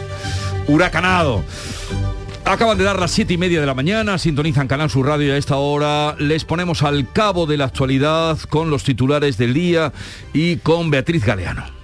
huracanado. 0.68 1.44
Acaban 2.46 2.78
de 2.78 2.84
dar 2.84 3.00
las 3.00 3.12
siete 3.12 3.34
y 3.34 3.38
media 3.38 3.60
de 3.60 3.68
la 3.68 3.76
mañana, 3.76 4.18
sintonizan 4.18 4.68
Canal 4.68 4.90
Sur 4.90 5.08
Radio 5.08 5.28
y 5.28 5.32
a 5.32 5.38
esta 5.38 5.58
hora 5.58 6.16
les 6.18 6.44
ponemos 6.44 6.82
al 6.82 7.12
cabo 7.12 7.46
de 7.46 7.58
la 7.58 7.66
actualidad 7.66 8.40
con 8.50 8.70
los 8.72 8.84
titulares 8.84 9.38
del 9.38 9.54
día 9.54 9.94
y 10.34 10.58
con 10.58 10.90
Beatriz 10.90 11.24
Galeano. 11.24 11.81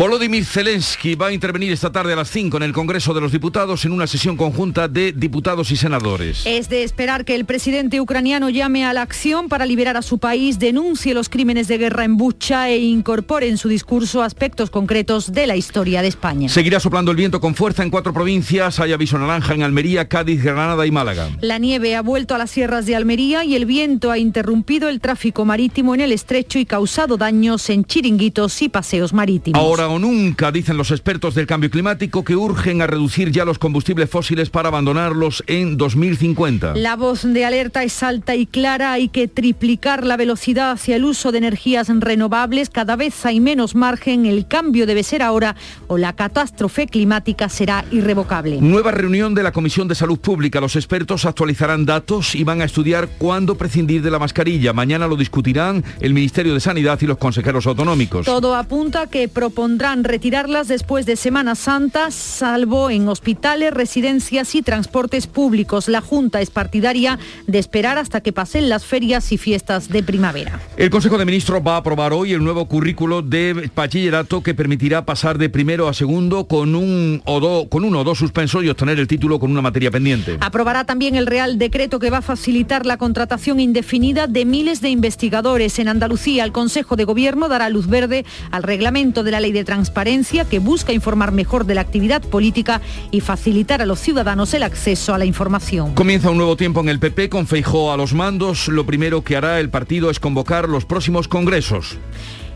Volodymyr 0.00 0.46
Zelensky 0.46 1.14
va 1.14 1.26
a 1.26 1.32
intervenir 1.32 1.72
esta 1.72 1.92
tarde 1.92 2.14
a 2.14 2.16
las 2.16 2.30
5 2.30 2.56
en 2.56 2.62
el 2.62 2.72
Congreso 2.72 3.12
de 3.12 3.20
los 3.20 3.32
Diputados 3.32 3.84
en 3.84 3.92
una 3.92 4.06
sesión 4.06 4.34
conjunta 4.34 4.88
de 4.88 5.12
diputados 5.12 5.70
y 5.72 5.76
senadores. 5.76 6.40
Es 6.46 6.70
de 6.70 6.84
esperar 6.84 7.26
que 7.26 7.34
el 7.34 7.44
presidente 7.44 8.00
ucraniano 8.00 8.48
llame 8.48 8.86
a 8.86 8.94
la 8.94 9.02
acción 9.02 9.50
para 9.50 9.66
liberar 9.66 9.98
a 9.98 10.02
su 10.02 10.16
país, 10.16 10.58
denuncie 10.58 11.12
los 11.12 11.28
crímenes 11.28 11.68
de 11.68 11.76
guerra 11.76 12.06
en 12.06 12.16
Bucha 12.16 12.70
e 12.70 12.78
incorpore 12.78 13.46
en 13.46 13.58
su 13.58 13.68
discurso 13.68 14.22
aspectos 14.22 14.70
concretos 14.70 15.32
de 15.32 15.46
la 15.46 15.56
historia 15.56 16.00
de 16.00 16.08
España. 16.08 16.48
Seguirá 16.48 16.80
soplando 16.80 17.10
el 17.10 17.18
viento 17.18 17.38
con 17.38 17.54
fuerza 17.54 17.82
en 17.82 17.90
cuatro 17.90 18.14
provincias. 18.14 18.80
Hay 18.80 18.94
aviso 18.94 19.18
naranja 19.18 19.52
en 19.52 19.62
Almería, 19.62 20.08
Cádiz, 20.08 20.42
Granada 20.42 20.86
y 20.86 20.90
Málaga. 20.90 21.28
La 21.42 21.58
nieve 21.58 21.94
ha 21.94 22.00
vuelto 22.00 22.34
a 22.34 22.38
las 22.38 22.50
sierras 22.50 22.86
de 22.86 22.96
Almería 22.96 23.44
y 23.44 23.54
el 23.54 23.66
viento 23.66 24.10
ha 24.10 24.16
interrumpido 24.16 24.88
el 24.88 24.98
tráfico 25.02 25.44
marítimo 25.44 25.94
en 25.94 26.00
el 26.00 26.12
estrecho 26.12 26.58
y 26.58 26.64
causado 26.64 27.18
daños 27.18 27.68
en 27.68 27.84
chiringuitos 27.84 28.62
y 28.62 28.70
paseos 28.70 29.12
marítimos. 29.12 29.60
Ahora 29.60 29.89
o 29.90 29.98
nunca, 29.98 30.52
dicen 30.52 30.76
los 30.76 30.90
expertos 30.90 31.34
del 31.34 31.46
cambio 31.46 31.70
climático, 31.70 32.24
que 32.24 32.36
urgen 32.36 32.80
a 32.80 32.86
reducir 32.86 33.32
ya 33.32 33.44
los 33.44 33.58
combustibles 33.58 34.08
fósiles 34.08 34.48
para 34.48 34.68
abandonarlos 34.68 35.42
en 35.46 35.76
2050. 35.76 36.74
La 36.76 36.94
voz 36.94 37.22
de 37.24 37.44
alerta 37.44 37.82
es 37.82 38.02
alta 38.02 38.36
y 38.36 38.46
clara, 38.46 38.92
hay 38.92 39.08
que 39.08 39.26
triplicar 39.26 40.06
la 40.06 40.16
velocidad 40.16 40.70
hacia 40.70 40.96
el 40.96 41.04
uso 41.04 41.32
de 41.32 41.38
energías 41.38 41.88
renovables, 41.88 42.70
cada 42.70 42.94
vez 42.94 43.26
hay 43.26 43.40
menos 43.40 43.74
margen, 43.74 44.26
el 44.26 44.46
cambio 44.46 44.86
debe 44.86 45.02
ser 45.02 45.22
ahora 45.22 45.56
o 45.88 45.98
la 45.98 46.12
catástrofe 46.12 46.86
climática 46.86 47.48
será 47.48 47.84
irrevocable. 47.90 48.58
Nueva 48.60 48.92
reunión 48.92 49.34
de 49.34 49.42
la 49.42 49.52
Comisión 49.52 49.88
de 49.88 49.96
Salud 49.96 50.20
Pública. 50.20 50.60
Los 50.60 50.76
expertos 50.76 51.24
actualizarán 51.24 51.84
datos 51.84 52.34
y 52.34 52.44
van 52.44 52.60
a 52.60 52.64
estudiar 52.64 53.08
cuándo 53.18 53.56
prescindir 53.56 54.02
de 54.02 54.10
la 54.10 54.18
mascarilla. 54.18 54.72
Mañana 54.72 55.08
lo 55.08 55.16
discutirán 55.16 55.82
el 56.00 56.14
Ministerio 56.14 56.54
de 56.54 56.60
Sanidad 56.60 56.98
y 57.00 57.06
los 57.06 57.18
consejeros 57.18 57.66
autonómicos. 57.66 58.26
Todo 58.26 58.54
apunta 58.54 59.08
que 59.08 59.26
propondrán 59.28 59.79
retirarlas 59.84 60.68
después 60.68 61.06
de 61.06 61.16
Semana 61.16 61.54
Santa, 61.54 62.10
salvo 62.10 62.90
en 62.90 63.08
hospitales, 63.08 63.72
residencias 63.72 64.54
y 64.54 64.60
transportes 64.60 65.26
públicos. 65.26 65.88
La 65.88 66.02
Junta 66.02 66.42
es 66.42 66.50
partidaria 66.50 67.18
de 67.46 67.58
esperar 67.58 67.96
hasta 67.96 68.20
que 68.20 68.30
pasen 68.32 68.68
las 68.68 68.84
ferias 68.84 69.32
y 69.32 69.38
fiestas 69.38 69.88
de 69.88 70.02
primavera. 70.02 70.60
El 70.76 70.90
Consejo 70.90 71.16
de 71.16 71.24
Ministros 71.24 71.62
va 71.66 71.76
a 71.76 71.78
aprobar 71.78 72.12
hoy 72.12 72.34
el 72.34 72.44
nuevo 72.44 72.66
currículo 72.68 73.22
de 73.22 73.70
bachillerato 73.74 74.42
que 74.42 74.52
permitirá 74.54 75.06
pasar 75.06 75.38
de 75.38 75.48
primero 75.48 75.88
a 75.88 75.94
segundo 75.94 76.44
con 76.46 76.74
un 76.74 77.22
o 77.24 77.40
do- 77.40 77.68
con 77.70 77.84
uno 77.84 78.00
o 78.00 78.04
dos 78.04 78.18
suspensos 78.18 78.62
y 78.62 78.68
obtener 78.68 78.98
el 78.98 79.08
título 79.08 79.40
con 79.40 79.50
una 79.50 79.62
materia 79.62 79.90
pendiente. 79.90 80.36
Aprobará 80.40 80.84
también 80.84 81.14
el 81.16 81.26
Real 81.26 81.56
Decreto 81.58 81.98
que 81.98 82.10
va 82.10 82.18
a 82.18 82.22
facilitar 82.22 82.84
la 82.84 82.98
contratación 82.98 83.58
indefinida 83.60 84.26
de 84.26 84.44
miles 84.44 84.82
de 84.82 84.90
investigadores. 84.90 85.78
En 85.78 85.88
Andalucía, 85.88 86.44
el 86.44 86.52
Consejo 86.52 86.96
de 86.96 87.04
Gobierno 87.04 87.48
dará 87.48 87.70
luz 87.70 87.86
verde 87.86 88.26
al 88.50 88.62
reglamento 88.62 89.22
de 89.24 89.30
la 89.30 89.40
Ley 89.40 89.52
de 89.52 89.59
Transparencia 89.64 90.44
que 90.44 90.58
busca 90.58 90.92
informar 90.92 91.32
mejor 91.32 91.66
de 91.66 91.74
la 91.74 91.80
actividad 91.80 92.22
política 92.22 92.80
y 93.10 93.20
facilitar 93.20 93.82
a 93.82 93.86
los 93.86 94.00
ciudadanos 94.00 94.54
el 94.54 94.62
acceso 94.62 95.14
a 95.14 95.18
la 95.18 95.24
información. 95.24 95.94
Comienza 95.94 96.30
un 96.30 96.36
nuevo 96.36 96.56
tiempo 96.56 96.80
en 96.80 96.88
el 96.88 96.98
PP 96.98 97.28
con 97.28 97.46
Feijó 97.46 97.92
a 97.92 97.96
los 97.96 98.14
mandos. 98.14 98.68
Lo 98.68 98.86
primero 98.86 99.22
que 99.22 99.36
hará 99.36 99.60
el 99.60 99.70
partido 99.70 100.10
es 100.10 100.20
convocar 100.20 100.68
los 100.68 100.84
próximos 100.84 101.28
congresos. 101.28 101.98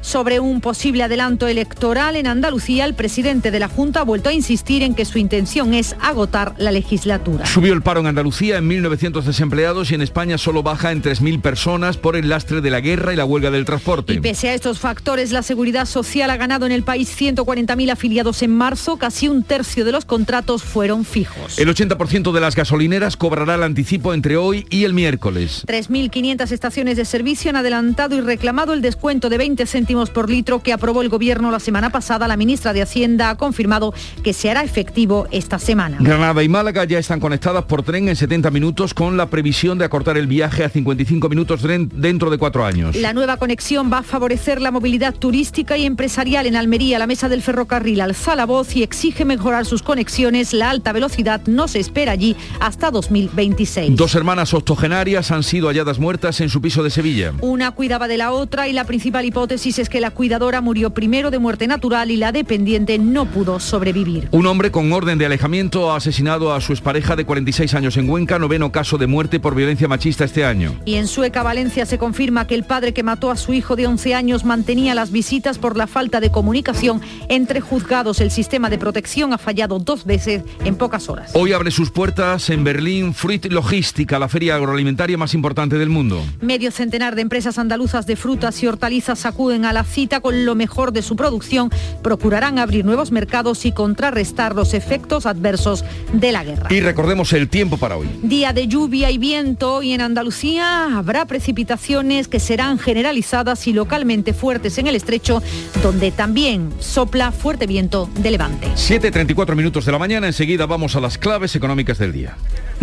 Sobre 0.05 0.39
un 0.39 0.61
posible 0.61 1.03
adelanto 1.03 1.49
electoral 1.49 2.17
en 2.17 2.27
Andalucía, 2.27 2.85
el 2.85 2.93
presidente 2.93 3.51
de 3.51 3.59
la 3.59 3.69
Junta 3.69 4.01
ha 4.01 4.05
vuelto 4.05 4.29
a 4.29 4.35
insistir 4.35 4.83
en 4.83 4.95
que 4.95 5.07
su 5.07 5.19
intención 5.19 5.73
es 5.73 5.97
agotar 5.99 6.55
la 6.59 6.73
legislatura. 6.73 7.47
Subió 7.47 7.73
el 7.73 7.81
paro 7.81 8.01
en 8.01 8.07
Andalucía 8.09 8.59
en 8.59 8.69
1.900 8.69 9.23
desempleados 9.23 9.91
y 9.91 9.95
en 9.95 10.03
España 10.03 10.37
solo 10.37 10.63
baja 10.63 10.93
en 10.93 11.03
3.000 11.03 11.41
personas 11.41 11.97
por 11.97 12.17
el 12.17 12.29
lastre 12.29 12.61
de 12.61 12.69
la 12.69 12.81
guerra 12.81 13.15
y 13.15 13.17
la 13.17 13.25
huelga 13.25 13.51
del 13.51 13.65
transporte. 13.65 14.13
Y 14.13 14.21
pese 14.21 14.51
a 14.51 14.55
estos 14.55 14.79
factores, 14.79 15.33
la 15.33 15.43
Seguridad 15.43 15.87
Social 15.87 16.29
ha 16.29 16.37
ganado 16.37 16.67
en 16.67 16.73
el 16.73 16.83
país 16.83 17.11
140.000 17.19 17.91
afiliados 17.91 18.43
en 18.43 18.55
marzo, 18.55 18.99
casi 18.99 19.29
un 19.29 19.43
tercio 19.43 19.87
de 19.87 19.93
los 19.93 20.05
contratos 20.05 20.65
fueron 20.65 21.07
fijos. 21.07 21.59
El 21.59 21.75
80% 21.75 22.31
de 22.31 22.41
las 22.43 22.55
gasolineras 22.55 23.17
cobrará 23.17 23.55
el 23.55 23.63
anticipo 23.63 24.13
entre 24.13 24.37
hoy 24.37 24.67
y 24.69 24.85
el 24.85 24.93
miércoles. 24.93 25.65
3.500 25.67 26.53
estaciones 26.53 26.99
de 26.99 27.07
servicio 27.07 27.49
han 27.49 27.57
adelantado 27.57 28.15
y 28.17 28.21
reclamado 28.21 28.75
el 28.75 28.83
descuento 28.83 29.31
de 29.31 29.39
20 29.39 29.65
céntimos 29.95 30.11
por 30.11 30.29
litro 30.29 30.61
que 30.61 30.73
aprobó 30.73 31.03
el 31.03 31.09
Gobierno 31.09 31.53
la 31.53 31.61
semana 31.61 31.91
pasada. 31.91 32.27
La 32.27 32.37
ministra 32.37 32.73
de 32.73 32.83
Hacienda 32.83 33.31
ha 33.31 33.37
confirmado 33.37 33.95
que 34.25 34.33
se 34.33 34.51
hará 34.51 34.65
efectivo 34.65 35.29
esta 35.31 35.61
semana. 35.61 35.99
Granada 36.01 36.43
y 36.43 36.49
Málaga 36.49 36.85
ya 36.85 36.99
están 36.99 37.21
conectadas 37.21 37.65
por 37.65 37.85
tren 37.85 38.09
en 38.09 38.17
70 38.17 38.51
minutos 38.51 38.93
con 38.93 39.17
la 39.17 39.31
previsión 39.31 39.79
de 39.79 39.85
acortar 39.85 40.17
el 40.17 40.27
viaje 40.27 40.65
a 40.65 40.69
55 40.69 41.29
minutos 41.29 41.63
dentro 41.63 42.31
de 42.31 42.39
cuatro 42.39 42.65
años. 42.65 42.97
La 42.97 43.13
nueva 43.13 43.37
conexión 43.37 43.93
va 43.93 43.99
a 43.99 44.03
favorecer 44.03 44.61
la 44.61 44.73
movilidad 44.73 45.15
turística 45.15 45.77
y 45.77 45.87
empresarial 45.87 46.47
en 46.47 46.57
Almería. 46.57 46.99
La 46.99 47.07
mesa 47.07 47.29
del 47.29 47.43
ferrocarril 47.43 48.01
alza 48.01 48.35
la 48.35 48.47
voz 48.47 48.75
y 48.75 48.83
exige 48.83 49.25
mejorar 49.25 49.65
sus 49.65 49.85
conexiones. 49.85 50.53
La 50.53 50.71
alta 50.71 50.93
velocidad 50.93 51.43
no 51.47 51.69
se 51.69 51.79
espera 51.79 52.13
allí 52.13 52.35
hasta 52.59 52.91
2026. 52.91 53.95
Dos 53.95 54.17
hermanas 54.17 54.55
octogenarias 54.55 55.31
han 55.31 55.45
sido 55.45 55.69
halladas 55.69 56.01
muertas 56.01 56.41
en 56.41 56.49
su 56.49 56.61
piso 56.61 56.83
de 56.83 56.91
Sevilla. 56.91 57.33
Una 57.43 57.71
cuidaba 57.71 58.09
de 58.09 58.19
la 58.19 58.33
otra 58.33 58.67
y 58.67 58.73
la 58.73 58.85
principal 58.85 59.25
hipótesis 59.25 59.79
es 59.79 59.84
que 59.89 60.01
la 60.01 60.11
cuidadora 60.11 60.61
murió 60.61 60.91
primero 60.91 61.31
de 61.31 61.39
muerte 61.39 61.67
natural 61.67 62.11
y 62.11 62.17
la 62.17 62.33
dependiente 62.33 62.99
no 62.99 63.27
pudo 63.27 63.61
sobrevivir. 63.61 64.29
Un 64.31 64.47
hombre 64.47 64.71
con 64.71 64.93
orden 64.93 65.19
de 65.19 65.27
alejamiento 65.27 65.93
ha 65.93 65.97
asesinado 65.97 66.53
a 66.53 66.61
su 66.61 66.73
expareja 66.73 67.17
de 67.17 67.25
46 67.25 67.75
años 67.75 67.97
en 67.97 68.07
Cuenca, 68.07 68.39
noveno 68.39 68.73
caso 68.73 68.99
de 68.99 69.07
muerte 69.07 69.41
por 69.41 69.55
violencia 69.55 69.89
machista 69.89 70.25
este 70.25 70.45
año. 70.45 70.75
Y 70.85 70.95
en 70.95 71.07
Sueca, 71.07 71.43
Valencia, 71.43 71.87
se 71.87 71.99
confirma 71.99 72.47
que 72.47 72.55
el 72.55 72.65
padre 72.65 72.93
que 72.93 73.03
mató 73.03 73.31
a 73.31 73.37
su 73.37 73.53
hijo 73.53 73.77
de 73.77 73.87
11 73.87 74.15
años 74.15 74.45
mantenía 74.45 74.95
las 74.95 75.11
visitas 75.11 75.59
por 75.59 75.77
la 75.77 75.87
falta 75.87 76.21
de 76.21 76.31
comunicación 76.31 77.01
entre 77.29 77.61
juzgados. 77.61 78.21
El 78.21 78.31
sistema 78.31 78.71
de 78.71 78.79
protección 78.79 79.33
ha 79.33 79.39
fallado 79.39 79.79
dos 79.79 80.05
veces 80.05 80.43
en 80.65 80.77
pocas 80.77 81.09
horas. 81.09 81.31
Hoy 81.35 81.53
abre 81.53 81.71
sus 81.71 81.91
puertas 81.91 82.51
en 82.51 82.65
Berlín 82.65 83.15
Fruit 83.15 83.47
Logística, 83.47 84.19
la 84.19 84.29
feria 84.29 84.57
agroalimentaria 84.57 85.19
más 85.19 85.35
importante 85.35 85.79
del 85.79 85.89
mundo. 85.89 86.23
Medio 86.41 86.71
centenar 86.71 87.15
de 87.15 87.23
empresas 87.23 87.59
andaluzas 87.59 88.07
de 88.07 88.17
frutas 88.17 88.63
y 88.63 88.67
hortalizas 88.67 89.27
acuden 89.27 89.65
a 89.65 89.73
la 89.75 89.85
cita 89.85 90.21
con 90.21 90.47
lo 90.47 90.55
mejor 90.55 90.93
de 90.93 91.03
su 91.03 91.17
producción. 91.17 91.71
Procurarán 92.03 92.59
abrir 92.59 92.85
nuevos 92.85 93.13
mercados 93.13 93.67
y 93.67 93.73
contrarrestar 93.73 94.55
los 94.55 94.73
efectos 94.73 95.27
adversos 95.27 95.85
de 96.13 96.33
la 96.33 96.45
guerra. 96.45 96.73
Y 96.73 96.81
recordemos 96.81 97.33
el 97.33 97.49
tiempo 97.49 97.77
para 97.77 97.97
hoy. 97.97 98.09
Día 98.23 98.53
de 98.53 98.69
lluvia 98.69 99.11
y 99.11 99.19
viento 99.19 99.83
y 99.83 99.93
en 99.93 100.01
Andalucía 100.01 100.97
habrá 100.97 101.27
precipitaciones 101.27 102.29
que 102.29 102.41
serán 102.41 102.79
generalizadas 102.79 103.67
y 103.67 103.73
localmente 103.73 104.33
fuertes 104.33 104.79
en 104.79 104.87
el 104.87 104.97
estrecho, 104.97 105.43
donde 105.83 106.11
también 106.11 106.73
sopla 106.79 107.33
fuerte 107.33 107.67
viento 107.67 108.09
de 108.19 108.31
levante. 108.31 108.69
7.34 108.69 109.55
minutos 109.55 109.85
de 109.85 109.93
la 109.93 109.99
mañana, 109.99 110.27
enseguida 110.27 110.67
vamos 110.67 110.97
a 110.97 111.01
las 111.01 111.19
claves 111.19 111.57
económicas 111.57 111.99
del 111.99 112.13
día. 112.13 112.37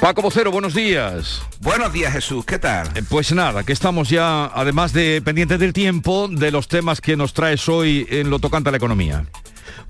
Paco 0.00 0.22
Vocero, 0.22 0.50
buenos 0.50 0.72
días. 0.74 1.42
Buenos 1.60 1.92
días 1.92 2.14
Jesús, 2.14 2.44
¿qué 2.46 2.58
tal? 2.58 2.86
Eh, 2.96 3.02
Pues 3.06 3.32
nada, 3.32 3.64
que 3.64 3.72
estamos 3.74 4.08
ya, 4.08 4.46
además 4.46 4.94
de 4.94 5.20
pendientes 5.22 5.58
del 5.58 5.74
tiempo, 5.74 6.26
de 6.26 6.50
los 6.50 6.68
temas 6.68 7.02
que 7.02 7.16
nos 7.16 7.34
traes 7.34 7.68
hoy 7.68 8.06
en 8.08 8.30
lo 8.30 8.38
tocante 8.38 8.70
a 8.70 8.72
la 8.72 8.78
economía. 8.78 9.26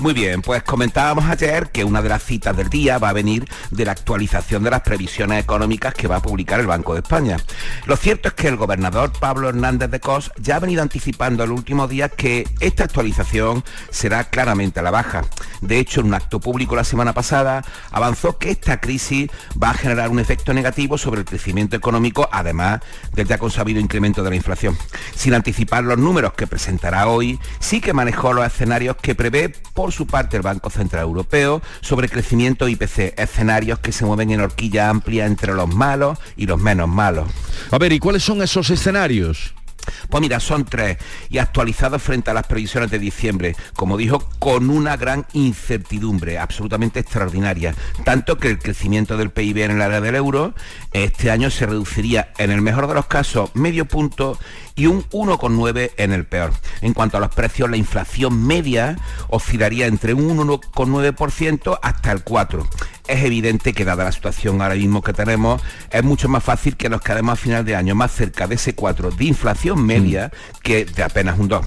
Muy 0.00 0.14
bien, 0.14 0.40
pues 0.40 0.62
comentábamos 0.62 1.26
ayer 1.26 1.68
que 1.68 1.84
una 1.84 2.00
de 2.00 2.08
las 2.08 2.24
citas 2.24 2.56
del 2.56 2.70
día 2.70 2.96
va 2.96 3.10
a 3.10 3.12
venir 3.12 3.44
de 3.70 3.84
la 3.84 3.92
actualización 3.92 4.62
de 4.62 4.70
las 4.70 4.80
previsiones 4.80 5.44
económicas 5.44 5.92
que 5.92 6.08
va 6.08 6.16
a 6.16 6.22
publicar 6.22 6.58
el 6.58 6.66
Banco 6.66 6.94
de 6.94 7.00
España. 7.00 7.36
Lo 7.84 7.96
cierto 7.96 8.28
es 8.28 8.34
que 8.34 8.48
el 8.48 8.56
gobernador 8.56 9.12
Pablo 9.12 9.50
Hernández 9.50 9.90
de 9.90 10.00
Cos 10.00 10.32
ya 10.38 10.56
ha 10.56 10.58
venido 10.58 10.80
anticipando 10.80 11.42
en 11.42 11.50
los 11.50 11.58
últimos 11.58 11.90
días 11.90 12.10
que 12.16 12.48
esta 12.60 12.84
actualización 12.84 13.62
será 13.90 14.24
claramente 14.24 14.80
a 14.80 14.82
la 14.82 14.90
baja. 14.90 15.22
De 15.60 15.78
hecho, 15.78 16.00
en 16.00 16.06
un 16.06 16.14
acto 16.14 16.40
público 16.40 16.74
la 16.74 16.84
semana 16.84 17.12
pasada 17.12 17.62
avanzó 17.90 18.38
que 18.38 18.52
esta 18.52 18.80
crisis 18.80 19.28
va 19.62 19.68
a 19.68 19.74
generar 19.74 20.08
un 20.08 20.18
efecto 20.18 20.54
negativo 20.54 20.96
sobre 20.96 21.20
el 21.20 21.26
crecimiento 21.26 21.76
económico, 21.76 22.26
además 22.32 22.80
del 23.12 23.28
ya 23.28 23.36
consabido 23.36 23.78
incremento 23.80 24.22
de 24.22 24.30
la 24.30 24.36
inflación. 24.36 24.78
Sin 25.14 25.34
anticipar 25.34 25.84
los 25.84 25.98
números 25.98 26.32
que 26.32 26.46
presentará 26.46 27.06
hoy, 27.06 27.38
sí 27.58 27.82
que 27.82 27.92
manejó 27.92 28.32
los 28.32 28.46
escenarios 28.46 28.96
que 28.96 29.14
prevé 29.14 29.50
por 29.74 29.89
su 29.90 30.06
parte 30.06 30.36
el 30.36 30.42
Banco 30.42 30.70
Central 30.70 31.02
Europeo 31.02 31.62
sobre 31.80 32.08
crecimiento 32.08 32.68
IPC, 32.68 33.18
escenarios 33.18 33.78
que 33.78 33.92
se 33.92 34.04
mueven 34.04 34.30
en 34.30 34.40
horquilla 34.40 34.88
amplia 34.88 35.26
entre 35.26 35.54
los 35.54 35.72
malos 35.72 36.18
y 36.36 36.46
los 36.46 36.58
menos 36.58 36.88
malos. 36.88 37.28
A 37.70 37.78
ver, 37.78 37.92
¿y 37.92 37.98
cuáles 37.98 38.22
son 38.22 38.42
esos 38.42 38.70
escenarios? 38.70 39.54
Pues 40.08 40.20
mira, 40.20 40.40
son 40.40 40.64
tres 40.64 40.98
y 41.28 41.38
actualizados 41.38 42.02
frente 42.02 42.30
a 42.30 42.34
las 42.34 42.46
previsiones 42.46 42.90
de 42.90 42.98
diciembre, 42.98 43.56
como 43.74 43.96
dijo, 43.96 44.28
con 44.38 44.70
una 44.70 44.96
gran 44.96 45.26
incertidumbre 45.32 46.38
absolutamente 46.38 47.00
extraordinaria, 47.00 47.74
tanto 48.04 48.38
que 48.38 48.48
el 48.48 48.58
crecimiento 48.58 49.16
del 49.16 49.30
PIB 49.30 49.64
en 49.64 49.70
el 49.72 49.82
área 49.82 50.00
del 50.00 50.14
euro 50.14 50.54
este 50.92 51.30
año 51.30 51.50
se 51.50 51.66
reduciría 51.66 52.32
en 52.38 52.50
el 52.50 52.62
mejor 52.62 52.86
de 52.86 52.94
los 52.94 53.06
casos 53.06 53.50
medio 53.54 53.86
punto 53.86 54.38
y 54.74 54.86
un 54.86 55.04
1,9 55.10 55.92
en 55.96 56.12
el 56.12 56.24
peor. 56.24 56.52
En 56.80 56.94
cuanto 56.94 57.16
a 57.16 57.20
los 57.20 57.34
precios, 57.34 57.70
la 57.70 57.76
inflación 57.76 58.46
media 58.46 58.96
oscilaría 59.28 59.86
entre 59.86 60.14
un 60.14 60.38
1,9% 60.38 61.78
hasta 61.82 62.12
el 62.12 62.24
4%. 62.24 62.66
Es 63.10 63.24
evidente 63.24 63.72
que 63.72 63.84
dada 63.84 64.04
la 64.04 64.12
situación 64.12 64.62
ahora 64.62 64.76
mismo 64.76 65.02
que 65.02 65.12
tenemos, 65.12 65.60
es 65.90 66.04
mucho 66.04 66.28
más 66.28 66.44
fácil 66.44 66.76
que 66.76 66.88
nos 66.88 67.00
quedemos 67.00 67.32
a 67.32 67.36
final 67.36 67.64
de 67.64 67.74
año 67.74 67.96
más 67.96 68.12
cerca 68.12 68.46
de 68.46 68.54
ese 68.54 68.76
4 68.76 69.10
de 69.10 69.24
inflación 69.24 69.84
media 69.84 70.30
que 70.62 70.84
de 70.84 71.02
apenas 71.02 71.36
un 71.36 71.48
2. 71.48 71.66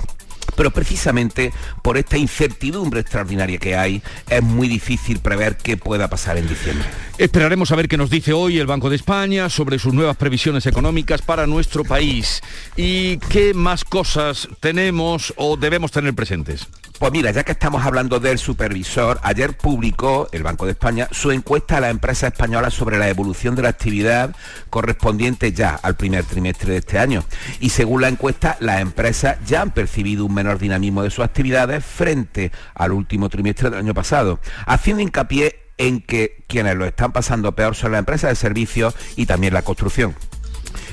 Pero 0.56 0.72
precisamente 0.72 1.52
por 1.82 1.98
esta 1.98 2.18
incertidumbre 2.18 3.02
extraordinaria 3.02 3.58
que 3.58 3.76
hay, 3.76 4.02
es 4.30 4.42
muy 4.42 4.70
difícil 4.70 5.20
prever 5.20 5.58
qué 5.58 5.76
pueda 5.76 6.10
pasar 6.10 6.38
en 6.38 6.48
diciembre. 6.48 6.88
Esperaremos 7.18 7.74
a 7.74 7.76
ver 7.76 7.90
qué 7.90 7.98
nos 7.98 8.10
dice 8.10 8.32
hoy 8.32 8.60
el 8.60 8.68
Banco 8.68 8.90
de 8.90 8.96
España 8.96 9.50
sobre 9.50 9.80
sus 9.80 9.94
nuevas 9.94 10.16
previsiones 10.16 10.66
económicas 10.66 11.22
para 11.22 11.46
nuestro 11.46 11.84
país 11.84 12.42
y 12.78 13.18
qué 13.18 13.54
más 13.54 13.84
cosas 13.84 14.48
tenemos 14.62 15.34
o 15.36 15.58
debemos 15.58 15.92
tener 15.92 16.14
presentes. 16.14 16.70
Pues 17.04 17.12
mira, 17.12 17.32
ya 17.32 17.44
que 17.44 17.52
estamos 17.52 17.84
hablando 17.84 18.22
del 18.22 18.40
supervisor, 18.40 19.20
ayer 19.24 19.58
publicó 19.58 20.30
el 20.32 20.42
Banco 20.42 20.64
de 20.64 20.72
España 20.72 21.10
su 21.12 21.32
encuesta 21.32 21.76
a 21.76 21.82
la 21.82 21.90
empresa 21.90 22.28
española 22.28 22.70
sobre 22.70 22.98
la 22.98 23.10
evolución 23.10 23.56
de 23.56 23.62
la 23.62 23.68
actividad 23.68 24.34
correspondiente 24.70 25.52
ya 25.52 25.78
al 25.84 25.98
primer 25.98 26.24
trimestre 26.24 26.72
de 26.72 26.78
este 26.78 27.00
año. 27.00 27.26
Y 27.60 27.72
según 27.72 28.04
la 28.04 28.08
encuesta, 28.08 28.56
las 28.62 28.80
empresas 28.80 29.38
ya 29.46 29.62
han 29.62 29.72
percibido 29.72 30.24
un 30.24 30.34
menor 30.34 30.60
dinamismo 30.60 31.04
de 31.04 31.10
sus 31.10 31.26
actividades 31.26 31.84
frente 31.84 32.54
al 32.74 32.94
último 32.94 33.28
trimestre 33.28 33.70
del 33.70 33.80
año 33.80 33.94
pasado, 33.94 34.40
haciendo 34.66 35.04
hincapié 35.04 35.60
en 35.78 36.00
que 36.00 36.46
quienes 36.48 36.78
lo 36.78 36.86
están 36.86 37.12
pasando 37.12 37.54
peor 37.54 37.76
son 37.76 37.92
las 37.92 38.00
empresas 38.00 38.30
de 38.30 38.38
servicios 38.38 38.96
y 39.18 39.26
también 39.26 39.54
la 39.54 39.64
construcción. 39.64 40.16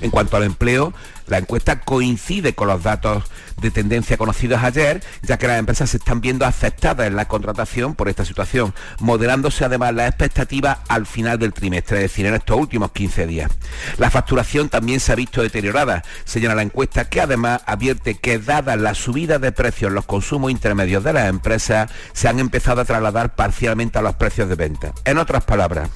En 0.01 0.11
cuanto 0.11 0.37
al 0.37 0.45
empleo, 0.45 0.93
la 1.27 1.39
encuesta 1.39 1.81
coincide 1.81 2.55
con 2.55 2.69
los 2.69 2.83
datos 2.83 3.25
de 3.61 3.71
tendencia 3.71 4.17
conocidos 4.17 4.63
ayer, 4.63 5.03
ya 5.23 5.39
que 5.39 5.47
las 5.47 5.59
empresas 5.59 5.91
se 5.91 5.99
están 5.99 6.21
viendo 6.21 6.45
afectadas 6.45 7.07
en 7.07 7.15
la 7.15 7.29
contratación 7.29 7.95
por 7.95 8.09
esta 8.09 8.25
situación, 8.25 8.75
moderándose 8.99 9.65
además 9.65 9.95
las 9.95 10.09
expectativas 10.09 10.79
al 10.89 11.07
final 11.07 11.39
del 11.39 11.53
trimestre, 11.53 11.99
es 11.99 12.03
decir, 12.05 12.27
en 12.27 12.35
estos 12.35 12.59
últimos 12.59 12.91
15 12.93 13.27
días. 13.27 13.51
La 13.99 14.11
facturación 14.11 14.69
también 14.69 14.99
se 14.99 15.13
ha 15.13 15.15
visto 15.15 15.43
deteriorada, 15.43 16.03
señala 16.25 16.57
la 16.57 16.63
encuesta, 16.63 17.09
que 17.09 17.21
además 17.21 17.63
advierte 17.67 18.15
que 18.15 18.39
dada 18.39 18.77
la 18.77 18.95
subida 18.95 19.39
de 19.39 19.53
precios 19.53 19.91
en 19.91 19.95
los 19.95 20.07
consumos 20.07 20.51
intermedios 20.51 21.05
de 21.05 21.13
las 21.13 21.29
empresas, 21.29 21.91
se 22.13 22.29
han 22.29 22.39
empezado 22.39 22.81
a 22.81 22.85
trasladar 22.85 23.37
parcialmente 23.37 23.99
a 23.99 24.03
los 24.03 24.17
precios 24.17 24.49
de 24.49 24.57
venta. 24.57 24.93
En 25.05 25.19
otras 25.19 25.45
palabras, 25.45 25.91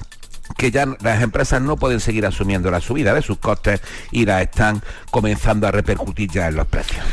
que 0.57 0.71
ya 0.71 0.85
las 1.01 1.21
empresas 1.21 1.61
no 1.61 1.77
pueden 1.77 1.99
seguir 1.99 2.25
asumiendo 2.25 2.71
la 2.71 2.81
subida 2.81 3.13
de 3.13 3.21
sus 3.21 3.37
costes 3.37 3.81
y 4.11 4.25
la 4.25 4.41
están 4.41 4.81
comenzando 5.11 5.67
a 5.67 5.71
repercutir 5.71 6.29
ya 6.31 6.47
en 6.47 6.55
los 6.55 6.67
precios. 6.67 7.03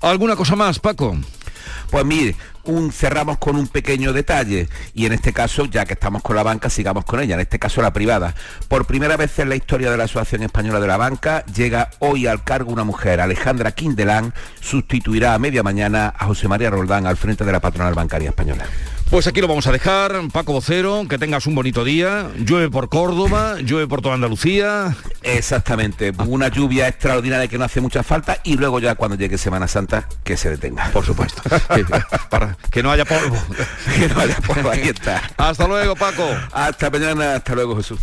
¿Alguna 0.00 0.36
cosa 0.36 0.54
más, 0.56 0.78
Paco? 0.78 1.16
Pues 1.90 2.04
mire, 2.04 2.36
un, 2.64 2.92
cerramos 2.92 3.38
con 3.38 3.56
un 3.56 3.68
pequeño 3.68 4.12
detalle 4.12 4.68
y 4.94 5.06
en 5.06 5.12
este 5.12 5.32
caso, 5.32 5.66
ya 5.66 5.84
que 5.84 5.94
estamos 5.94 6.22
con 6.22 6.36
la 6.36 6.42
banca, 6.42 6.70
sigamos 6.70 7.04
con 7.04 7.20
ella, 7.20 7.34
en 7.34 7.40
este 7.40 7.58
caso 7.58 7.82
la 7.82 7.92
privada. 7.92 8.34
Por 8.68 8.86
primera 8.86 9.16
vez 9.16 9.38
en 9.38 9.48
la 9.48 9.56
historia 9.56 9.90
de 9.90 9.96
la 9.96 10.04
Asociación 10.04 10.42
Española 10.42 10.80
de 10.80 10.86
la 10.86 10.96
Banca, 10.96 11.44
llega 11.46 11.90
hoy 12.00 12.26
al 12.26 12.42
cargo 12.42 12.72
una 12.72 12.84
mujer, 12.84 13.20
Alejandra 13.20 13.72
Quindelán, 13.72 14.34
sustituirá 14.60 15.34
a 15.34 15.38
media 15.38 15.62
mañana 15.62 16.12
a 16.16 16.26
José 16.26 16.48
María 16.48 16.70
Roldán 16.70 17.06
al 17.06 17.16
frente 17.16 17.44
de 17.44 17.52
la 17.52 17.60
patronal 17.60 17.94
bancaria 17.94 18.30
española. 18.30 18.66
Pues 19.10 19.28
aquí 19.28 19.40
lo 19.40 19.46
vamos 19.46 19.66
a 19.68 19.72
dejar, 19.72 20.20
Paco 20.32 20.52
Vocero, 20.52 21.06
que 21.08 21.18
tengas 21.18 21.46
un 21.46 21.54
bonito 21.54 21.84
día. 21.84 22.30
Llueve 22.36 22.68
por 22.68 22.88
Córdoba, 22.88 23.58
llueve 23.60 23.86
por 23.86 24.02
toda 24.02 24.16
Andalucía. 24.16 24.96
Exactamente, 25.22 26.12
una 26.26 26.48
lluvia 26.48 26.88
extraordinaria 26.88 27.46
que 27.46 27.56
no 27.56 27.64
hace 27.64 27.80
mucha 27.80 28.02
falta 28.02 28.40
y 28.42 28.56
luego 28.56 28.80
ya 28.80 28.96
cuando 28.96 29.16
llegue 29.16 29.38
Semana 29.38 29.68
Santa 29.68 30.08
que 30.24 30.36
se 30.36 30.50
detenga. 30.50 30.90
Por 30.90 31.04
supuesto. 31.04 31.42
Para 32.30 32.56
que 32.70 32.82
no 32.82 32.90
haya 32.90 33.04
polvo. 33.04 33.36
que 33.96 34.08
no 34.08 34.20
haya 34.20 34.36
polvo, 34.36 34.70
ahí 34.70 34.88
está. 34.88 35.22
Hasta 35.36 35.68
luego, 35.68 35.94
Paco. 35.94 36.28
Hasta 36.52 36.90
mañana, 36.90 37.36
hasta 37.36 37.54
luego, 37.54 37.76
Jesús. 37.76 38.00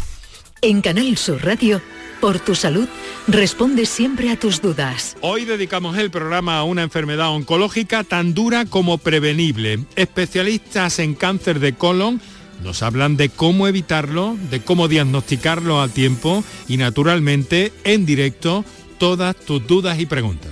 En 0.63 0.81
Canal 0.81 1.17
Sur 1.17 1.43
Radio, 1.43 1.81
por 2.19 2.39
tu 2.39 2.53
salud, 2.53 2.87
responde 3.27 3.87
siempre 3.87 4.29
a 4.29 4.37
tus 4.37 4.61
dudas. 4.61 5.17
Hoy 5.21 5.43
dedicamos 5.43 5.97
el 5.97 6.11
programa 6.11 6.57
a 6.57 6.63
una 6.63 6.83
enfermedad 6.83 7.29
oncológica 7.29 8.03
tan 8.03 8.35
dura 8.35 8.65
como 8.65 8.99
prevenible. 8.99 9.79
Especialistas 9.95 10.99
en 10.99 11.15
cáncer 11.15 11.59
de 11.59 11.73
colon 11.73 12.21
nos 12.63 12.83
hablan 12.83 13.17
de 13.17 13.29
cómo 13.29 13.67
evitarlo, 13.67 14.37
de 14.51 14.61
cómo 14.61 14.87
diagnosticarlo 14.87 15.81
a 15.81 15.87
tiempo 15.87 16.43
y 16.67 16.77
naturalmente 16.77 17.73
en 17.83 18.05
directo 18.05 18.63
todas 18.99 19.35
tus 19.35 19.65
dudas 19.65 19.99
y 19.99 20.05
preguntas. 20.05 20.51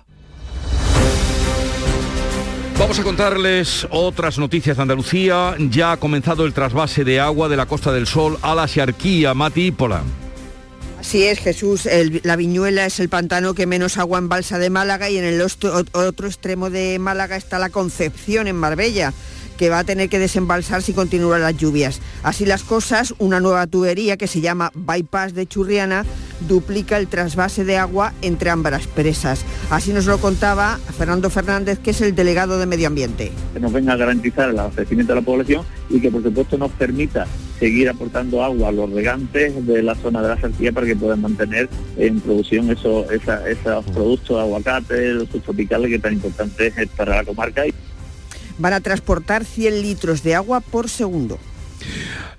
Vamos 2.81 2.97
a 2.97 3.03
contarles 3.03 3.87
otras 3.91 4.39
noticias 4.39 4.75
de 4.75 4.81
Andalucía. 4.81 5.55
Ya 5.69 5.91
ha 5.91 5.97
comenzado 5.97 6.47
el 6.47 6.53
trasvase 6.53 7.03
de 7.03 7.19
agua 7.19 7.47
de 7.47 7.55
la 7.55 7.67
Costa 7.67 7.93
del 7.93 8.07
Sol 8.07 8.39
a 8.41 8.55
la 8.55 8.67
Siarquía, 8.67 9.35
Mati 9.35 9.67
Ípola. 9.67 10.01
Así 10.99 11.23
es, 11.23 11.37
Jesús. 11.37 11.87
La 12.23 12.35
Viñuela 12.35 12.87
es 12.87 12.99
el 12.99 13.07
pantano 13.07 13.53
que 13.53 13.67
menos 13.67 13.99
agua 13.99 14.17
embalsa 14.17 14.57
de 14.57 14.71
Málaga 14.71 15.11
y 15.11 15.19
en 15.19 15.25
el 15.25 15.41
otro 15.41 16.27
extremo 16.27 16.71
de 16.71 16.97
Málaga 16.97 17.35
está 17.35 17.59
la 17.59 17.69
Concepción, 17.69 18.47
en 18.47 18.55
Marbella, 18.55 19.13
que 19.61 19.69
va 19.69 19.77
a 19.77 19.83
tener 19.83 20.09
que 20.09 20.17
desembalsar 20.17 20.81
si 20.81 20.91
continúan 20.91 21.43
las 21.43 21.55
lluvias. 21.55 22.01
Así 22.23 22.47
las 22.47 22.63
cosas, 22.63 23.13
una 23.19 23.39
nueva 23.39 23.67
tubería 23.67 24.17
que 24.17 24.25
se 24.25 24.41
llama 24.41 24.71
Bypass 24.73 25.35
de 25.35 25.45
Churriana 25.45 26.03
duplica 26.47 26.97
el 26.97 27.05
trasvase 27.05 27.63
de 27.63 27.77
agua 27.77 28.11
entre 28.23 28.49
ambas 28.49 28.87
presas. 28.87 29.45
Así 29.69 29.93
nos 29.93 30.07
lo 30.07 30.17
contaba 30.17 30.79
Fernando 30.97 31.29
Fernández, 31.29 31.77
que 31.77 31.91
es 31.91 32.01
el 32.01 32.15
delegado 32.15 32.57
de 32.57 32.65
Medio 32.65 32.87
Ambiente. 32.87 33.31
Que 33.53 33.59
nos 33.59 33.71
venga 33.71 33.93
a 33.93 33.97
garantizar 33.97 34.49
el 34.49 34.57
abastecimiento 34.57 35.13
de 35.13 35.19
la 35.21 35.25
población 35.25 35.63
y 35.91 36.01
que 36.01 36.09
por 36.09 36.23
supuesto 36.23 36.57
nos 36.57 36.71
permita 36.71 37.27
seguir 37.59 37.87
aportando 37.87 38.43
agua 38.43 38.69
a 38.69 38.71
los 38.71 38.89
regantes 38.89 39.67
de 39.67 39.83
la 39.83 39.93
zona 39.93 40.23
de 40.23 40.29
la 40.29 40.41
Sartía 40.41 40.71
para 40.71 40.87
que 40.87 40.95
puedan 40.95 41.21
mantener 41.21 41.69
en 41.97 42.19
producción 42.19 42.71
esos, 42.71 43.05
productos, 43.93 44.39
aguacates, 44.39 45.13
los 45.13 45.29
subtropicales 45.29 45.91
que 45.91 45.99
tan 45.99 46.13
importantes 46.13 46.75
es 46.75 46.89
para 46.89 47.17
la 47.17 47.23
comarca. 47.23 47.63
Van 48.61 48.73
a 48.73 48.79
transportar 48.79 49.43
100 49.43 49.81
litros 49.81 50.23
de 50.23 50.35
agua 50.35 50.61
por 50.61 50.87
segundo. 50.89 51.39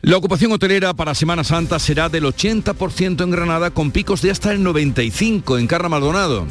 La 0.02 0.16
ocupación 0.16 0.52
hotelera 0.52 0.94
para 0.94 1.14
Semana 1.14 1.44
Santa 1.44 1.78
será 1.78 2.08
del 2.08 2.24
80% 2.24 3.22
en 3.22 3.30
Granada 3.30 3.70
con 3.70 3.90
picos 3.90 4.22
de 4.22 4.30
hasta 4.30 4.52
el 4.52 4.64
95% 4.64 5.58
en 5.58 5.66
Carra 5.66 5.88
Maldonado 5.88 6.46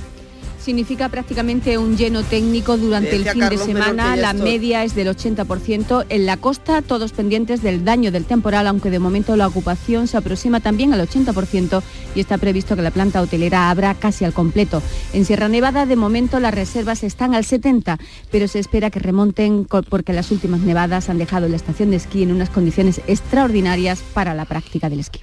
significa 0.62 1.10
prácticamente 1.10 1.78
un 1.78 1.98
lleno 1.98 2.24
técnico 2.24 2.78
durante 2.78 3.16
el 3.16 3.26
fin 3.26 3.50
de 3.50 3.58
semana. 3.58 4.16
La 4.16 4.34
media 4.34 4.84
es 4.84 4.96
del 4.96 5.08
80%. 5.08 6.06
En 6.10 6.26
la 6.26 6.38
costa, 6.38 6.82
todos 6.82 7.12
pendientes 7.12 7.62
del 7.62 7.84
daño 7.84 8.12
del 8.12 8.26
temporal, 8.26 8.68
aunque 8.68 8.90
de 8.90 9.00
momento 9.00 9.36
la 9.36 9.48
ocupación 9.48 10.08
se 10.08 10.18
aproxima 10.18 10.60
también 10.60 10.94
al 10.94 11.08
80% 11.08 11.82
y 12.16 12.20
está 12.20 12.38
previsto 12.38 12.76
que 12.76 12.82
la 12.82 12.92
planta 12.92 13.22
hotelera 13.22 13.70
abra 13.70 13.96
casi 13.96 14.26
al 14.26 14.34
completo. 14.34 14.82
En 15.14 15.26
Sierra 15.26 15.50
Nevada, 15.50 15.86
de 15.86 15.96
momento, 15.96 16.40
las 16.40 16.54
reservas 16.54 17.04
están 17.04 17.34
al 17.34 17.44
70%, 17.44 17.98
pero 18.32 18.48
se 18.48 18.60
espera 18.60 18.90
que 18.90 19.00
remonten 19.00 19.66
porque 19.90 20.14
las 20.14 20.32
últimas 20.32 20.62
nevadas 20.62 21.10
han 21.10 21.18
dejado 21.18 21.48
la 21.48 21.56
estación 21.56 21.92
de 21.92 21.98
esquí 21.98 22.24
en 22.24 22.32
unas 22.32 22.50
condiciones 22.50 23.02
extraordinarias 23.08 24.04
para 24.14 24.34
la 24.34 24.46
práctica 24.46 24.90
del 24.90 25.00
esquí. 25.00 25.22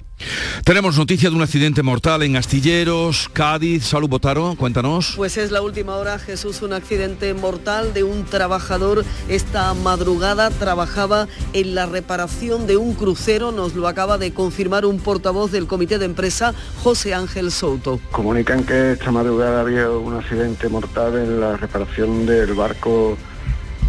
Tenemos 0.65 0.97
noticia 0.97 1.29
de 1.29 1.35
un 1.35 1.41
accidente 1.41 1.81
mortal 1.81 2.23
en 2.23 2.35
Astilleros, 2.35 3.29
Cádiz. 3.31 3.85
Salud 3.85 4.09
Botaro, 4.09 4.55
cuéntanos. 4.57 5.13
Pues 5.15 5.28
es 5.37 5.51
la 5.51 5.61
última 5.61 5.95
hora, 5.95 6.17
Jesús, 6.17 6.61
un 6.61 6.73
accidente 6.73 7.33
mortal 7.33 7.93
de 7.93 8.03
un 8.03 8.25
trabajador. 8.25 9.05
Esta 9.27 9.73
madrugada 9.73 10.49
trabajaba 10.49 11.27
en 11.53 11.75
la 11.75 11.85
reparación 11.85 12.65
de 12.65 12.77
un 12.77 12.95
crucero, 12.95 13.51
nos 13.51 13.75
lo 13.75 13.87
acaba 13.87 14.17
de 14.17 14.33
confirmar 14.33 14.85
un 14.85 14.99
portavoz 14.99 15.51
del 15.51 15.67
comité 15.67 15.99
de 15.99 16.05
empresa, 16.05 16.53
José 16.83 17.13
Ángel 17.13 17.51
Souto. 17.51 17.99
Comunican 18.11 18.63
que 18.63 18.93
esta 18.93 19.11
madrugada 19.11 19.61
había 19.61 19.91
un 19.91 20.15
accidente 20.15 20.67
mortal 20.67 21.15
en 21.17 21.39
la 21.39 21.57
reparación 21.57 22.25
del 22.25 22.53
barco 22.53 23.17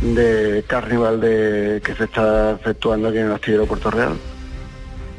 de 0.03 0.65
Carnival 0.67 1.21
de, 1.21 1.81
que 1.83 1.95
se 1.95 2.05
está 2.05 2.53
efectuando 2.53 3.09
aquí 3.09 3.19
en 3.19 3.27
el 3.27 3.33
astillero 3.33 3.67
Puerto 3.67 3.91
Real. 3.91 4.13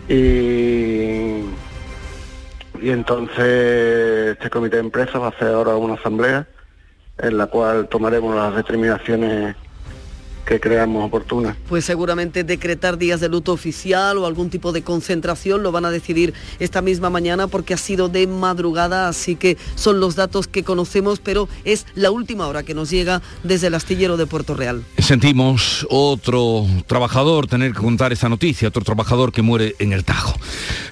Y, 0.08 1.46
y 2.82 2.90
entonces 2.90 4.32
este 4.34 4.50
comité 4.50 4.78
de 4.78 4.82
empresa 4.82 5.20
va 5.20 5.28
a 5.28 5.30
hacer 5.30 5.50
ahora 5.50 5.76
una 5.76 5.94
asamblea 5.94 6.48
en 7.20 7.38
la 7.38 7.46
cual 7.46 7.88
tomaremos 7.88 8.36
las 8.36 8.56
determinaciones 8.56 9.56
que 10.52 10.60
creamos 10.60 11.06
oportunas. 11.06 11.56
Pues 11.70 11.86
seguramente 11.86 12.44
decretar 12.44 12.98
días 12.98 13.22
de 13.22 13.30
luto 13.30 13.54
oficial 13.54 14.18
o 14.18 14.26
algún 14.26 14.50
tipo 14.50 14.74
de 14.74 14.82
concentración 14.82 15.64
lo 15.64 15.72
van 15.72 15.86
a 15.86 15.92
decidir 15.92 16.34
esta 16.60 16.82
misma 16.82 17.10
mañana 17.10 17.48
porque 17.48 17.74
ha 17.74 17.78
sido 17.78 18.10
de 18.10 18.28
madrugada, 18.28 19.08
así 19.08 19.38
que 19.38 19.58
son 19.76 20.02
los 20.02 20.18
datos 20.18 20.48
que 20.48 20.64
conocemos, 20.64 21.20
pero 21.20 21.48
es 21.64 21.86
la 21.96 22.12
última 22.12 22.48
hora 22.48 22.64
que 22.64 22.74
nos 22.74 22.90
llega 22.90 23.22
desde 23.44 23.68
el 23.68 23.76
astillero 23.76 24.18
de 24.18 24.26
Puerto 24.26 24.54
Real. 24.54 24.84
Sentimos 24.98 25.88
otro 25.90 26.66
trabajador 26.86 27.48
tener 27.48 27.72
que 27.72 27.80
contar 27.80 28.12
esta 28.12 28.28
noticia, 28.28 28.68
otro 28.68 28.84
trabajador 28.84 29.32
que 29.32 29.42
muere 29.42 29.76
en 29.80 29.94
el 29.94 30.04
Tajo. 30.04 30.38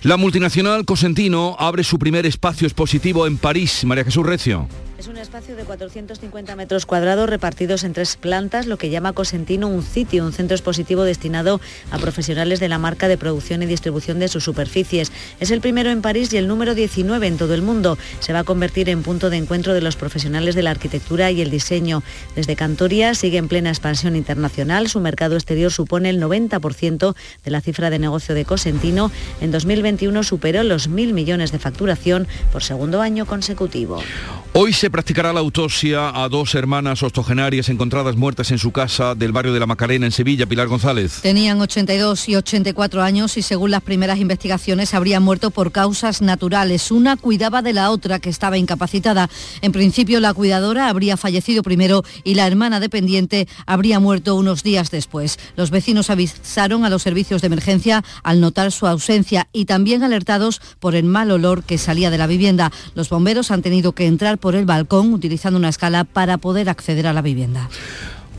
La 0.03 0.15
multinacional 0.15 0.85
Cosentino 0.85 1.57
abre 1.59 1.83
su 1.83 1.99
primer 1.99 2.25
espacio 2.25 2.65
expositivo 2.65 3.27
en 3.27 3.37
París. 3.37 3.83
María 3.83 4.05
Jesús 4.05 4.25
Recio. 4.25 4.69
Es 4.99 5.07
un 5.07 5.15
espacio 5.15 5.55
de 5.55 5.63
450 5.63 6.57
metros 6.57 6.85
cuadrados 6.85 7.29
repartidos 7.29 7.85
en 7.85 7.93
tres 7.93 8.17
plantas, 8.17 8.67
lo 8.67 8.77
que 8.77 8.89
llama 8.89 9.13
Cosentino 9.13 9.69
un 9.69 9.81
sitio, 9.81 10.25
un 10.25 10.33
centro 10.33 10.55
expositivo 10.55 11.05
destinado 11.05 11.61
a 11.89 11.97
profesionales 11.99 12.59
de 12.59 12.67
la 12.67 12.79
marca 12.79 13.07
de 13.07 13.17
producción 13.17 13.63
y 13.63 13.65
distribución 13.65 14.19
de 14.19 14.27
sus 14.27 14.43
superficies. 14.43 15.13
Es 15.39 15.51
el 15.51 15.61
primero 15.61 15.89
en 15.89 16.01
París 16.01 16.33
y 16.33 16.37
el 16.37 16.49
número 16.49 16.75
19 16.75 17.27
en 17.27 17.37
todo 17.37 17.53
el 17.53 17.61
mundo. 17.61 17.97
Se 18.19 18.33
va 18.33 18.39
a 18.39 18.43
convertir 18.43 18.89
en 18.89 19.01
punto 19.01 19.29
de 19.29 19.37
encuentro 19.37 19.73
de 19.73 19.79
los 19.79 19.95
profesionales 19.95 20.53
de 20.53 20.63
la 20.63 20.71
arquitectura 20.71 21.31
y 21.31 21.39
el 21.39 21.49
diseño. 21.49 22.03
Desde 22.35 22.57
Cantoria 22.57 23.15
sigue 23.15 23.37
en 23.37 23.47
plena 23.47 23.69
expansión 23.69 24.17
internacional. 24.17 24.89
Su 24.89 24.99
mercado 24.99 25.35
exterior 25.35 25.71
supone 25.71 26.09
el 26.09 26.21
90% 26.21 27.15
de 27.45 27.51
la 27.51 27.61
cifra 27.61 27.89
de 27.89 27.99
negocio 27.99 28.35
de 28.35 28.43
Cosentino. 28.43 29.13
En 29.39 29.51
2021 29.51 30.23
superó 30.23 30.61
los 30.63 30.89
mil 30.89 31.13
millones 31.13 31.53
de 31.53 31.59
facturación 31.59 32.27
por 32.51 32.63
segundo 32.63 32.99
año 32.99 33.25
consecutivo. 33.25 34.03
Hoy 34.51 34.73
se 34.73 34.88
practicará 34.89 35.31
la 35.33 35.39
autopsia 35.39 36.09
a 36.09 36.27
dos 36.29 36.55
hermanas 36.55 37.03
octogenarias 37.03 37.69
encontradas 37.69 38.15
muertas 38.15 38.51
en 38.51 38.57
su 38.57 38.71
casa 38.71 39.13
del 39.13 39.31
barrio 39.31 39.53
de 39.53 39.59
la 39.59 39.67
Macarena 39.67 40.05
en 40.05 40.11
Sevilla, 40.11 40.47
Pilar 40.47 40.67
González. 40.67 41.19
Tenían 41.21 41.61
82 41.61 42.29
y 42.29 42.35
84 42.35 43.01
años 43.01 43.37
y 43.37 43.41
según 43.41 43.71
las 43.71 43.83
primeras 43.83 44.19
investigaciones 44.19 44.93
habrían 44.93 45.23
muerto 45.23 45.51
por 45.51 45.71
causas 45.71 46.21
naturales. 46.21 46.91
Una 46.91 47.17
cuidaba 47.17 47.61
de 47.61 47.73
la 47.73 47.91
otra 47.91 48.19
que 48.19 48.29
estaba 48.29 48.57
incapacitada. 48.57 49.29
En 49.61 49.71
principio 49.71 50.19
la 50.19 50.33
cuidadora 50.33 50.89
habría 50.89 51.17
fallecido 51.17 51.61
primero 51.61 52.03
y 52.23 52.33
la 52.33 52.47
hermana 52.47 52.79
dependiente 52.79 53.47
habría 53.65 53.99
muerto 53.99 54.35
unos 54.35 54.63
días 54.63 54.91
después. 54.91 55.37
Los 55.55 55.69
vecinos 55.69 56.09
avisaron 56.09 56.83
a 56.83 56.89
los 56.89 57.03
servicios 57.03 57.41
de 57.41 57.47
emergencia 57.47 58.03
al 58.23 58.41
notar 58.41 58.71
su 58.71 58.87
ausencia 58.87 59.47
y 59.53 59.65
también 59.65 60.03
alertados 60.03 60.61
por 60.79 60.95
el 60.95 61.05
mal 61.05 61.31
olor 61.31 61.63
que 61.63 61.77
salía 61.77 62.09
de 62.09 62.17
la 62.17 62.27
vivienda. 62.27 62.71
Los 62.95 63.09
bomberos 63.09 63.51
han 63.51 63.61
tenido 63.61 63.93
que 63.93 64.07
entrar 64.07 64.37
por 64.37 64.55
el 64.55 64.65
balcón 64.65 64.78
utilizando 65.13 65.57
una 65.57 65.69
escala 65.69 66.03
para 66.03 66.37
poder 66.37 66.69
acceder 66.69 67.07
a 67.07 67.13
la 67.13 67.21
vivienda. 67.21 67.69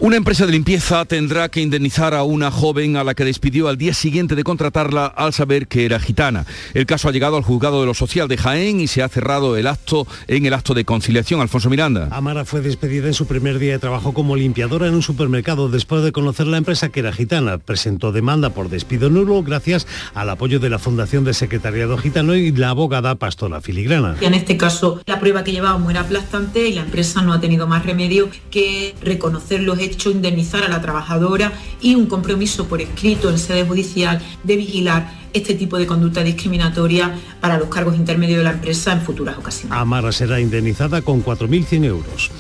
Una 0.03 0.17
empresa 0.17 0.47
de 0.47 0.53
limpieza 0.53 1.05
tendrá 1.05 1.51
que 1.51 1.61
indemnizar 1.61 2.15
a 2.15 2.23
una 2.23 2.51
joven 2.51 2.97
a 2.97 3.05
la 3.05 3.13
que 3.13 3.27
despidió 3.27 3.69
al 3.69 3.77
día 3.77 3.93
siguiente 3.93 4.35
de 4.35 4.45
contratarla 4.45 5.05
al 5.05 5.35
saber 5.35 5.67
que 5.67 5.85
era 5.85 6.01
gitana. 6.01 6.47
El 6.73 6.87
caso 6.87 7.11
ha 7.11 7.13
llegado 7.13 7.37
al 7.37 7.43
juzgado 7.43 7.81
de 7.81 7.87
lo 7.87 7.93
social 7.93 8.27
de 8.27 8.39
Jaén 8.39 8.81
y 8.81 8.87
se 8.87 9.03
ha 9.03 9.11
cerrado 9.11 9.59
el 9.59 9.67
acto 9.67 10.07
en 10.27 10.47
el 10.47 10.55
acto 10.55 10.73
de 10.73 10.87
conciliación. 10.87 11.43
Alfonso 11.43 11.69
Miranda. 11.69 12.09
Amara 12.13 12.47
fue 12.47 12.63
despedida 12.63 13.09
en 13.09 13.13
su 13.13 13.27
primer 13.27 13.59
día 13.59 13.73
de 13.73 13.79
trabajo 13.79 14.15
como 14.15 14.37
limpiadora 14.37 14.87
en 14.87 14.95
un 14.95 15.03
supermercado 15.03 15.69
después 15.69 16.03
de 16.03 16.13
conocer 16.13 16.47
la 16.47 16.57
empresa 16.57 16.89
que 16.89 17.01
era 17.01 17.13
gitana. 17.13 17.59
Presentó 17.59 18.11
demanda 18.11 18.49
por 18.55 18.71
despido 18.71 19.11
nulo 19.11 19.43
gracias 19.43 19.87
al 20.15 20.31
apoyo 20.31 20.61
de 20.61 20.71
la 20.71 20.79
Fundación 20.79 21.25
de 21.25 21.35
Secretariado 21.35 21.99
Gitano 21.99 22.35
y 22.37 22.53
la 22.53 22.71
abogada 22.71 23.17
Pastora 23.17 23.61
Filigrana. 23.61 24.17
En 24.23 24.33
este 24.33 24.57
caso, 24.57 25.03
la 25.05 25.21
prueba 25.21 25.45
que 25.45 25.53
llevábamos 25.53 25.91
era 25.91 26.01
aplastante 26.01 26.71
y 26.71 26.73
la 26.73 26.81
empresa 26.81 27.21
no 27.21 27.35
ha 27.35 27.41
tenido 27.43 27.67
más 27.67 27.85
remedio 27.85 28.31
que 28.51 28.95
reconocer 29.03 29.61
los 29.61 29.79
hechos 29.79 29.90
hecho 29.91 30.11
indemnizar 30.11 30.65
a 30.65 30.69
la 30.69 30.81
trabajadora 30.81 31.53
y 31.81 31.95
un 31.95 32.07
compromiso 32.07 32.67
por 32.67 32.81
escrito 32.81 33.31
en 33.31 33.39
sede 33.39 33.65
judicial 33.65 34.21
de 34.45 34.57
vigilar 34.57 35.21
este 35.33 35.55
tipo 35.55 35.79
de 35.79 35.87
conducta 35.87 36.23
discriminatoria 36.23 37.15
para 37.41 37.59
los 37.59 37.69
cargos 37.69 37.97
intermedios 37.97 38.39
de 38.39 38.45
la 38.45 38.51
empresa 38.51 38.93
en 38.93 39.01
futuras 39.03 39.39
ocasiones. 39.39 39.77
Amara 39.77 40.13
será 40.13 40.41
indemnizada 40.41 41.03
con 41.03 41.25
4.100 41.25 41.85
euros. 41.85 42.31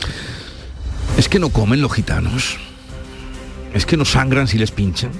Es 1.16 1.28
que 1.28 1.38
no 1.38 1.50
comen 1.50 1.80
los 1.80 1.92
gitanos. 1.92 2.58
Es 3.74 3.86
que 3.86 3.96
no 3.96 4.04
sangran 4.04 4.48
si 4.48 4.58
les 4.58 4.70
pinchan. 4.70 5.12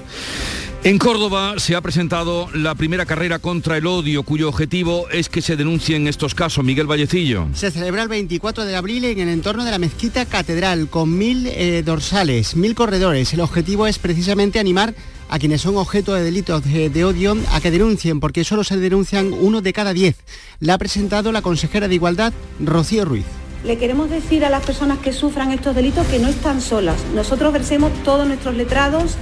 En 0.82 0.96
Córdoba 0.96 1.56
se 1.58 1.76
ha 1.76 1.82
presentado 1.82 2.48
la 2.54 2.74
primera 2.74 3.04
carrera 3.04 3.38
contra 3.38 3.76
el 3.76 3.86
odio, 3.86 4.22
cuyo 4.22 4.48
objetivo 4.48 5.10
es 5.10 5.28
que 5.28 5.42
se 5.42 5.54
denuncien 5.54 6.08
estos 6.08 6.34
casos. 6.34 6.64
Miguel 6.64 6.86
Vallecillo. 6.86 7.48
Se 7.52 7.70
celebra 7.70 8.02
el 8.02 8.08
24 8.08 8.64
de 8.64 8.74
abril 8.74 9.04
en 9.04 9.18
el 9.18 9.28
entorno 9.28 9.66
de 9.66 9.72
la 9.72 9.78
mezquita 9.78 10.24
catedral, 10.24 10.88
con 10.88 11.18
mil 11.18 11.46
eh, 11.48 11.82
dorsales, 11.84 12.56
mil 12.56 12.74
corredores. 12.74 13.34
El 13.34 13.40
objetivo 13.40 13.86
es 13.86 13.98
precisamente 13.98 14.58
animar 14.58 14.94
a 15.28 15.38
quienes 15.38 15.60
son 15.60 15.76
objeto 15.76 16.14
de 16.14 16.22
delitos 16.22 16.64
de, 16.64 16.88
de, 16.88 17.04
odio 17.04 17.36
a 17.52 17.60
que 17.60 17.70
denuncien, 17.70 18.18
porque 18.18 18.42
solo 18.42 18.64
se 18.64 18.78
denuncian 18.78 19.34
uno 19.34 19.60
de 19.60 19.74
cada 19.74 19.92
diez. 19.92 20.16
La 20.60 20.74
ha 20.74 20.78
presentado 20.78 21.30
la 21.30 21.42
consejera 21.42 21.88
de 21.88 21.96
Igualdad, 21.96 22.32
Rocío 22.58 23.04
Ruiz. 23.04 23.26
Le 23.64 23.76
queremos 23.76 24.08
decir 24.08 24.46
a 24.46 24.50
las 24.50 24.64
personas 24.64 24.98
que 25.00 25.12
sufran 25.12 25.52
estos 25.52 25.76
delitos 25.76 26.06
que 26.06 26.18
no 26.18 26.28
están 26.28 26.62
solas. 26.62 26.96
Nosotros 27.14 27.52
versemos 27.52 27.92
todos 28.02 28.26
nuestros 28.26 28.54
letrados 28.54 29.18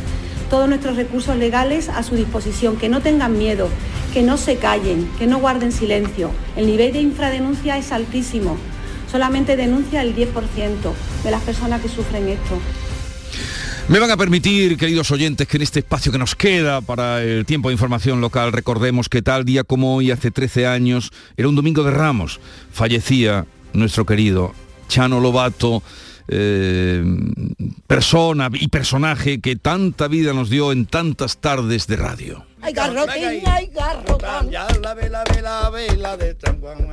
todos 0.49 0.68
nuestros 0.68 0.96
recursos 0.96 1.36
legales 1.36 1.88
a 1.88 2.03
su 2.03 2.16
disposición, 2.16 2.76
que 2.76 2.88
no 2.88 3.01
tengan 3.01 3.36
miedo, 3.38 3.68
que 4.12 4.22
no 4.22 4.36
se 4.36 4.57
callen, 4.57 5.09
que 5.18 5.26
no 5.26 5.38
guarden 5.38 5.72
silencio. 5.72 6.30
El 6.57 6.66
nivel 6.66 6.92
de 6.92 7.01
infradenuncia 7.01 7.76
es 7.78 7.92
altísimo. 7.92 8.57
Solamente 9.11 9.57
denuncia 9.57 10.03
el 10.03 10.14
10% 10.14 10.32
de 11.24 11.30
las 11.30 11.42
personas 11.42 11.80
que 11.80 11.88
sufren 11.88 12.28
esto. 12.28 12.59
Me 13.88 13.99
van 13.99 14.11
a 14.11 14.18
permitir, 14.18 14.76
queridos 14.76 15.11
oyentes, 15.11 15.49
que 15.49 15.57
en 15.57 15.62
este 15.62 15.78
espacio 15.78 16.12
que 16.12 16.18
nos 16.18 16.34
queda 16.34 16.82
para 16.82 17.22
el 17.22 17.46
tiempo 17.46 17.70
de 17.70 17.72
información 17.72 18.20
local 18.20 18.53
recordemos 18.53 19.09
que 19.09 19.22
tal 19.22 19.46
día 19.46 19.64
como 19.64 19.96
hoy, 19.96 20.11
hace 20.11 20.30
13 20.30 20.66
años, 20.66 21.11
era 21.38 21.49
un 21.49 21.57
domingo 21.57 21.82
de 21.82 21.90
Ramos, 21.90 22.38
fallecía 22.70 23.46
nuestro 23.72 24.05
querido 24.05 24.53
Chano 24.88 25.20
Lobato, 25.20 25.82
eh, 26.28 27.04
persona 27.86 28.50
y 28.52 28.68
personaje 28.68 29.40
que 29.40 29.56
tanta 29.56 30.08
vida 30.08 30.32
nos 30.32 30.50
dio 30.50 30.72
en 30.72 30.86
tantas 30.86 31.38
tardes 31.38 31.86
de 31.86 31.96
radio. 31.96 32.44
Ay, 32.60 32.72
garrotín, 32.72 33.42
ay, 33.46 33.70
garrotín. 33.72 34.50
Ya 34.50 34.68
la 34.82 34.94
vela, 34.94 35.24
vela, 35.32 35.70
vela 35.70 36.16
de 36.16 36.36
San 36.40 36.60
Juan. 36.60 36.88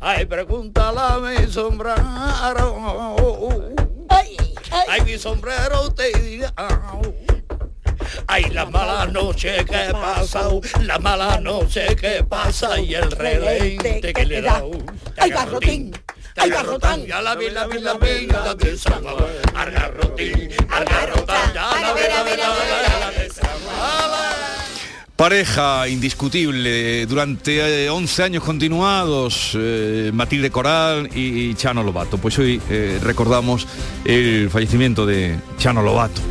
Ay, 0.00 0.26
pregúntale 0.26 1.00
a 1.00 1.18
mi 1.18 1.50
sombrero. 1.50 1.96
Ay, 4.08 4.36
ay, 4.88 5.00
mi 5.02 5.18
sombrero 5.18 5.92
te 5.92 6.16
dirá. 6.20 6.52
Ay, 8.26 8.44
la 8.52 8.66
mala 8.66 9.06
noche 9.06 9.64
que 9.64 9.92
pasa, 9.92 10.48
la 10.82 10.98
mala 10.98 11.40
noche 11.40 11.96
que 11.96 12.22
pasa 12.22 12.78
y 12.78 12.94
el 12.94 13.10
relente 13.10 14.12
que 14.12 14.24
le 14.24 14.42
da. 14.42 14.62
Ay, 15.16 15.30
garrotín. 15.30 15.92
Ay, 16.40 16.50
garrotán, 16.50 17.06
ya 17.06 17.20
la 17.20 17.34
vi, 17.34 17.50
la 17.50 17.66
vi, 17.66 17.80
la 17.80 17.94
vi, 17.94 18.26
la 18.26 18.54
de 18.54 18.78
San 18.78 19.02
Juan. 19.02 19.16
Al 19.54 19.70
garrotín, 19.72 20.50
al 20.70 20.84
garrotán, 20.84 21.52
ya 21.52 21.80
la 21.80 21.92
vi, 21.92 22.02
la 22.02 22.22
vi, 22.22 22.36
la 22.36 22.48
vi, 22.50 23.00
la 23.00 23.10
de 23.10 23.30
San 23.30 24.57
Pareja 25.18 25.88
indiscutible 25.88 27.04
durante 27.06 27.90
11 27.90 28.22
años 28.22 28.44
continuados, 28.44 29.50
eh, 29.58 30.12
Matilde 30.14 30.52
Coral 30.52 31.10
y, 31.12 31.56
Chano 31.56 31.82
Lobato. 31.82 32.18
Pues 32.18 32.38
hoy 32.38 32.62
eh, 32.70 33.00
recordamos 33.02 33.66
el 34.04 34.48
fallecimiento 34.48 35.06
de 35.06 35.36
Chano 35.58 35.82
Lobato. 35.82 36.22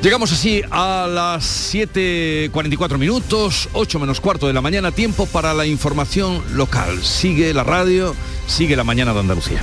Llegamos 0.00 0.32
así 0.32 0.62
a 0.70 1.06
las 1.10 1.74
7.44 1.74 2.96
minutos, 2.96 3.68
8 3.74 3.98
menos 3.98 4.18
cuarto 4.18 4.46
de 4.46 4.54
la 4.54 4.62
mañana, 4.62 4.92
tiempo 4.92 5.26
para 5.26 5.52
la 5.52 5.66
información 5.66 6.42
local. 6.54 7.04
Sigue 7.04 7.52
la 7.52 7.64
radio, 7.64 8.16
sigue 8.46 8.76
la 8.76 8.84
mañana 8.84 9.12
de 9.12 9.20
Andalucía. 9.20 9.62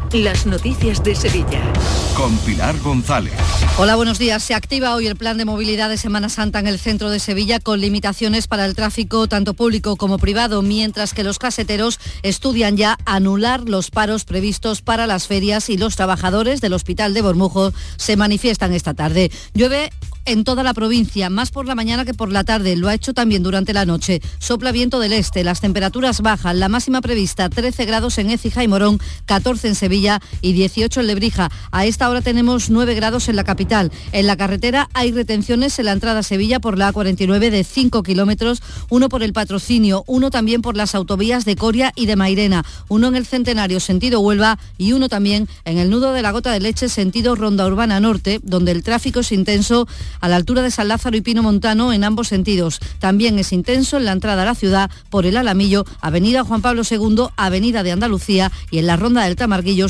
las 0.13 0.45
noticias 0.45 1.03
de 1.03 1.15
Sevilla. 1.15 1.61
Con 2.15 2.37
Pilar 2.39 2.77
González. 2.79 3.33
Hola, 3.77 3.95
buenos 3.95 4.19
días. 4.19 4.43
Se 4.43 4.53
activa 4.53 4.93
hoy 4.93 5.07
el 5.07 5.15
plan 5.15 5.37
de 5.37 5.45
movilidad 5.45 5.89
de 5.89 5.97
Semana 5.97 6.27
Santa 6.27 6.59
en 6.59 6.67
el 6.67 6.79
centro 6.79 7.09
de 7.09 7.19
Sevilla 7.19 7.61
con 7.61 7.79
limitaciones 7.79 8.47
para 8.47 8.65
el 8.65 8.75
tráfico 8.75 9.27
tanto 9.27 9.53
público 9.53 9.95
como 9.95 10.17
privado, 10.17 10.61
mientras 10.61 11.13
que 11.13 11.23
los 11.23 11.39
caseteros 11.39 11.99
estudian 12.23 12.75
ya 12.75 12.97
anular 13.05 13.61
los 13.69 13.89
paros 13.89 14.25
previstos 14.25 14.81
para 14.81 15.07
las 15.07 15.27
ferias 15.27 15.69
y 15.69 15.77
los 15.77 15.95
trabajadores 15.95 16.59
del 16.59 16.73
Hospital 16.73 17.13
de 17.13 17.21
Bormujo 17.21 17.71
se 17.95 18.17
manifiestan 18.17 18.73
esta 18.73 18.93
tarde. 18.93 19.31
Llueve 19.53 19.91
en 20.25 20.43
toda 20.43 20.61
la 20.61 20.75
provincia, 20.75 21.29
más 21.29 21.49
por 21.49 21.65
la 21.65 21.73
mañana 21.73 22.05
que 22.05 22.13
por 22.13 22.31
la 22.31 22.43
tarde. 22.43 22.75
Lo 22.75 22.89
ha 22.89 22.93
hecho 22.93 23.13
también 23.13 23.41
durante 23.41 23.73
la 23.73 23.85
noche. 23.85 24.21
Sopla 24.37 24.71
viento 24.71 24.99
del 24.99 25.13
este, 25.13 25.43
las 25.43 25.61
temperaturas 25.61 26.21
bajan. 26.21 26.59
La 26.59 26.69
máxima 26.69 27.01
prevista 27.01 27.49
13 27.49 27.85
grados 27.85 28.17
en 28.19 28.29
Écija 28.29 28.63
y 28.63 28.67
Morón, 28.67 28.99
14 29.25 29.69
en 29.69 29.75
Sevilla 29.75 30.00
y 30.41 30.53
18 30.53 31.01
en 31.01 31.07
Lebrija. 31.07 31.51
A 31.71 31.85
esta 31.85 32.09
hora 32.09 32.21
tenemos 32.21 32.69
9 32.69 32.95
grados 32.95 33.29
en 33.29 33.35
la 33.35 33.43
capital. 33.43 33.91
En 34.11 34.25
la 34.25 34.35
carretera 34.35 34.89
hay 34.93 35.11
retenciones 35.11 35.77
en 35.77 35.85
la 35.85 35.91
entrada 35.91 36.19
a 36.19 36.23
Sevilla 36.23 36.59
por 36.59 36.77
la 36.77 36.91
A49 36.91 37.49
de 37.51 37.63
5 37.63 38.03
kilómetros, 38.03 38.61
uno 38.89 39.09
por 39.09 39.21
el 39.21 39.33
patrocinio, 39.33 40.03
uno 40.07 40.31
también 40.31 40.61
por 40.61 40.75
las 40.75 40.95
autovías 40.95 41.45
de 41.45 41.55
Coria 41.55 41.93
y 41.95 42.07
de 42.07 42.15
Mairena, 42.15 42.65
uno 42.87 43.07
en 43.07 43.15
el 43.15 43.25
Centenario 43.25 43.79
sentido 43.79 44.21
Huelva 44.21 44.57
y 44.77 44.93
uno 44.93 45.09
también 45.09 45.47
en 45.65 45.77
el 45.77 45.89
nudo 45.89 46.13
de 46.13 46.21
la 46.21 46.31
Gota 46.31 46.51
de 46.51 46.59
Leche 46.59 46.89
sentido 46.89 47.35
Ronda 47.35 47.67
Urbana 47.67 47.99
Norte, 47.99 48.39
donde 48.43 48.71
el 48.71 48.83
tráfico 48.83 49.19
es 49.19 49.31
intenso 49.31 49.87
a 50.19 50.27
la 50.27 50.35
altura 50.35 50.61
de 50.61 50.71
San 50.71 50.87
Lázaro 50.87 51.15
y 51.15 51.21
Pino 51.21 51.43
Montano 51.43 51.93
en 51.93 52.03
ambos 52.03 52.27
sentidos. 52.27 52.79
También 52.99 53.37
es 53.37 53.53
intenso 53.53 53.97
en 53.97 54.05
la 54.05 54.11
entrada 54.11 54.41
a 54.41 54.45
la 54.45 54.55
ciudad 54.55 54.89
por 55.09 55.25
el 55.25 55.37
Alamillo, 55.37 55.85
Avenida 56.01 56.43
Juan 56.43 56.61
Pablo 56.61 56.83
II, 56.89 57.27
Avenida 57.35 57.83
de 57.83 57.91
Andalucía 57.91 58.51
y 58.71 58.79
en 58.79 58.87
la 58.87 58.97
Ronda 58.97 59.23
del 59.25 59.35
Tamarguillo, 59.35 59.89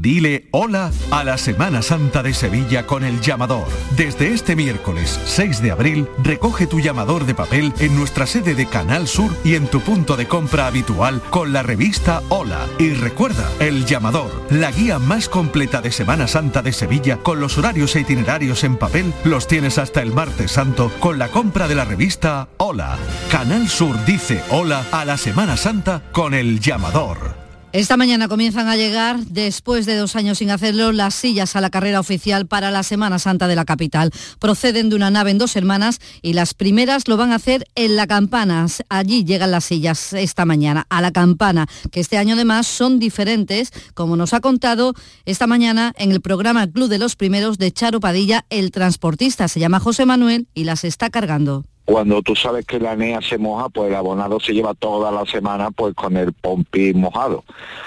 Dile 0.00 0.48
hola 0.50 0.90
a 1.10 1.24
la 1.24 1.36
Semana 1.36 1.82
Santa 1.82 2.22
de 2.22 2.32
Sevilla 2.32 2.86
con 2.86 3.04
el 3.04 3.20
llamador. 3.20 3.66
Desde 3.98 4.32
este 4.32 4.56
miércoles 4.56 5.20
6 5.26 5.60
de 5.60 5.72
abril, 5.72 6.08
recoge 6.24 6.66
tu 6.66 6.80
llamador 6.80 7.26
de 7.26 7.34
papel 7.34 7.74
en 7.80 7.94
nuestra 7.96 8.26
sede 8.26 8.54
de 8.54 8.64
Canal 8.64 9.06
Sur 9.06 9.30
y 9.44 9.56
en 9.56 9.66
tu 9.66 9.80
punto 9.80 10.16
de 10.16 10.26
compra 10.26 10.68
habitual 10.68 11.20
con 11.28 11.52
la 11.52 11.62
revista 11.62 12.22
Hola. 12.30 12.66
Y 12.78 12.94
recuerda, 12.94 13.46
el 13.58 13.84
llamador, 13.84 14.30
la 14.48 14.70
guía 14.70 14.98
más 14.98 15.28
completa 15.28 15.82
de 15.82 15.92
Semana 15.92 16.26
Santa 16.28 16.62
de 16.62 16.72
Sevilla 16.72 17.18
con 17.18 17.38
los 17.38 17.58
horarios 17.58 17.94
e 17.94 18.00
itinerarios 18.00 18.64
en 18.64 18.78
papel, 18.78 19.12
los 19.24 19.48
tienes 19.48 19.76
hasta 19.76 20.00
el 20.00 20.14
martes 20.14 20.52
santo 20.52 20.90
con 20.98 21.18
la 21.18 21.28
compra 21.28 21.68
de 21.68 21.74
la 21.74 21.84
revista 21.84 22.48
Hola. 22.56 22.96
Canal 23.30 23.68
Sur 23.68 24.02
dice 24.06 24.42
hola 24.48 24.82
a 24.92 25.04
la 25.04 25.18
Semana 25.18 25.58
Santa 25.58 26.04
con 26.12 26.32
el 26.32 26.58
llamador. 26.58 27.39
Esta 27.72 27.96
mañana 27.96 28.26
comienzan 28.26 28.66
a 28.66 28.74
llegar, 28.74 29.20
después 29.26 29.86
de 29.86 29.94
dos 29.94 30.16
años 30.16 30.38
sin 30.38 30.50
hacerlo, 30.50 30.90
las 30.90 31.14
sillas 31.14 31.54
a 31.54 31.60
la 31.60 31.70
carrera 31.70 32.00
oficial 32.00 32.48
para 32.48 32.72
la 32.72 32.82
Semana 32.82 33.20
Santa 33.20 33.46
de 33.46 33.54
la 33.54 33.64
capital. 33.64 34.10
Proceden 34.40 34.90
de 34.90 34.96
una 34.96 35.12
nave 35.12 35.30
en 35.30 35.38
dos 35.38 35.54
hermanas 35.54 36.00
y 36.20 36.32
las 36.32 36.52
primeras 36.52 37.06
lo 37.06 37.16
van 37.16 37.30
a 37.30 37.36
hacer 37.36 37.68
en 37.76 37.94
La 37.94 38.08
Campana. 38.08 38.66
Allí 38.88 39.24
llegan 39.24 39.52
las 39.52 39.66
sillas 39.66 40.12
esta 40.14 40.44
mañana, 40.44 40.84
a 40.90 41.00
La 41.00 41.12
Campana, 41.12 41.68
que 41.92 42.00
este 42.00 42.18
año 42.18 42.34
además 42.34 42.66
son 42.66 42.98
diferentes, 42.98 43.70
como 43.94 44.16
nos 44.16 44.34
ha 44.34 44.40
contado 44.40 44.94
esta 45.24 45.46
mañana 45.46 45.92
en 45.96 46.10
el 46.10 46.20
programa 46.20 46.66
Club 46.66 46.88
de 46.88 46.98
los 46.98 47.14
Primeros 47.14 47.56
de 47.56 47.70
Charo 47.70 48.00
Padilla, 48.00 48.46
el 48.50 48.72
transportista. 48.72 49.46
Se 49.46 49.60
llama 49.60 49.78
José 49.78 50.06
Manuel 50.06 50.48
y 50.54 50.64
las 50.64 50.82
está 50.82 51.08
cargando 51.08 51.64
cuando 51.90 52.22
tú 52.22 52.36
sabes 52.36 52.64
que 52.66 52.78
la 52.78 52.94
NEA 52.94 53.20
se 53.20 53.36
moja, 53.36 53.68
pues 53.68 53.88
el 53.88 53.96
abonado 53.96 54.38
se 54.38 54.52
lleva 54.52 54.74
toda 54.74 55.10
la 55.10 55.26
semana 55.26 55.72
pues 55.72 55.92
con 55.94 56.16
el 56.16 56.32
pompi 56.32 56.94
mojado. 56.94 57.42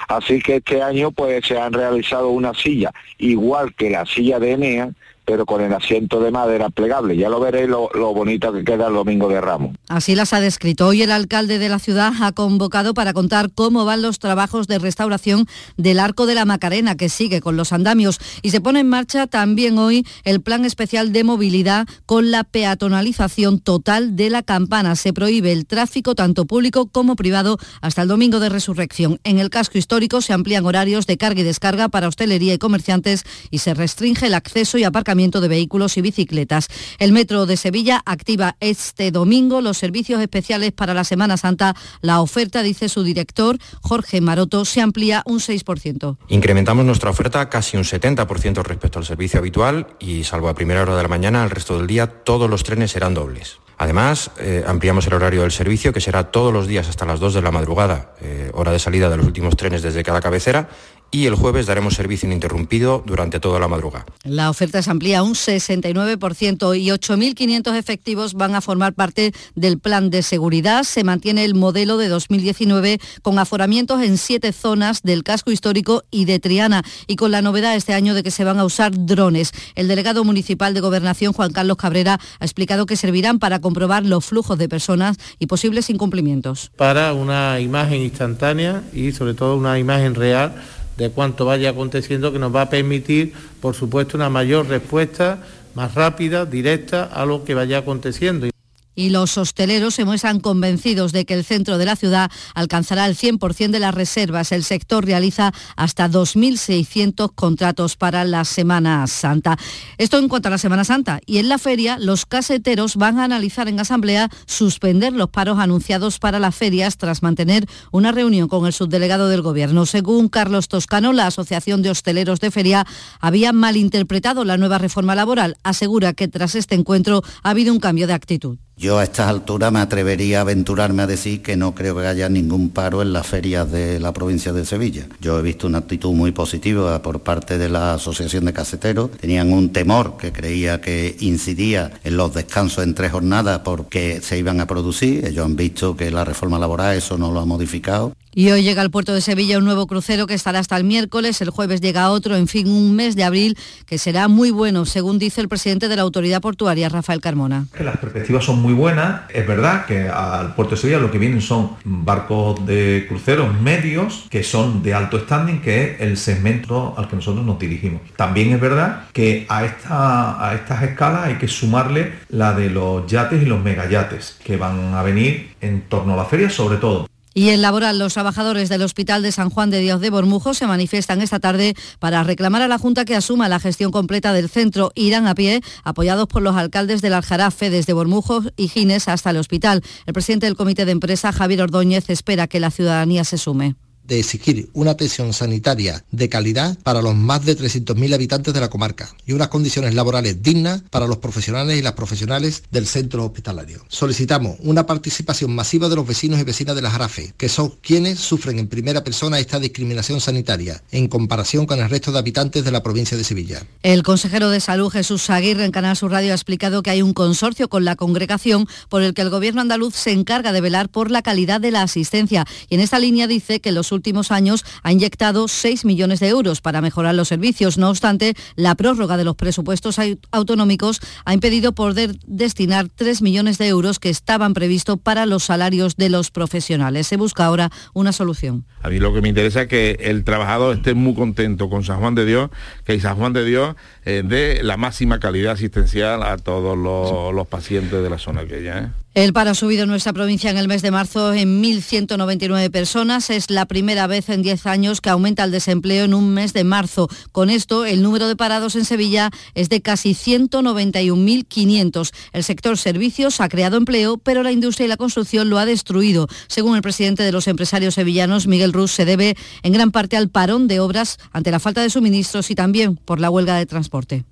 Así 0.09 0.41
que 0.41 0.57
este 0.57 0.81
año 0.81 1.11
pues 1.11 1.47
se 1.47 1.57
han 1.57 1.71
realizado 1.71 2.27
una 2.27 2.53
silla, 2.53 2.91
igual 3.17 3.73
que 3.73 3.89
la 3.89 4.05
silla 4.05 4.39
de 4.39 4.57
NEA, 4.57 4.91
pero 5.25 5.45
con 5.45 5.61
el 5.61 5.73
asiento 5.73 6.19
de 6.19 6.31
madera 6.31 6.69
plegable. 6.69 7.15
Ya 7.15 7.29
lo 7.29 7.39
veréis 7.39 7.69
lo, 7.69 7.89
bonito 8.13 8.51
que 8.51 8.63
queda 8.63 8.87
el 8.87 8.93
domingo 8.93 9.29
de 9.29 9.39
Ramos. 9.39 9.75
Así 9.87 10.15
las 10.15 10.33
ha 10.33 10.41
descrito. 10.41 10.87
Hoy 10.87 11.01
el 11.01 11.11
alcalde 11.11 11.59
de 11.59 11.69
la 11.69 11.79
ciudad 11.79 12.11
ha 12.21 12.31
convocado 12.33 12.93
para 12.93 13.13
contar 13.13 13.51
cómo 13.53 13.85
van 13.85 14.01
los 14.01 14.19
trabajos 14.19 14.67
de 14.67 14.79
restauración 14.79 15.47
del 15.77 15.99
Arco 15.99 16.25
de 16.25 16.35
la 16.35 16.45
Macarena, 16.45 16.95
que 16.95 17.09
sigue 17.09 17.41
con 17.41 17.55
los 17.55 17.71
andamios. 17.71 18.19
Y 18.41 18.49
se 18.49 18.59
pone 18.59 18.81
en 18.81 18.89
marcha 18.89 19.27
también 19.27 19.77
hoy 19.77 20.05
el 20.25 20.41
plan 20.41 20.65
especial 20.65 21.13
de 21.13 21.23
movilidad 21.23 21.87
con 22.05 22.31
la 22.31 22.43
peatonalización 22.43 23.59
total 23.59 24.15
de 24.15 24.29
la 24.29 24.43
campana. 24.43 24.95
Se 24.95 25.13
prohíbe 25.13 25.53
el 25.53 25.65
tráfico 25.65 26.15
tanto 26.15 26.45
público 26.45 26.87
como 26.87 27.15
privado 27.15 27.57
hasta 27.81 28.01
el 28.01 28.09
domingo 28.09 28.39
de 28.39 28.49
resurrección. 28.49 29.19
En 29.23 29.39
el 29.39 29.49
casco 29.49 29.77
histórico 29.77 30.21
se 30.21 30.33
amplían 30.33 30.65
horarios 30.65 31.07
de 31.07 31.17
carga 31.17 31.41
y 31.41 31.43
descarga 31.43 31.87
para 31.87 32.07
hostelería 32.07 32.53
y 32.53 32.57
comerciantes 32.57 33.23
y 33.51 33.59
se 33.59 33.73
restringe 33.73 34.27
el 34.27 34.33
acceso 34.33 34.77
y 34.77 34.83
aparcamiento 34.83 35.12
de 35.13 35.47
vehículos 35.47 35.95
y 35.97 36.01
bicicletas. 36.01 36.67
El 36.97 37.11
Metro 37.11 37.45
de 37.45 37.55
Sevilla 37.55 38.01
activa 38.03 38.55
este 38.59 39.11
domingo 39.11 39.61
los 39.61 39.77
servicios 39.77 40.19
especiales 40.21 40.71
para 40.71 40.95
la 40.95 41.03
Semana 41.03 41.37
Santa. 41.37 41.75
La 42.01 42.19
oferta, 42.19 42.63
dice 42.63 42.89
su 42.89 43.03
director, 43.03 43.57
Jorge 43.81 44.21
Maroto, 44.21 44.65
se 44.65 44.81
amplía 44.81 45.21
un 45.25 45.39
6%. 45.39 46.17
Incrementamos 46.29 46.83
nuestra 46.83 47.11
oferta 47.11 47.47
casi 47.47 47.77
un 47.77 47.83
70% 47.83 48.63
respecto 48.63 48.97
al 48.97 49.05
servicio 49.05 49.39
habitual 49.39 49.87
y 49.99 50.23
salvo 50.23 50.49
a 50.49 50.55
primera 50.55 50.81
hora 50.81 50.97
de 50.97 51.03
la 51.03 51.09
mañana, 51.09 51.43
al 51.43 51.51
resto 51.51 51.77
del 51.77 51.85
día 51.85 52.07
todos 52.07 52.49
los 52.49 52.63
trenes 52.63 52.91
serán 52.91 53.13
dobles. 53.13 53.59
Además, 53.77 54.31
eh, 54.39 54.63
ampliamos 54.65 55.07
el 55.07 55.13
horario 55.13 55.41
del 55.41 55.51
servicio, 55.51 55.93
que 55.93 55.99
será 55.99 56.31
todos 56.31 56.53
los 56.53 56.67
días 56.67 56.87
hasta 56.89 57.05
las 57.05 57.19
2 57.19 57.33
de 57.33 57.41
la 57.41 57.51
madrugada, 57.51 58.13
eh, 58.21 58.51
hora 58.53 58.71
de 58.71 58.79
salida 58.79 59.09
de 59.09 59.17
los 59.17 59.25
últimos 59.25 59.57
trenes 59.57 59.81
desde 59.81 60.03
cada 60.03 60.21
cabecera, 60.21 60.69
y 61.13 61.27
el 61.27 61.35
jueves 61.35 61.67
daremos 61.67 61.93
servicio 61.93 62.27
ininterrumpido 62.27 63.03
durante 63.05 63.39
toda 63.39 63.59
la 63.59 63.67
madrugada. 63.67 64.07
La 64.23 64.49
oferta 64.49 64.81
se 64.81 64.89
amplía 64.89 65.21
un 65.21 65.35
69% 65.35 66.75
y 66.75 66.87
8.500 66.87 67.77
efectivos 67.77 68.33
van 68.33 68.55
a 68.55 68.61
formar 68.61 68.93
parte 68.93 69.31
del 69.53 69.77
plan 69.77 70.09
de 70.09 70.23
seguridad. 70.23 70.83
Se 70.83 71.03
mantiene 71.03 71.45
el 71.45 71.53
modelo 71.53 71.97
de 71.97 72.07
2019 72.07 72.99
con 73.21 73.37
aforamientos 73.37 74.01
en 74.01 74.17
siete 74.17 74.51
zonas 74.53 75.03
del 75.03 75.23
casco 75.23 75.51
histórico 75.51 76.03
y 76.09 76.25
de 76.25 76.39
Triana 76.39 76.83
y 77.05 77.15
con 77.15 77.29
la 77.29 77.43
novedad 77.43 77.75
este 77.75 77.93
año 77.93 78.15
de 78.15 78.23
que 78.23 78.31
se 78.31 78.43
van 78.43 78.57
a 78.57 78.65
usar 78.65 78.91
drones. 79.05 79.51
El 79.75 79.87
delegado 79.87 80.23
municipal 80.23 80.73
de 80.73 80.81
Gobernación, 80.81 81.31
Juan 81.31 81.53
Carlos 81.53 81.77
Cabrera, 81.77 82.19
ha 82.39 82.43
explicado 82.43 82.87
que 82.87 82.95
servirán 82.95 83.37
para 83.37 83.59
comprobar 83.59 84.03
los 84.03 84.25
flujos 84.25 84.57
de 84.57 84.67
personas 84.67 85.17
y 85.37 85.45
posibles 85.45 85.91
incumplimientos. 85.91 86.71
Para 86.75 87.13
una 87.13 87.59
imagen 87.59 88.01
instantánea 88.01 88.81
y 88.93 89.11
sobre 89.11 89.35
todo 89.35 89.57
una 89.57 89.77
imagen 89.77 90.15
real 90.15 90.55
de 90.97 91.09
cuánto 91.09 91.45
vaya 91.45 91.71
aconteciendo 91.71 92.31
que 92.31 92.39
nos 92.39 92.55
va 92.55 92.63
a 92.63 92.69
permitir, 92.69 93.33
por 93.61 93.75
supuesto, 93.75 94.17
una 94.17 94.29
mayor 94.29 94.67
respuesta 94.67 95.39
más 95.75 95.95
rápida, 95.95 96.45
directa 96.45 97.03
a 97.05 97.25
lo 97.25 97.43
que 97.43 97.55
vaya 97.55 97.79
aconteciendo 97.79 98.52
y 98.95 99.09
los 99.09 99.37
hosteleros 99.37 99.95
se 99.95 100.05
muestran 100.05 100.39
convencidos 100.39 101.11
de 101.11 101.25
que 101.25 101.33
el 101.33 101.43
centro 101.43 101.77
de 101.77 101.85
la 101.85 101.95
ciudad 101.95 102.31
alcanzará 102.53 103.05
el 103.05 103.15
100% 103.15 103.71
de 103.71 103.79
las 103.79 103.93
reservas. 103.93 104.51
El 104.51 104.63
sector 104.63 105.05
realiza 105.05 105.53
hasta 105.75 106.09
2.600 106.09 107.31
contratos 107.33 107.95
para 107.95 108.23
la 108.25 108.45
Semana 108.45 109.05
Santa. 109.07 109.57
Esto 109.97 110.17
en 110.17 110.27
cuanto 110.27 110.47
a 110.47 110.51
la 110.51 110.57
Semana 110.57 110.83
Santa. 110.83 111.19
Y 111.25 111.37
en 111.37 111.49
la 111.49 111.57
feria, 111.57 111.97
los 111.99 112.25
caseteros 112.25 112.95
van 112.95 113.19
a 113.19 113.25
analizar 113.25 113.67
en 113.67 113.79
asamblea 113.79 114.29
suspender 114.45 115.13
los 115.13 115.29
paros 115.29 115.59
anunciados 115.59 116.19
para 116.19 116.39
las 116.39 116.55
ferias 116.55 116.97
tras 116.97 117.23
mantener 117.23 117.67
una 117.91 118.11
reunión 118.11 118.47
con 118.47 118.65
el 118.65 118.73
subdelegado 118.73 119.27
del 119.27 119.41
Gobierno. 119.41 119.85
Según 119.85 120.29
Carlos 120.29 120.67
Toscano, 120.67 121.13
la 121.13 121.27
Asociación 121.27 121.81
de 121.81 121.89
Hosteleros 121.89 122.39
de 122.39 122.51
Feria 122.51 122.85
había 123.19 123.53
malinterpretado 123.53 124.43
la 124.43 124.57
nueva 124.57 124.77
reforma 124.77 125.15
laboral. 125.15 125.57
Asegura 125.63 126.13
que 126.13 126.27
tras 126.27 126.55
este 126.55 126.75
encuentro 126.75 127.23
ha 127.41 127.49
habido 127.49 127.73
un 127.73 127.79
cambio 127.79 128.07
de 128.07 128.13
actitud. 128.13 128.57
Yo 128.75 128.97
a 128.97 129.03
estas 129.03 129.29
alturas 129.29 129.71
me 129.71 129.79
atrevería 129.79 130.39
a 130.39 130.41
aventurarme 130.41 131.03
a 131.03 131.07
decir 131.07 131.43
que 131.43 131.55
no 131.55 131.75
creo 131.75 131.95
que 131.95 132.07
haya 132.07 132.27
ningún 132.27 132.71
paro 132.71 133.03
en 133.03 133.13
las 133.13 133.27
ferias 133.27 133.71
de 133.71 133.99
la 133.99 134.13
provincia 134.13 134.51
de 134.51 134.65
Sevilla. 134.65 135.05
Yo 135.21 135.37
he 135.37 135.43
visto 135.43 135.67
una 135.67 135.77
actitud 135.77 136.11
muy 136.11 136.31
positiva 136.31 136.99
por 137.03 137.19
parte 137.19 137.59
de 137.59 137.69
la 137.69 137.93
Asociación 137.93 138.45
de 138.45 138.53
Caseteros. 138.53 139.11
Tenían 139.11 139.53
un 139.53 139.71
temor 139.71 140.17
que 140.17 140.33
creía 140.33 140.81
que 140.81 141.15
incidía 141.19 141.91
en 142.03 142.17
los 142.17 142.33
descansos 142.33 142.83
en 142.83 142.95
tres 142.95 143.11
jornadas 143.11 143.59
porque 143.59 144.21
se 144.21 144.39
iban 144.39 144.59
a 144.59 144.65
producir. 144.65 145.25
Ellos 145.25 145.45
han 145.45 145.55
visto 145.55 145.95
que 145.95 146.09
la 146.09 146.25
reforma 146.25 146.57
laboral 146.57 146.97
eso 146.97 147.17
no 147.17 147.31
lo 147.31 147.41
ha 147.41 147.45
modificado. 147.45 148.13
Y 148.35 148.49
hoy 148.49 148.63
llega 148.63 148.81
al 148.81 148.89
puerto 148.89 149.13
de 149.13 149.21
Sevilla 149.21 149.59
un 149.59 149.65
nuevo 149.65 149.85
crucero 149.85 150.25
que 150.25 150.33
estará 150.33 150.57
hasta 150.57 150.75
el 150.75 150.83
miércoles, 150.83 151.39
el 151.41 151.51
jueves 151.51 151.81
llega 151.81 152.09
otro, 152.09 152.35
en 152.35 152.47
fin, 152.47 152.67
un 152.67 152.95
mes 152.95 153.15
de 153.15 153.23
abril 153.23 153.55
que 153.85 153.99
será 153.99 154.27
muy 154.27 154.49
bueno, 154.49 154.85
según 154.85 155.19
dice 155.19 155.39
el 155.39 155.47
presidente 155.47 155.87
de 155.87 155.95
la 155.95 156.01
autoridad 156.01 156.41
portuaria, 156.41 156.89
Rafael 156.89 157.21
Carmona. 157.21 157.67
Las 157.79 157.97
perspectivas 157.97 158.43
son 158.43 158.59
muy 158.63 158.73
buenas, 158.73 159.21
es 159.29 159.45
verdad 159.45 159.85
que 159.85 160.07
al 160.07 160.55
puerto 160.55 160.75
de 160.75 160.81
Sevilla 160.81 160.99
lo 160.99 161.11
que 161.11 161.19
vienen 161.19 161.41
son 161.41 161.71
barcos 161.83 162.65
de 162.65 163.05
cruceros 163.07 163.59
medios 163.59 164.25
que 164.29 164.41
son 164.41 164.81
de 164.81 164.93
alto 164.93 165.19
standing, 165.19 165.59
que 165.59 165.83
es 165.83 166.01
el 166.01 166.17
segmento 166.17 166.95
al 166.97 167.09
que 167.09 167.17
nosotros 167.17 167.45
nos 167.45 167.59
dirigimos. 167.59 168.01
También 168.15 168.53
es 168.53 168.61
verdad 168.61 169.03
que 169.11 169.45
a, 169.49 169.65
esta, 169.65 170.49
a 170.49 170.55
estas 170.55 170.81
escalas 170.81 171.25
hay 171.25 171.35
que 171.35 171.49
sumarle 171.49 172.13
la 172.29 172.53
de 172.53 172.69
los 172.69 173.05
yates 173.05 173.43
y 173.43 173.45
los 173.45 173.61
megayates 173.61 174.39
que 174.43 174.55
van 174.55 174.93
a 174.93 175.03
venir 175.03 175.51
en 175.59 175.81
torno 175.81 176.13
a 176.13 176.17
la 176.17 176.25
feria 176.25 176.49
sobre 176.49 176.77
todo. 176.77 177.12
Y 177.33 177.49
en 177.49 177.61
laboral, 177.61 177.97
los 177.97 178.13
trabajadores 178.13 178.69
del 178.69 178.83
Hospital 178.83 179.23
de 179.23 179.31
San 179.31 179.49
Juan 179.49 179.71
de 179.71 179.79
Dios 179.79 180.01
de 180.01 180.11
Bormujo 180.11 180.53
se 180.53 180.67
manifiestan 180.67 181.21
esta 181.21 181.39
tarde 181.39 181.75
para 181.99 182.23
reclamar 182.23 182.61
a 182.61 182.67
la 182.67 182.77
Junta 182.77 183.05
que 183.05 183.15
asuma 183.15 183.49
la 183.49 183.59
gestión 183.59 183.91
completa 183.91 184.33
del 184.33 184.49
centro. 184.49 184.91
Irán 184.93 185.25
a 185.25 185.33
pie, 185.33 185.61
apoyados 185.83 186.27
por 186.27 186.43
los 186.43 186.55
alcaldes 186.55 187.01
del 187.01 187.13
Aljarafe, 187.13 187.69
desde 187.69 187.93
Bormujo 187.93 188.43
y 188.55 188.67
Gines 188.67 189.07
hasta 189.07 189.31
el 189.31 189.37
hospital. 189.37 189.81
El 190.05 190.13
presidente 190.13 190.45
del 190.45 190.55
Comité 190.55 190.85
de 190.85 190.91
Empresa, 190.91 191.31
Javier 191.31 191.63
Ordóñez, 191.63 192.09
espera 192.09 192.47
que 192.47 192.59
la 192.59 192.69
ciudadanía 192.69 193.23
se 193.23 193.37
sume 193.37 193.75
de 194.07 194.19
exigir 194.19 194.69
una 194.73 194.91
atención 194.91 195.33
sanitaria 195.33 196.03
de 196.11 196.29
calidad 196.29 196.77
para 196.83 197.01
los 197.01 197.15
más 197.15 197.45
de 197.45 197.57
300.000 197.57 198.13
habitantes 198.13 198.53
de 198.53 198.59
la 198.59 198.69
comarca 198.69 199.09
y 199.25 199.33
unas 199.33 199.47
condiciones 199.47 199.93
laborales 199.93 200.41
dignas 200.41 200.83
para 200.89 201.07
los 201.07 201.17
profesionales 201.17 201.77
y 201.77 201.81
las 201.81 201.93
profesionales 201.93 202.63
del 202.71 202.87
centro 202.87 203.25
hospitalario. 203.25 203.83
Solicitamos 203.87 204.57
una 204.59 204.85
participación 204.85 205.55
masiva 205.55 205.89
de 205.89 205.95
los 205.95 206.07
vecinos 206.07 206.39
y 206.39 206.43
vecinas 206.43 206.75
de 206.75 206.81
la 206.81 206.91
Jarafe, 206.91 207.33
que 207.37 207.49
son 207.49 207.73
quienes 207.81 208.19
sufren 208.19 208.59
en 208.59 208.67
primera 208.67 209.03
persona 209.03 209.39
esta 209.39 209.59
discriminación 209.59 210.19
sanitaria 210.19 210.83
en 210.91 211.07
comparación 211.07 211.65
con 211.65 211.79
el 211.79 211.89
resto 211.89 212.11
de 212.11 212.19
habitantes 212.19 212.65
de 212.65 212.71
la 212.71 212.83
provincia 212.83 213.17
de 213.17 213.23
Sevilla. 213.23 213.65
El 213.83 214.03
consejero 214.03 214.49
de 214.49 214.59
Salud 214.59 214.89
Jesús 214.89 215.29
Aguirre 215.29 215.65
en 215.65 215.71
Canal 215.71 215.95
Sur 215.95 216.11
Radio 216.11 216.31
ha 216.31 216.35
explicado 216.35 216.83
que 216.83 216.89
hay 216.89 217.01
un 217.01 217.13
consorcio 217.13 217.69
con 217.69 217.85
la 217.85 217.95
congregación 217.95 218.67
por 218.89 219.01
el 219.01 219.13
que 219.13 219.21
el 219.21 219.29
gobierno 219.29 219.61
andaluz 219.61 219.95
se 219.95 220.11
encarga 220.11 220.51
de 220.51 220.61
velar 220.61 220.89
por 220.89 221.11
la 221.11 221.21
calidad 221.21 221.61
de 221.61 221.71
la 221.71 221.83
asistencia 221.83 222.45
y 222.69 222.75
en 222.75 222.81
esta 222.81 222.99
línea 222.99 223.27
dice 223.27 223.59
que 223.59 223.71
los 223.71 223.92
últimos 223.93 224.31
años 224.31 224.65
ha 224.83 224.91
inyectado 224.91 225.47
6 225.47 225.85
millones 225.85 226.19
de 226.19 226.27
euros 226.27 226.61
para 226.61 226.81
mejorar 226.81 227.15
los 227.15 227.29
servicios. 227.29 227.77
No 227.77 227.89
obstante, 227.89 228.33
la 228.55 228.75
prórroga 228.75 229.17
de 229.17 229.23
los 229.23 229.35
presupuestos 229.35 229.97
autonómicos 230.31 230.99
ha 231.25 231.33
impedido 231.33 231.71
poder 231.73 232.17
destinar 232.25 232.89
3 232.93 233.21
millones 233.21 233.57
de 233.57 233.67
euros 233.67 233.99
que 233.99 234.09
estaban 234.09 234.53
previstos 234.53 234.99
para 234.99 235.25
los 235.25 235.43
salarios 235.43 235.95
de 235.95 236.09
los 236.09 236.31
profesionales. 236.31 237.07
Se 237.07 237.17
busca 237.17 237.45
ahora 237.45 237.69
una 237.93 238.11
solución. 238.11 238.65
A 238.81 238.89
mí 238.89 238.99
lo 238.99 239.13
que 239.13 239.21
me 239.21 239.29
interesa 239.29 239.63
es 239.63 239.67
que 239.67 239.97
el 240.01 240.23
trabajador 240.23 240.75
esté 240.75 240.93
muy 240.93 241.13
contento 241.13 241.69
con 241.69 241.83
San 241.83 241.99
Juan 241.99 242.15
de 242.15 242.25
Dios, 242.25 242.49
que 242.83 242.99
San 242.99 243.15
Juan 243.17 243.33
de 243.33 243.45
Dios 243.45 243.75
eh, 244.05 244.23
dé 244.25 244.63
la 244.63 244.77
máxima 244.77 245.19
calidad 245.19 245.53
asistencial 245.53 246.23
a 246.23 246.37
todos 246.37 246.77
los, 246.77 247.47
pacientes 247.47 248.01
de 248.01 248.09
la 248.09 248.17
zona 248.17 248.41
aquella. 248.41 248.79
¿eh? 248.79 249.02
El 249.15 249.31
paro 249.31 249.51
ha 249.51 249.53
subido 249.53 249.83
en 249.83 249.89
nuestra 249.89 250.11
provincia 250.11 250.49
en 250.49 250.57
el 250.57 250.67
mes 250.67 250.81
de 250.81 250.89
marzo 250.89 251.35
en 251.35 251.61
1.199 251.61 252.71
personas. 252.71 253.29
Es 253.29 253.51
la 253.51 253.67
primera 253.67 254.07
vez 254.07 254.27
en 254.29 254.41
10 254.41 254.65
años 254.65 255.01
que 255.01 255.11
aumenta 255.11 255.43
el 255.43 255.51
desempleo 255.51 256.05
en 256.05 256.15
un 256.15 256.33
mes 256.33 256.51
de 256.53 256.63
marzo. 256.63 257.07
Con 257.31 257.51
esto, 257.51 257.85
el 257.85 258.01
número 258.01 258.27
de 258.27 258.35
parados 258.35 258.75
en 258.75 258.85
Sevilla 258.85 259.29
es 259.53 259.69
de 259.69 259.81
casi 259.81 260.15
191.500. 260.15 262.11
El 262.31 262.43
sector 262.43 262.75
servicios 262.79 263.39
ha 263.39 263.49
creado 263.49 263.77
empleo, 263.77 264.17
pero 264.17 264.41
la 264.41 264.51
industria 264.51 264.85
y 264.85 264.89
la 264.89 264.97
construcción 264.97 265.47
lo 265.47 265.59
ha 265.59 265.67
destruido. 265.67 266.27
Según 266.47 266.75
el 266.75 266.81
presidente 266.81 267.21
de 267.21 267.31
los 267.31 267.47
empresarios 267.47 267.93
sevillanos, 267.93 268.47
Miguel 268.47 268.73
Ruz, 268.73 268.93
se 268.93 269.05
debe 269.05 269.37
en 269.61 269.73
gran 269.73 269.91
parte 269.91 270.17
al 270.17 270.29
parón 270.29 270.67
de 270.67 270.79
obras 270.79 271.19
ante 271.31 271.51
la 271.51 271.59
falta 271.59 271.83
de 271.83 271.91
suministros 271.91 272.49
y 272.49 272.55
también 272.55 272.95
por 272.95 273.19
la 273.19 273.29
huelga 273.29 273.57
de 273.57 273.67
transporte. 273.67 274.23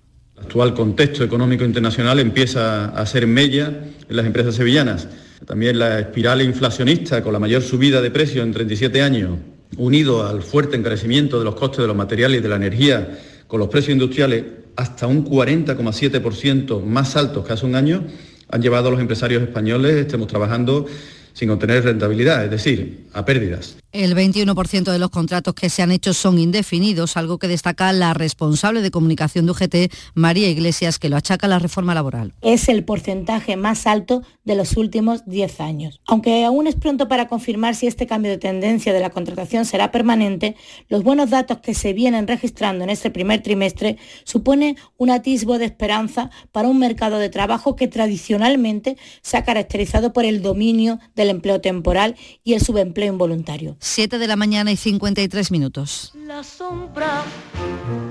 Actual 0.41 0.73
contexto 0.73 1.23
económico 1.23 1.63
internacional 1.63 2.19
empieza 2.19 2.85
a 2.85 3.05
ser 3.05 3.27
mella 3.27 3.67
en 4.09 4.15
las 4.15 4.25
empresas 4.25 4.55
sevillanas. 4.55 5.07
También 5.45 5.79
la 5.79 5.99
espiral 5.99 6.41
inflacionista 6.41 7.23
con 7.23 7.33
la 7.33 7.39
mayor 7.39 7.61
subida 7.61 8.01
de 8.01 8.11
precios 8.11 8.43
en 8.43 8.51
37 8.51 9.01
años, 9.01 9.37
unido 9.77 10.27
al 10.27 10.41
fuerte 10.41 10.75
encarecimiento 10.75 11.39
de 11.39 11.45
los 11.45 11.55
costes 11.55 11.79
de 11.79 11.87
los 11.87 11.95
materiales 11.95 12.39
y 12.39 12.43
de 12.43 12.49
la 12.49 12.55
energía, 12.55 13.19
con 13.47 13.59
los 13.59 13.69
precios 13.69 13.93
industriales 13.93 14.43
hasta 14.75 15.07
un 15.07 15.25
40,7% 15.25 16.83
más 16.83 17.15
altos 17.15 17.45
que 17.45 17.53
hace 17.53 17.65
un 17.65 17.75
año, 17.75 18.03
han 18.49 18.61
llevado 18.61 18.87
a 18.89 18.91
los 18.91 18.99
empresarios 18.99 19.43
españoles, 19.43 19.93
estemos 19.93 20.27
trabajando 20.27 20.85
sin 21.33 21.49
obtener 21.51 21.83
rentabilidad, 21.83 22.43
es 22.45 22.51
decir, 22.51 23.05
a 23.13 23.23
pérdidas. 23.23 23.80
El 23.93 24.15
21% 24.15 24.89
de 24.89 24.99
los 24.99 25.09
contratos 25.09 25.53
que 25.53 25.69
se 25.69 25.81
han 25.81 25.91
hecho 25.91 26.13
son 26.13 26.39
indefinidos, 26.39 27.17
algo 27.17 27.39
que 27.39 27.49
destaca 27.49 27.91
la 27.91 28.13
responsable 28.13 28.81
de 28.81 28.89
comunicación 28.89 29.45
de 29.45 29.51
UGT, 29.51 29.93
María 30.13 30.47
Iglesias, 30.47 30.97
que 30.97 31.09
lo 31.09 31.17
achaca 31.17 31.47
a 31.47 31.49
la 31.49 31.59
reforma 31.59 31.93
laboral. 31.93 32.33
Es 32.39 32.69
el 32.69 32.85
porcentaje 32.85 33.57
más 33.57 33.87
alto 33.87 34.23
de 34.45 34.55
los 34.55 34.77
últimos 34.77 35.25
10 35.25 35.59
años. 35.59 35.99
Aunque 36.05 36.45
aún 36.45 36.67
es 36.67 36.75
pronto 36.75 37.09
para 37.09 37.27
confirmar 37.27 37.75
si 37.75 37.85
este 37.85 38.07
cambio 38.07 38.31
de 38.31 38.37
tendencia 38.37 38.93
de 38.93 39.01
la 39.01 39.09
contratación 39.09 39.65
será 39.65 39.91
permanente, 39.91 40.55
los 40.87 41.03
buenos 41.03 41.29
datos 41.29 41.57
que 41.59 41.73
se 41.73 41.91
vienen 41.91 42.27
registrando 42.27 42.85
en 42.85 42.91
este 42.91 43.11
primer 43.11 43.43
trimestre 43.43 43.97
supone 44.23 44.77
un 44.95 45.09
atisbo 45.09 45.57
de 45.57 45.65
esperanza 45.65 46.31
para 46.53 46.69
un 46.69 46.79
mercado 46.79 47.19
de 47.19 47.27
trabajo 47.27 47.75
que 47.75 47.89
tradicionalmente 47.89 48.95
se 49.21 49.35
ha 49.35 49.43
caracterizado 49.43 50.13
por 50.13 50.23
el 50.23 50.41
dominio 50.41 50.99
del 51.13 51.29
empleo 51.29 51.59
temporal 51.59 52.15
y 52.45 52.53
el 52.53 52.61
subempleo 52.61 53.11
involuntario. 53.11 53.75
7 53.83 54.19
de 54.19 54.27
la 54.27 54.35
mañana 54.35 54.71
y 54.71 54.77
53 54.77 55.49
minutos. 55.49 56.11
La 56.27 56.43
sombra, 56.43 57.23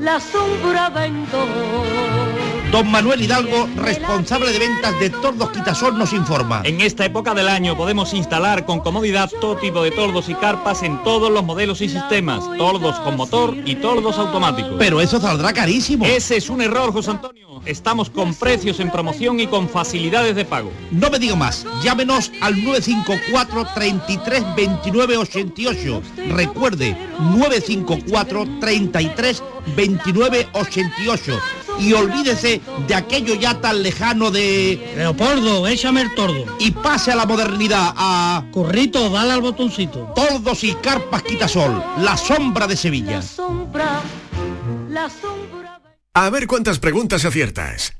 la 0.01 0.19
sombra 0.19 0.91
vendo. 0.91 1.47
Don 2.73 2.91
Manuel 2.91 3.23
Hidalgo, 3.23 3.69
responsable 3.77 4.53
de 4.53 4.59
ventas 4.59 4.99
de 4.99 5.11
Tordos 5.11 5.51
Quitasol, 5.51 5.97
nos 5.97 6.13
informa. 6.13 6.63
En 6.65 6.81
esta 6.81 7.05
época 7.05 7.35
del 7.35 7.49
año 7.49 7.77
podemos 7.77 8.15
instalar 8.15 8.65
con 8.65 8.81
comodidad 8.81 9.31
todo 9.41 9.57
tipo 9.57 9.83
de 9.83 9.93
tordos 9.93 10.29
y 10.29 10.35
carpas 10.35 10.83
en 10.83 11.03
todos 11.05 11.31
los 11.31 11.45
modelos 11.45 11.81
y 11.81 11.89
sistemas, 11.89 12.45
tordos 12.59 12.99
con 13.01 13.17
motor 13.17 13.57
y 13.65 13.77
tordos 13.77 14.19
automáticos. 14.19 14.75
Pero 14.79 15.01
eso 15.01 15.21
saldrá 15.21 15.53
carísimo. 15.53 16.05
Ese 16.05 16.37
es 16.37 16.51
un 16.51 16.63
error, 16.63 16.93
José 16.93 17.13
Antonio. 17.13 17.61
Estamos 17.67 18.09
con 18.09 18.35
precios 18.35 18.81
en 18.81 18.91
promoción 18.91 19.39
y 19.41 19.47
con 19.47 19.69
facilidades 19.69 20.35
de 20.35 20.45
pago. 20.45 20.73
No 20.91 21.11
me 21.11 21.19
diga 21.19 21.37
más, 21.37 21.67
llámenos 21.83 22.31
al 22.41 22.63
954 22.65 23.67
33 23.75 24.45
29 24.57 25.17
88. 25.67 26.03
Recuerde, 26.29 26.97
954 27.19 28.61
33 28.61 29.43
29 29.77 30.49
88. 30.53 31.39
Y 31.79 31.93
olvídese 31.95 32.61
de 32.87 32.95
aquello 32.95 33.35
ya 33.35 33.61
tan 33.61 33.83
lejano 33.83 34.31
de... 34.31 34.93
Leopoldo, 34.97 35.67
échame 35.67 36.03
el 36.03 36.15
tordo. 36.15 36.45
Y 36.59 36.73
pase 36.73 37.13
a 37.13 37.17
la 37.17 37.25
modernidad, 37.25 37.95
a... 37.97 38.45
Corrito, 38.53 39.09
dale 39.09 39.33
al 39.33 39.41
botoncito. 39.41 40.13
Tordos 40.15 40.63
y 40.65 40.75
carpas 40.75 41.23
quitasol, 41.23 41.83
la 41.99 42.17
sombra 42.17 42.67
de 42.67 42.77
Sevilla. 42.77 43.23
A 46.13 46.31
ver 46.31 46.47
cuántas 46.47 46.79
preguntas 46.79 47.25
aciertas. 47.25 48.00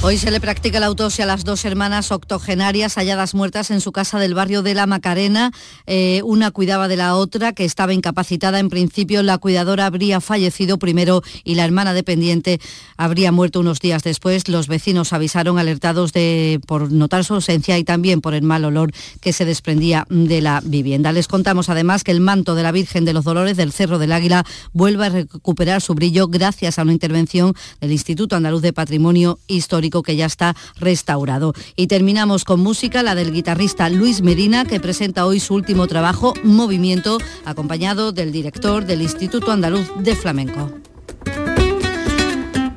Hoy 0.00 0.16
se 0.16 0.30
le 0.30 0.40
practica 0.40 0.78
la 0.78 0.86
autopsia 0.86 1.24
a 1.24 1.26
las 1.26 1.42
dos 1.42 1.64
hermanas 1.64 2.12
octogenarias 2.12 2.94
halladas 2.94 3.34
muertas 3.34 3.72
en 3.72 3.80
su 3.80 3.90
casa 3.90 4.20
del 4.20 4.32
barrio 4.32 4.62
de 4.62 4.72
La 4.72 4.86
Macarena. 4.86 5.50
Eh, 5.88 6.22
una 6.24 6.52
cuidaba 6.52 6.86
de 6.86 6.96
la 6.96 7.16
otra, 7.16 7.52
que 7.52 7.64
estaba 7.64 7.92
incapacitada. 7.92 8.60
En 8.60 8.68
principio, 8.68 9.24
la 9.24 9.38
cuidadora 9.38 9.86
habría 9.86 10.20
fallecido 10.20 10.78
primero 10.78 11.24
y 11.42 11.56
la 11.56 11.64
hermana 11.64 11.94
dependiente 11.94 12.60
habría 12.96 13.32
muerto 13.32 13.58
unos 13.58 13.80
días 13.80 14.04
después. 14.04 14.46
Los 14.48 14.68
vecinos 14.68 15.12
avisaron 15.12 15.58
alertados 15.58 16.12
de, 16.12 16.60
por 16.64 16.92
notar 16.92 17.24
su 17.24 17.34
ausencia 17.34 17.76
y 17.76 17.82
también 17.82 18.20
por 18.20 18.34
el 18.34 18.42
mal 18.42 18.64
olor 18.64 18.92
que 19.20 19.32
se 19.32 19.44
desprendía 19.44 20.06
de 20.10 20.40
la 20.40 20.62
vivienda. 20.64 21.10
Les 21.10 21.26
contamos 21.26 21.70
además 21.70 22.04
que 22.04 22.12
el 22.12 22.20
manto 22.20 22.54
de 22.54 22.62
la 22.62 22.70
Virgen 22.70 23.04
de 23.04 23.14
los 23.14 23.24
Dolores 23.24 23.56
del 23.56 23.72
Cerro 23.72 23.98
del 23.98 24.12
Águila 24.12 24.46
vuelve 24.72 25.06
a 25.06 25.08
recuperar 25.08 25.82
su 25.82 25.96
brillo 25.96 26.28
gracias 26.28 26.78
a 26.78 26.82
una 26.82 26.92
intervención 26.92 27.52
del 27.80 27.90
Instituto 27.90 28.36
Andaluz 28.36 28.62
de 28.62 28.72
Patrimonio 28.72 29.40
Histórico 29.48 29.87
que 29.90 30.16
ya 30.16 30.26
está 30.26 30.54
restaurado. 30.76 31.54
Y 31.76 31.86
terminamos 31.86 32.44
con 32.44 32.60
música, 32.60 33.02
la 33.02 33.14
del 33.14 33.32
guitarrista 33.32 33.88
Luis 33.88 34.22
Medina, 34.22 34.64
que 34.64 34.80
presenta 34.80 35.26
hoy 35.26 35.40
su 35.40 35.54
último 35.54 35.86
trabajo, 35.86 36.34
Movimiento, 36.42 37.18
acompañado 37.44 38.12
del 38.12 38.32
director 38.32 38.84
del 38.84 39.02
Instituto 39.02 39.52
Andaluz 39.52 39.90
de 39.98 40.14
Flamenco. 40.14 40.70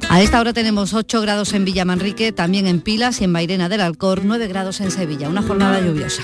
A 0.10 0.22
esta 0.22 0.42
hora 0.42 0.52
tenemos 0.52 0.94
8 0.94 1.22
grados 1.22 1.54
en 1.54 1.64
Villamanrique, 1.64 2.34
también 2.34 2.68
en 2.68 2.82
Pilas 2.82 3.22
y 3.22 3.24
en 3.24 3.32
Mairena 3.32 3.70
del 3.70 3.80
Alcor, 3.80 4.26
9 4.26 4.48
grados 4.48 4.82
en 4.82 4.92
Sevilla, 4.92 5.30
una 5.30 5.42
jornada 5.42 5.80
lluviosa. 5.80 6.24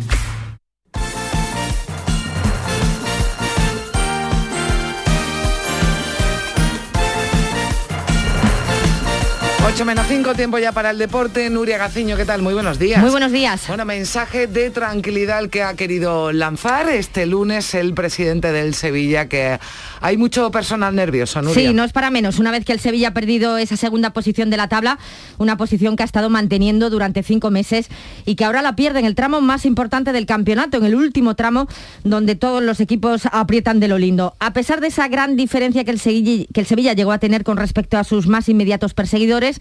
8 9.73 9.85
menos 9.85 10.05
5, 10.05 10.33
tiempo 10.33 10.59
ya 10.59 10.73
para 10.73 10.89
el 10.89 10.97
deporte. 10.97 11.49
Nuria 11.49 11.77
Gaciño, 11.77 12.17
¿qué 12.17 12.25
tal? 12.25 12.41
Muy 12.41 12.53
buenos 12.53 12.77
días. 12.77 12.99
Muy 12.99 13.09
buenos 13.09 13.31
días. 13.31 13.69
Bueno, 13.69 13.85
mensaje 13.85 14.45
de 14.45 14.69
tranquilidad 14.69 15.49
que 15.49 15.63
ha 15.63 15.75
querido 15.75 16.33
lanzar 16.33 16.89
este 16.89 17.25
lunes 17.25 17.73
el 17.73 17.93
presidente 17.93 18.51
del 18.51 18.73
Sevilla, 18.75 19.29
que 19.29 19.59
hay 20.01 20.17
mucho 20.17 20.51
personal 20.51 20.93
nervioso, 20.93 21.41
Nuria. 21.41 21.69
Sí, 21.69 21.73
no 21.73 21.85
es 21.85 21.93
para 21.93 22.09
menos. 22.09 22.37
Una 22.37 22.51
vez 22.51 22.65
que 22.65 22.73
el 22.73 22.81
Sevilla 22.81 23.09
ha 23.09 23.13
perdido 23.13 23.57
esa 23.57 23.77
segunda 23.77 24.09
posición 24.09 24.49
de 24.49 24.57
la 24.57 24.67
tabla, 24.67 24.99
una 25.37 25.55
posición 25.55 25.95
que 25.95 26.03
ha 26.03 26.05
estado 26.05 26.29
manteniendo 26.29 26.89
durante 26.89 27.23
cinco 27.23 27.49
meses 27.49 27.87
y 28.25 28.35
que 28.35 28.43
ahora 28.43 28.61
la 28.61 28.75
pierde 28.75 28.99
en 28.99 29.05
el 29.05 29.15
tramo 29.15 29.39
más 29.39 29.65
importante 29.65 30.11
del 30.11 30.25
campeonato, 30.25 30.79
en 30.79 30.83
el 30.83 30.95
último 30.95 31.35
tramo 31.35 31.67
donde 32.03 32.35
todos 32.35 32.61
los 32.61 32.81
equipos 32.81 33.21
aprietan 33.31 33.79
de 33.79 33.87
lo 33.87 33.97
lindo. 33.97 34.35
A 34.39 34.51
pesar 34.51 34.81
de 34.81 34.87
esa 34.87 35.07
gran 35.07 35.37
diferencia 35.37 35.85
que 35.85 35.91
el 35.91 35.99
Sevilla, 35.99 36.45
que 36.53 36.59
el 36.59 36.67
Sevilla 36.67 36.91
llegó 36.91 37.13
a 37.13 37.19
tener 37.19 37.45
con 37.45 37.55
respecto 37.55 37.97
a 37.97 38.03
sus 38.03 38.27
más 38.27 38.49
inmediatos 38.49 38.93
perseguidores, 38.93 39.60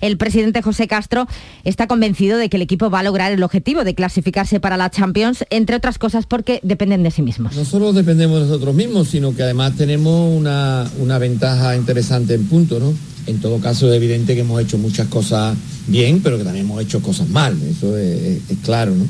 el 0.00 0.16
presidente 0.16 0.62
José 0.62 0.88
Castro 0.88 1.26
está 1.64 1.86
convencido 1.86 2.38
de 2.38 2.48
que 2.48 2.56
el 2.56 2.62
equipo 2.62 2.90
va 2.90 3.00
a 3.00 3.02
lograr 3.02 3.32
el 3.32 3.42
objetivo 3.42 3.84
de 3.84 3.94
clasificarse 3.94 4.60
para 4.60 4.76
la 4.76 4.90
Champions, 4.90 5.44
entre 5.50 5.76
otras 5.76 5.98
cosas 5.98 6.26
porque 6.26 6.60
dependen 6.62 7.02
de 7.02 7.10
sí 7.10 7.22
mismos. 7.22 7.54
No 7.54 7.64
solo 7.64 7.92
dependemos 7.92 8.40
de 8.40 8.46
nosotros 8.46 8.74
mismos, 8.74 9.08
sino 9.08 9.34
que 9.34 9.42
además 9.42 9.76
tenemos 9.76 10.36
una, 10.36 10.90
una 10.98 11.18
ventaja 11.18 11.76
interesante 11.76 12.34
en 12.34 12.46
punto, 12.46 12.80
¿no? 12.80 12.94
En 13.26 13.38
todo 13.40 13.58
caso 13.58 13.90
es 13.90 13.96
evidente 13.96 14.34
que 14.34 14.40
hemos 14.40 14.60
hecho 14.62 14.78
muchas 14.78 15.06
cosas 15.08 15.56
bien, 15.86 16.22
pero 16.22 16.38
que 16.38 16.44
también 16.44 16.64
hemos 16.64 16.82
hecho 16.82 17.02
cosas 17.02 17.28
mal, 17.28 17.56
eso 17.62 17.96
es, 17.96 18.40
es 18.48 18.58
claro, 18.64 18.94
¿no? 18.94 19.04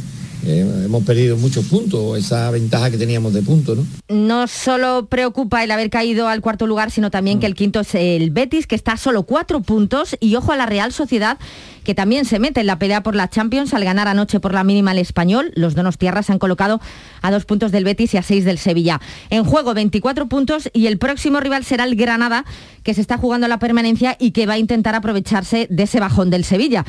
Eh, 0.51 0.85
hemos 0.87 1.05
perdido 1.05 1.37
muchos 1.37 1.65
puntos, 1.67 2.19
esa 2.19 2.51
ventaja 2.51 2.91
que 2.91 2.99
teníamos 2.99 3.33
de 3.33 3.41
puntos, 3.41 3.79
¿no? 3.79 3.87
No 4.09 4.49
solo 4.49 5.07
preocupa 5.07 5.63
el 5.63 5.71
haber 5.71 5.91
caído 5.91 6.27
al 6.27 6.41
cuarto 6.41 6.67
lugar, 6.67 6.91
sino 6.91 7.13
también 7.13 7.39
que 7.39 7.47
el 7.47 7.55
quinto 7.55 7.81
es 7.81 7.95
el 7.95 8.31
Betis, 8.31 8.67
que 8.67 8.75
está 8.75 8.93
a 8.93 8.97
solo 8.97 9.23
cuatro 9.23 9.61
puntos, 9.61 10.17
y 10.19 10.35
ojo 10.35 10.51
a 10.51 10.57
la 10.57 10.67
Real 10.67 10.93
Sociedad, 10.93 11.39
que 11.85 11.95
también 11.95 12.25
se 12.25 12.41
mete 12.41 12.61
en 12.61 12.67
la 12.67 12.81
pelea 12.81 13.05
por 13.05 13.15
la 13.15 13.31
Champions 13.31 13.75
al 13.75 13.85
ganar 13.85 14.09
anoche 14.09 14.41
por 14.41 14.53
la 14.53 14.65
mínima 14.65 14.91
el 14.91 14.99
español. 14.99 15.53
Los 15.55 15.77
donos 15.77 15.99
tierras 15.99 16.27
se 16.27 16.33
han 16.33 16.41
colocado 16.41 16.81
a 17.23 17.31
dos 17.31 17.45
puntos 17.45 17.71
del 17.71 17.85
Betis 17.85 18.15
y 18.15 18.17
a 18.17 18.23
seis 18.23 18.45
del 18.45 18.59
Sevilla. 18.59 19.01
En 19.31 19.45
juego 19.45 19.73
24 19.73 20.29
puntos 20.29 20.69
y 20.73 20.87
el 20.87 20.99
próximo 20.99 21.39
rival 21.39 21.65
será 21.65 21.85
el 21.85 21.95
Granada, 21.95 22.45
que 22.83 22.95
se 22.95 23.01
está 23.01 23.19
jugando 23.19 23.47
la 23.47 23.61
permanencia 23.61 24.17
y 24.19 24.33
que 24.33 24.47
va 24.47 24.55
a 24.55 24.59
intentar 24.59 24.97
aprovecharse 24.97 25.69
de 25.71 25.85
ese 25.85 26.01
bajón 26.01 26.31
del 26.31 26.45
Sevilla. 26.45 26.85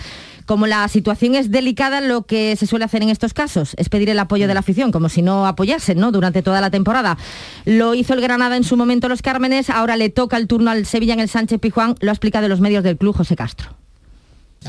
Como 0.45 0.67
la 0.67 0.87
situación 0.87 1.35
es 1.35 1.51
delicada, 1.51 2.01
lo 2.01 2.23
que 2.23 2.55
se 2.55 2.67
suele 2.67 2.85
hacer 2.85 3.03
en 3.03 3.09
estos 3.09 3.33
casos 3.33 3.73
es 3.77 3.89
pedir 3.89 4.09
el 4.09 4.19
apoyo 4.19 4.47
de 4.47 4.53
la 4.53 4.61
afición, 4.61 4.91
como 4.91 5.09
si 5.09 5.21
no 5.21 5.45
apoyasen 5.45 5.99
¿no? 5.99 6.11
durante 6.11 6.41
toda 6.41 6.61
la 6.61 6.69
temporada. 6.69 7.17
Lo 7.65 7.93
hizo 7.93 8.13
el 8.13 8.21
Granada 8.21 8.57
en 8.57 8.63
su 8.63 8.77
momento 8.77 9.09
los 9.09 9.21
Cármenes, 9.21 9.69
ahora 9.69 9.97
le 9.97 10.09
toca 10.09 10.37
el 10.37 10.47
turno 10.47 10.71
al 10.71 10.85
Sevilla 10.85 11.13
en 11.13 11.19
el 11.19 11.29
Sánchez 11.29 11.59
Pijuán, 11.59 11.95
lo 11.99 12.11
ha 12.11 12.13
explicado 12.13 12.47
los 12.47 12.61
medios 12.61 12.83
del 12.83 12.97
club 12.97 13.15
José 13.15 13.35
Castro. 13.35 13.80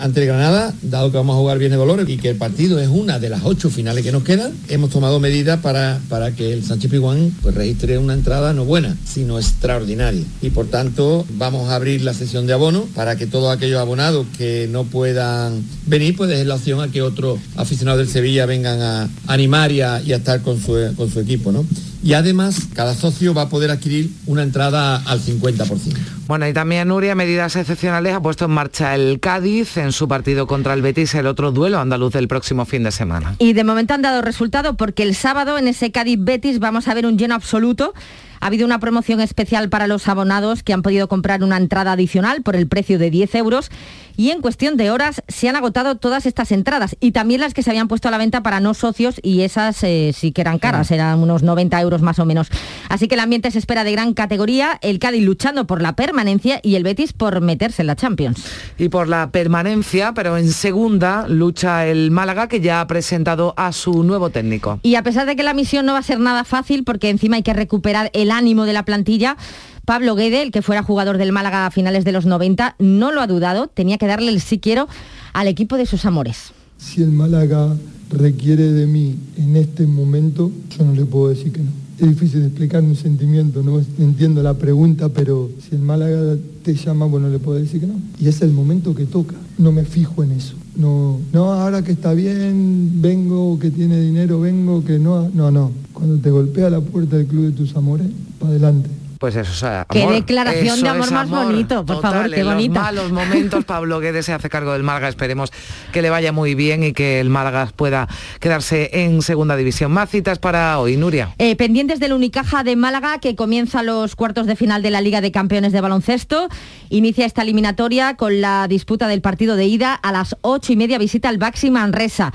Ante 0.01 0.23
el 0.23 0.27
Granada, 0.29 0.73
dado 0.81 1.11
que 1.11 1.19
vamos 1.19 1.35
a 1.35 1.39
jugar 1.39 1.59
bien 1.59 1.71
de 1.71 1.77
valores 1.77 2.09
y 2.09 2.17
que 2.17 2.31
el 2.31 2.37
partido 2.37 2.81
es 2.81 2.89
una 2.89 3.19
de 3.19 3.29
las 3.29 3.43
ocho 3.45 3.69
finales 3.69 4.03
que 4.03 4.11
nos 4.11 4.23
quedan, 4.23 4.51
hemos 4.71 4.89
tomado 4.89 5.21
medidas 5.21 5.61
para, 5.61 6.01
para 6.09 6.35
que 6.35 6.55
el 6.55 6.65
Sánchez 6.65 6.91
Piguán 6.91 7.31
pues, 7.43 7.55
registre 7.55 7.99
una 7.99 8.15
entrada 8.15 8.55
no 8.55 8.65
buena, 8.65 8.97
sino 9.05 9.39
extraordinaria. 9.39 10.25
Y 10.41 10.49
por 10.49 10.69
tanto, 10.69 11.27
vamos 11.35 11.69
a 11.69 11.75
abrir 11.75 12.01
la 12.01 12.15
sesión 12.15 12.47
de 12.47 12.55
abono 12.55 12.87
para 12.95 13.17
que 13.17 13.27
todos 13.27 13.55
aquellos 13.55 13.81
abonados 13.83 14.27
que 14.39 14.67
no 14.67 14.85
puedan 14.85 15.63
venir, 15.85 16.17
pues 16.17 16.31
dejen 16.31 16.49
la 16.49 16.55
opción 16.55 16.81
a 16.81 16.89
que 16.89 17.03
otros 17.03 17.39
aficionados 17.57 17.99
del 17.99 18.09
Sevilla 18.09 18.47
vengan 18.47 18.81
a 18.81 19.11
animar 19.27 19.73
y 19.73 19.83
a, 19.83 19.99
estar 19.99 20.41
con 20.41 20.59
su, 20.59 20.75
con 20.97 21.11
su 21.11 21.21
equipo. 21.21 21.53
¿no? 21.53 21.67
y 22.03 22.15
además 22.15 22.69
cada 22.75 22.95
socio 22.95 23.33
va 23.33 23.43
a 23.43 23.49
poder 23.49 23.71
adquirir 23.71 24.11
una 24.27 24.43
entrada 24.43 24.97
al 25.07 25.21
50%. 25.21 25.97
Bueno, 26.27 26.49
y 26.49 26.53
también 26.53 26.89
Nuria, 26.89 27.15
medidas 27.15 27.55
excepcionales, 27.57 28.15
ha 28.15 28.21
puesto 28.21 28.47
en 28.47 28.51
marcha 28.53 28.95
el 28.95 29.21
Cádiz 29.21 29.77
en 29.83 29.93
su 29.93 30.09
partido 30.09 30.47
contra 30.47 30.75
el 30.75 30.83
Betis, 30.83 31.15
el 31.15 31.27
otro 31.27 31.53
duelo 31.53 31.79
andaluz 31.79 32.13
del 32.13 32.29
próximo 32.29 32.65
fin 32.65 32.83
de 32.83 32.93
semana. 32.93 33.35
Y 33.39 33.53
de 33.53 33.65
momento 33.65 33.95
han 33.95 34.03
dado 34.03 34.23
resultado 34.23 34.77
porque 34.77 35.03
el 35.03 35.15
sábado 35.15 35.59
en 35.59 35.69
ese 35.69 35.91
Cádiz-Betis 35.91 36.59
vamos 36.59 36.89
a 36.89 36.95
ver 36.95 37.07
un 37.07 37.19
lleno 37.19 37.35
absoluto. 37.35 37.95
Ha 38.43 38.49
habido 38.49 38.67
una 38.67 38.81
promoción 38.81 39.21
especial 39.21 39.69
para 39.69 39.87
los 39.87 40.09
abonados 40.09 40.65
que 40.65 40.73
han 40.73 40.83
podido 40.83 41.07
comprar 41.07 41.45
una 41.45 41.57
entrada 41.57 41.93
adicional 41.93 42.43
por 42.43 42.57
el 42.57 42.67
precio 42.67 42.99
de 42.99 43.09
10 43.09 43.37
euros 43.37 43.71
y 44.17 44.31
en 44.31 44.41
cuestión 44.41 44.77
de 44.77 44.91
horas 44.91 45.23
se 45.29 45.49
han 45.49 45.55
agotado 45.55 45.97
todas 45.97 46.27
estas 46.27 46.51
entradas 46.51 46.97
y 46.99 47.13
también 47.13 47.41
las 47.41 47.55
que 47.55 47.63
se 47.63 47.71
habían 47.71 47.87
puesto 47.87 48.09
a 48.09 48.11
la 48.11 48.19
venta 48.19 48.43
para 48.43 48.59
no 48.59 48.75
socios 48.75 49.21
y 49.23 49.43
esas 49.43 49.85
eh, 49.85 50.13
sí 50.13 50.33
que 50.33 50.41
eran 50.41 50.59
caras, 50.59 50.91
eran 50.91 51.21
unos 51.21 51.45
90 51.45 51.81
euros 51.81 52.03
más 52.03 52.19
o 52.19 52.25
menos. 52.25 52.49
Así 52.89 53.07
que 53.07 53.15
el 53.15 53.21
ambiente 53.21 53.49
se 53.53 53.61
espera 53.61 53.85
de 53.85 53.93
gran 53.93 54.13
categoría, 54.13 54.77
el 54.83 54.99
Cádiz 54.99 55.23
luchando 55.23 55.69
por 55.69 55.81
la 55.81 55.95
permanencia 55.95 56.59
y 56.65 56.75
el 56.75 56.83
Betis 56.83 57.13
por 57.13 57.41
meterse 57.43 57.83
en 57.83 57.87
la 57.87 57.95
Champions. 57.95 58.45
Y 58.77 58.89
por 58.89 59.07
la 59.07 59.31
permanencia, 59.31 60.15
pero 60.15 60.37
en 60.37 60.51
segunda 60.51 61.29
lucha 61.29 61.87
el 61.87 62.11
Málaga 62.11 62.49
que 62.49 62.61
ya 62.61 62.81
ha 62.81 62.89
presentado 62.89 63.55
a 63.57 63.71
su 63.71 64.03
nuevo 64.03 64.31
técnico. 64.31 64.81
Y 64.83 64.97
a 64.97 65.05
pesar 65.05 65.27
de 65.27 65.37
que 65.37 65.45
la 65.45 65.55
misión 65.55 65.87
no 65.87 65.93
va 65.93 66.01
a 66.01 66.03
ser 66.03 66.19
nada 66.19 66.43
fácil 66.43 66.83
porque 66.83 67.09
encima 67.09 67.37
hay 67.37 67.45
que 67.45 67.53
recuperar 67.53 68.11
el 68.15 68.32
ánimo 68.33 68.65
de 68.65 68.73
la 68.73 68.85
plantilla. 68.85 69.37
Pablo 69.85 70.15
Guede, 70.15 70.43
el 70.43 70.51
que 70.51 70.63
fuera 70.63 70.83
jugador 70.83 71.19
del 71.19 71.33
Málaga 71.33 71.67
a 71.67 71.71
finales 71.71 72.05
de 72.05 72.13
los 72.13 72.27
90, 72.27 72.77
no 72.79 73.13
lo 73.13 73.21
ha 73.21 73.27
dudado, 73.27 73.69
tenía 73.69 73.99
que 73.99 74.07
darle 74.07 74.31
el 74.31 74.41
sí 74.41 74.59
quiero 74.59 74.89
al 75.33 75.49
equipo 75.49 75.77
de 75.77 75.87
sus 75.87 76.05
amores. 76.05 76.53
Si 76.79 77.03
el 77.03 77.11
Málaga 77.11 77.77
requiere 78.11 78.73
de 78.73 78.87
mí 78.87 79.17
en 79.37 79.57
este 79.57 79.87
momento, 79.87 80.51
yo 80.77 80.85
no 80.85 80.95
le 80.95 81.05
puedo 81.05 81.31
decir 81.31 81.53
que 81.53 81.61
no 81.61 81.71
es 81.99 82.09
difícil 82.09 82.41
de 82.41 82.47
explicar 82.47 82.83
un 82.83 82.97
sentimiento, 82.97 83.63
no 83.63 83.81
entiendo 83.99 84.43
la 84.43 84.55
pregunta, 84.55 85.09
pero 85.09 85.51
si 85.61 85.75
el 85.75 85.83
Málaga 85.83 86.37
te 86.63 86.75
llama, 86.75 87.07
bueno, 87.07 87.29
le 87.29 87.39
puedo 87.39 87.59
decir 87.59 87.81
que 87.81 87.87
no. 87.87 87.95
Y 88.19 88.29
es 88.29 88.41
el 88.43 88.53
momento 88.53 88.95
que 88.95 89.07
toca, 89.07 89.37
no 89.59 89.73
me 89.73 89.85
fijo 89.85 90.23
en 90.23 90.33
eso. 90.33 90.55
No, 90.77 91.19
no, 91.33 91.53
ahora 91.53 91.83
que 91.83 91.93
está 91.93 92.15
bien, 92.15 93.03
vengo, 93.03 93.59
que 93.59 93.71
tiene 93.71 94.01
dinero, 94.01 94.41
vengo, 94.41 94.85
que 94.85 94.99
no, 94.99 95.29
no, 95.31 95.51
no. 95.51 95.71
Cuando 95.93 96.17
te 96.19 96.31
golpea 96.31 96.71
la 96.71 96.81
puerta 96.81 97.17
del 97.17 97.27
club 97.27 97.47
de 97.47 97.53
tus 97.53 97.77
amores, 97.77 98.07
para 98.39 98.51
adelante 98.51 98.89
pues 99.23 99.37
eso, 99.37 99.53
o 99.53 99.55
sea, 99.55 99.87
Qué 99.89 100.05
declaración 100.05 100.83
de 100.83 100.89
amor, 100.89 101.13
más 101.13 101.31
bonito, 101.31 101.87
por 101.87 102.03
favor, 102.03 102.29
qué 102.29 102.43
bonito. 102.43 102.75
En 102.75 102.97
los 102.97 103.13
malos 103.13 103.13
momentos, 103.13 103.65
Pablo 103.65 104.01
Guedes 104.01 104.27
se 104.27 104.33
hace 104.33 104.51
cargo 104.51 104.73
del 104.73 104.83
Málaga, 104.83 105.09
esperemos 105.09 105.53
que 105.93 106.03
le 106.03 106.11
vaya 106.11 106.33
muy 106.33 106.57
bien 106.57 106.83
y 106.83 106.93
que 106.93 107.21
el 107.21 107.31
Málaga 107.31 107.69
pueda 107.77 108.09
quedarse 108.41 108.91
en 108.93 109.23
segunda 109.23 109.55
división. 109.55 109.93
Más 109.93 110.11
citas 110.11 110.41
para 110.41 110.77
hoy, 110.81 110.97
Nuria. 110.97 111.37
Eh, 111.39 111.55
pendientes 111.55 112.01
del 112.01 112.15
Unicaja 112.15 112.65
de 112.65 112.75
Málaga, 112.75 113.21
que 113.21 113.37
comienza 113.37 113.85
los 113.85 114.17
cuartos 114.17 114.49
de 114.49 114.57
final 114.57 114.83
de 114.83 114.91
la 114.91 115.01
Liga 115.01 115.21
de 115.21 115.31
Campeones 115.31 115.73
de 115.73 115.81
Baloncesto. 115.81 116.49
Inicia 116.91 117.25
esta 117.25 117.43
eliminatoria 117.43 118.17
con 118.17 118.41
la 118.41 118.67
disputa 118.67 119.07
del 119.07 119.21
partido 119.21 119.55
de 119.55 119.67
ida 119.67 119.95
a 119.95 120.11
las 120.11 120.35
ocho 120.41 120.73
y 120.73 120.77
media 120.77 120.99
visita 120.99 121.29
al 121.29 121.39
Baxi 121.39 121.71
Manresa. 121.71 122.33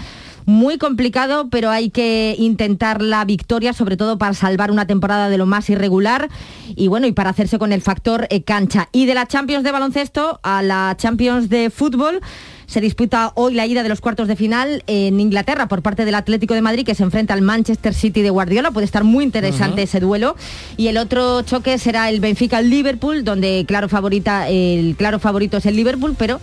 Muy 0.48 0.78
complicado, 0.78 1.50
pero 1.50 1.72
hay 1.72 1.90
que 1.90 2.34
intentar 2.40 3.02
la 3.02 3.26
victoria, 3.26 3.74
sobre 3.74 3.98
todo 3.98 4.18
para 4.18 4.34
salvar 4.34 4.72
una 4.72 4.88
temporada 4.88 5.28
de 5.28 5.38
lo 5.38 5.46
más 5.46 5.70
irregular 5.70 6.30
y 6.74 6.88
bueno, 6.88 7.06
y 7.06 7.12
para 7.12 7.32
hacerse 7.32 7.60
con 7.60 7.74
el 7.74 7.82
factor 7.82 8.28
eh, 8.30 8.44
cancha. 8.44 8.88
Y 8.94 9.08
de 9.08 9.14
la 9.14 9.28
Champions 9.28 9.66
de 9.66 9.74
baloncesto 9.74 10.40
a 10.44 10.64
la 10.64 10.96
Champions 10.98 11.50
de 11.50 11.70
fútbol. 11.70 12.22
Se 12.68 12.82
disputa 12.82 13.32
hoy 13.36 13.54
la 13.54 13.66
ida 13.66 13.82
de 13.82 13.88
los 13.88 14.02
cuartos 14.02 14.28
de 14.28 14.36
final 14.36 14.84
en 14.88 15.22
Inglaterra 15.22 15.70
por 15.70 15.82
parte 15.82 16.04
del 16.04 16.16
Atlético 16.16 16.54
de 16.54 16.62
Madrid 16.62 16.86
que 16.86 16.96
se 16.96 17.04
enfrenta 17.04 17.34
al 17.34 17.42
Manchester 17.42 17.94
City 17.94 18.22
de 18.22 18.30
Guardiola. 18.30 18.72
Puede 18.72 18.84
estar 18.84 19.06
muy 19.06 19.24
interesante 19.24 19.84
ese 19.84 20.02
duelo. 20.02 20.36
Y 20.76 20.90
el 20.90 20.98
otro 20.98 21.44
choque 21.44 21.78
será 21.78 22.10
el 22.10 22.20
Benfica-Liverpool, 22.20 23.24
donde 23.24 23.64
claro, 23.66 23.88
favorita, 23.88 24.50
el 24.50 24.96
claro 24.98 25.20
favorito 25.20 25.56
es 25.56 25.66
el 25.66 25.78
Liverpool, 25.78 26.16
pero 26.18 26.42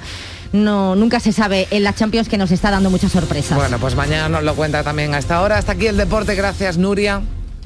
no, 0.52 0.96
nunca 0.96 1.20
se 1.20 1.30
sabe 1.30 1.68
en 1.70 1.82
las 1.82 1.96
Champions 1.96 2.30
que 2.30 2.38
nos 2.38 2.50
está 2.52 2.70
dando 2.70 2.88
muchas 2.88 3.12
sorpresas. 3.12 3.58
Bueno, 3.58 3.78
pues 3.78 3.94
mañana 3.94 4.30
nos 4.30 4.44
lo 4.44 4.54
cuenta 4.54 4.82
también 4.82 5.12
a 5.12 5.18
esta 5.18 5.42
hora. 5.42 5.58
Hasta 5.58 5.72
aquí 5.72 5.88
el 5.88 5.98
deporte, 5.98 6.34
gracias 6.34 6.78
Nuria. 6.78 7.20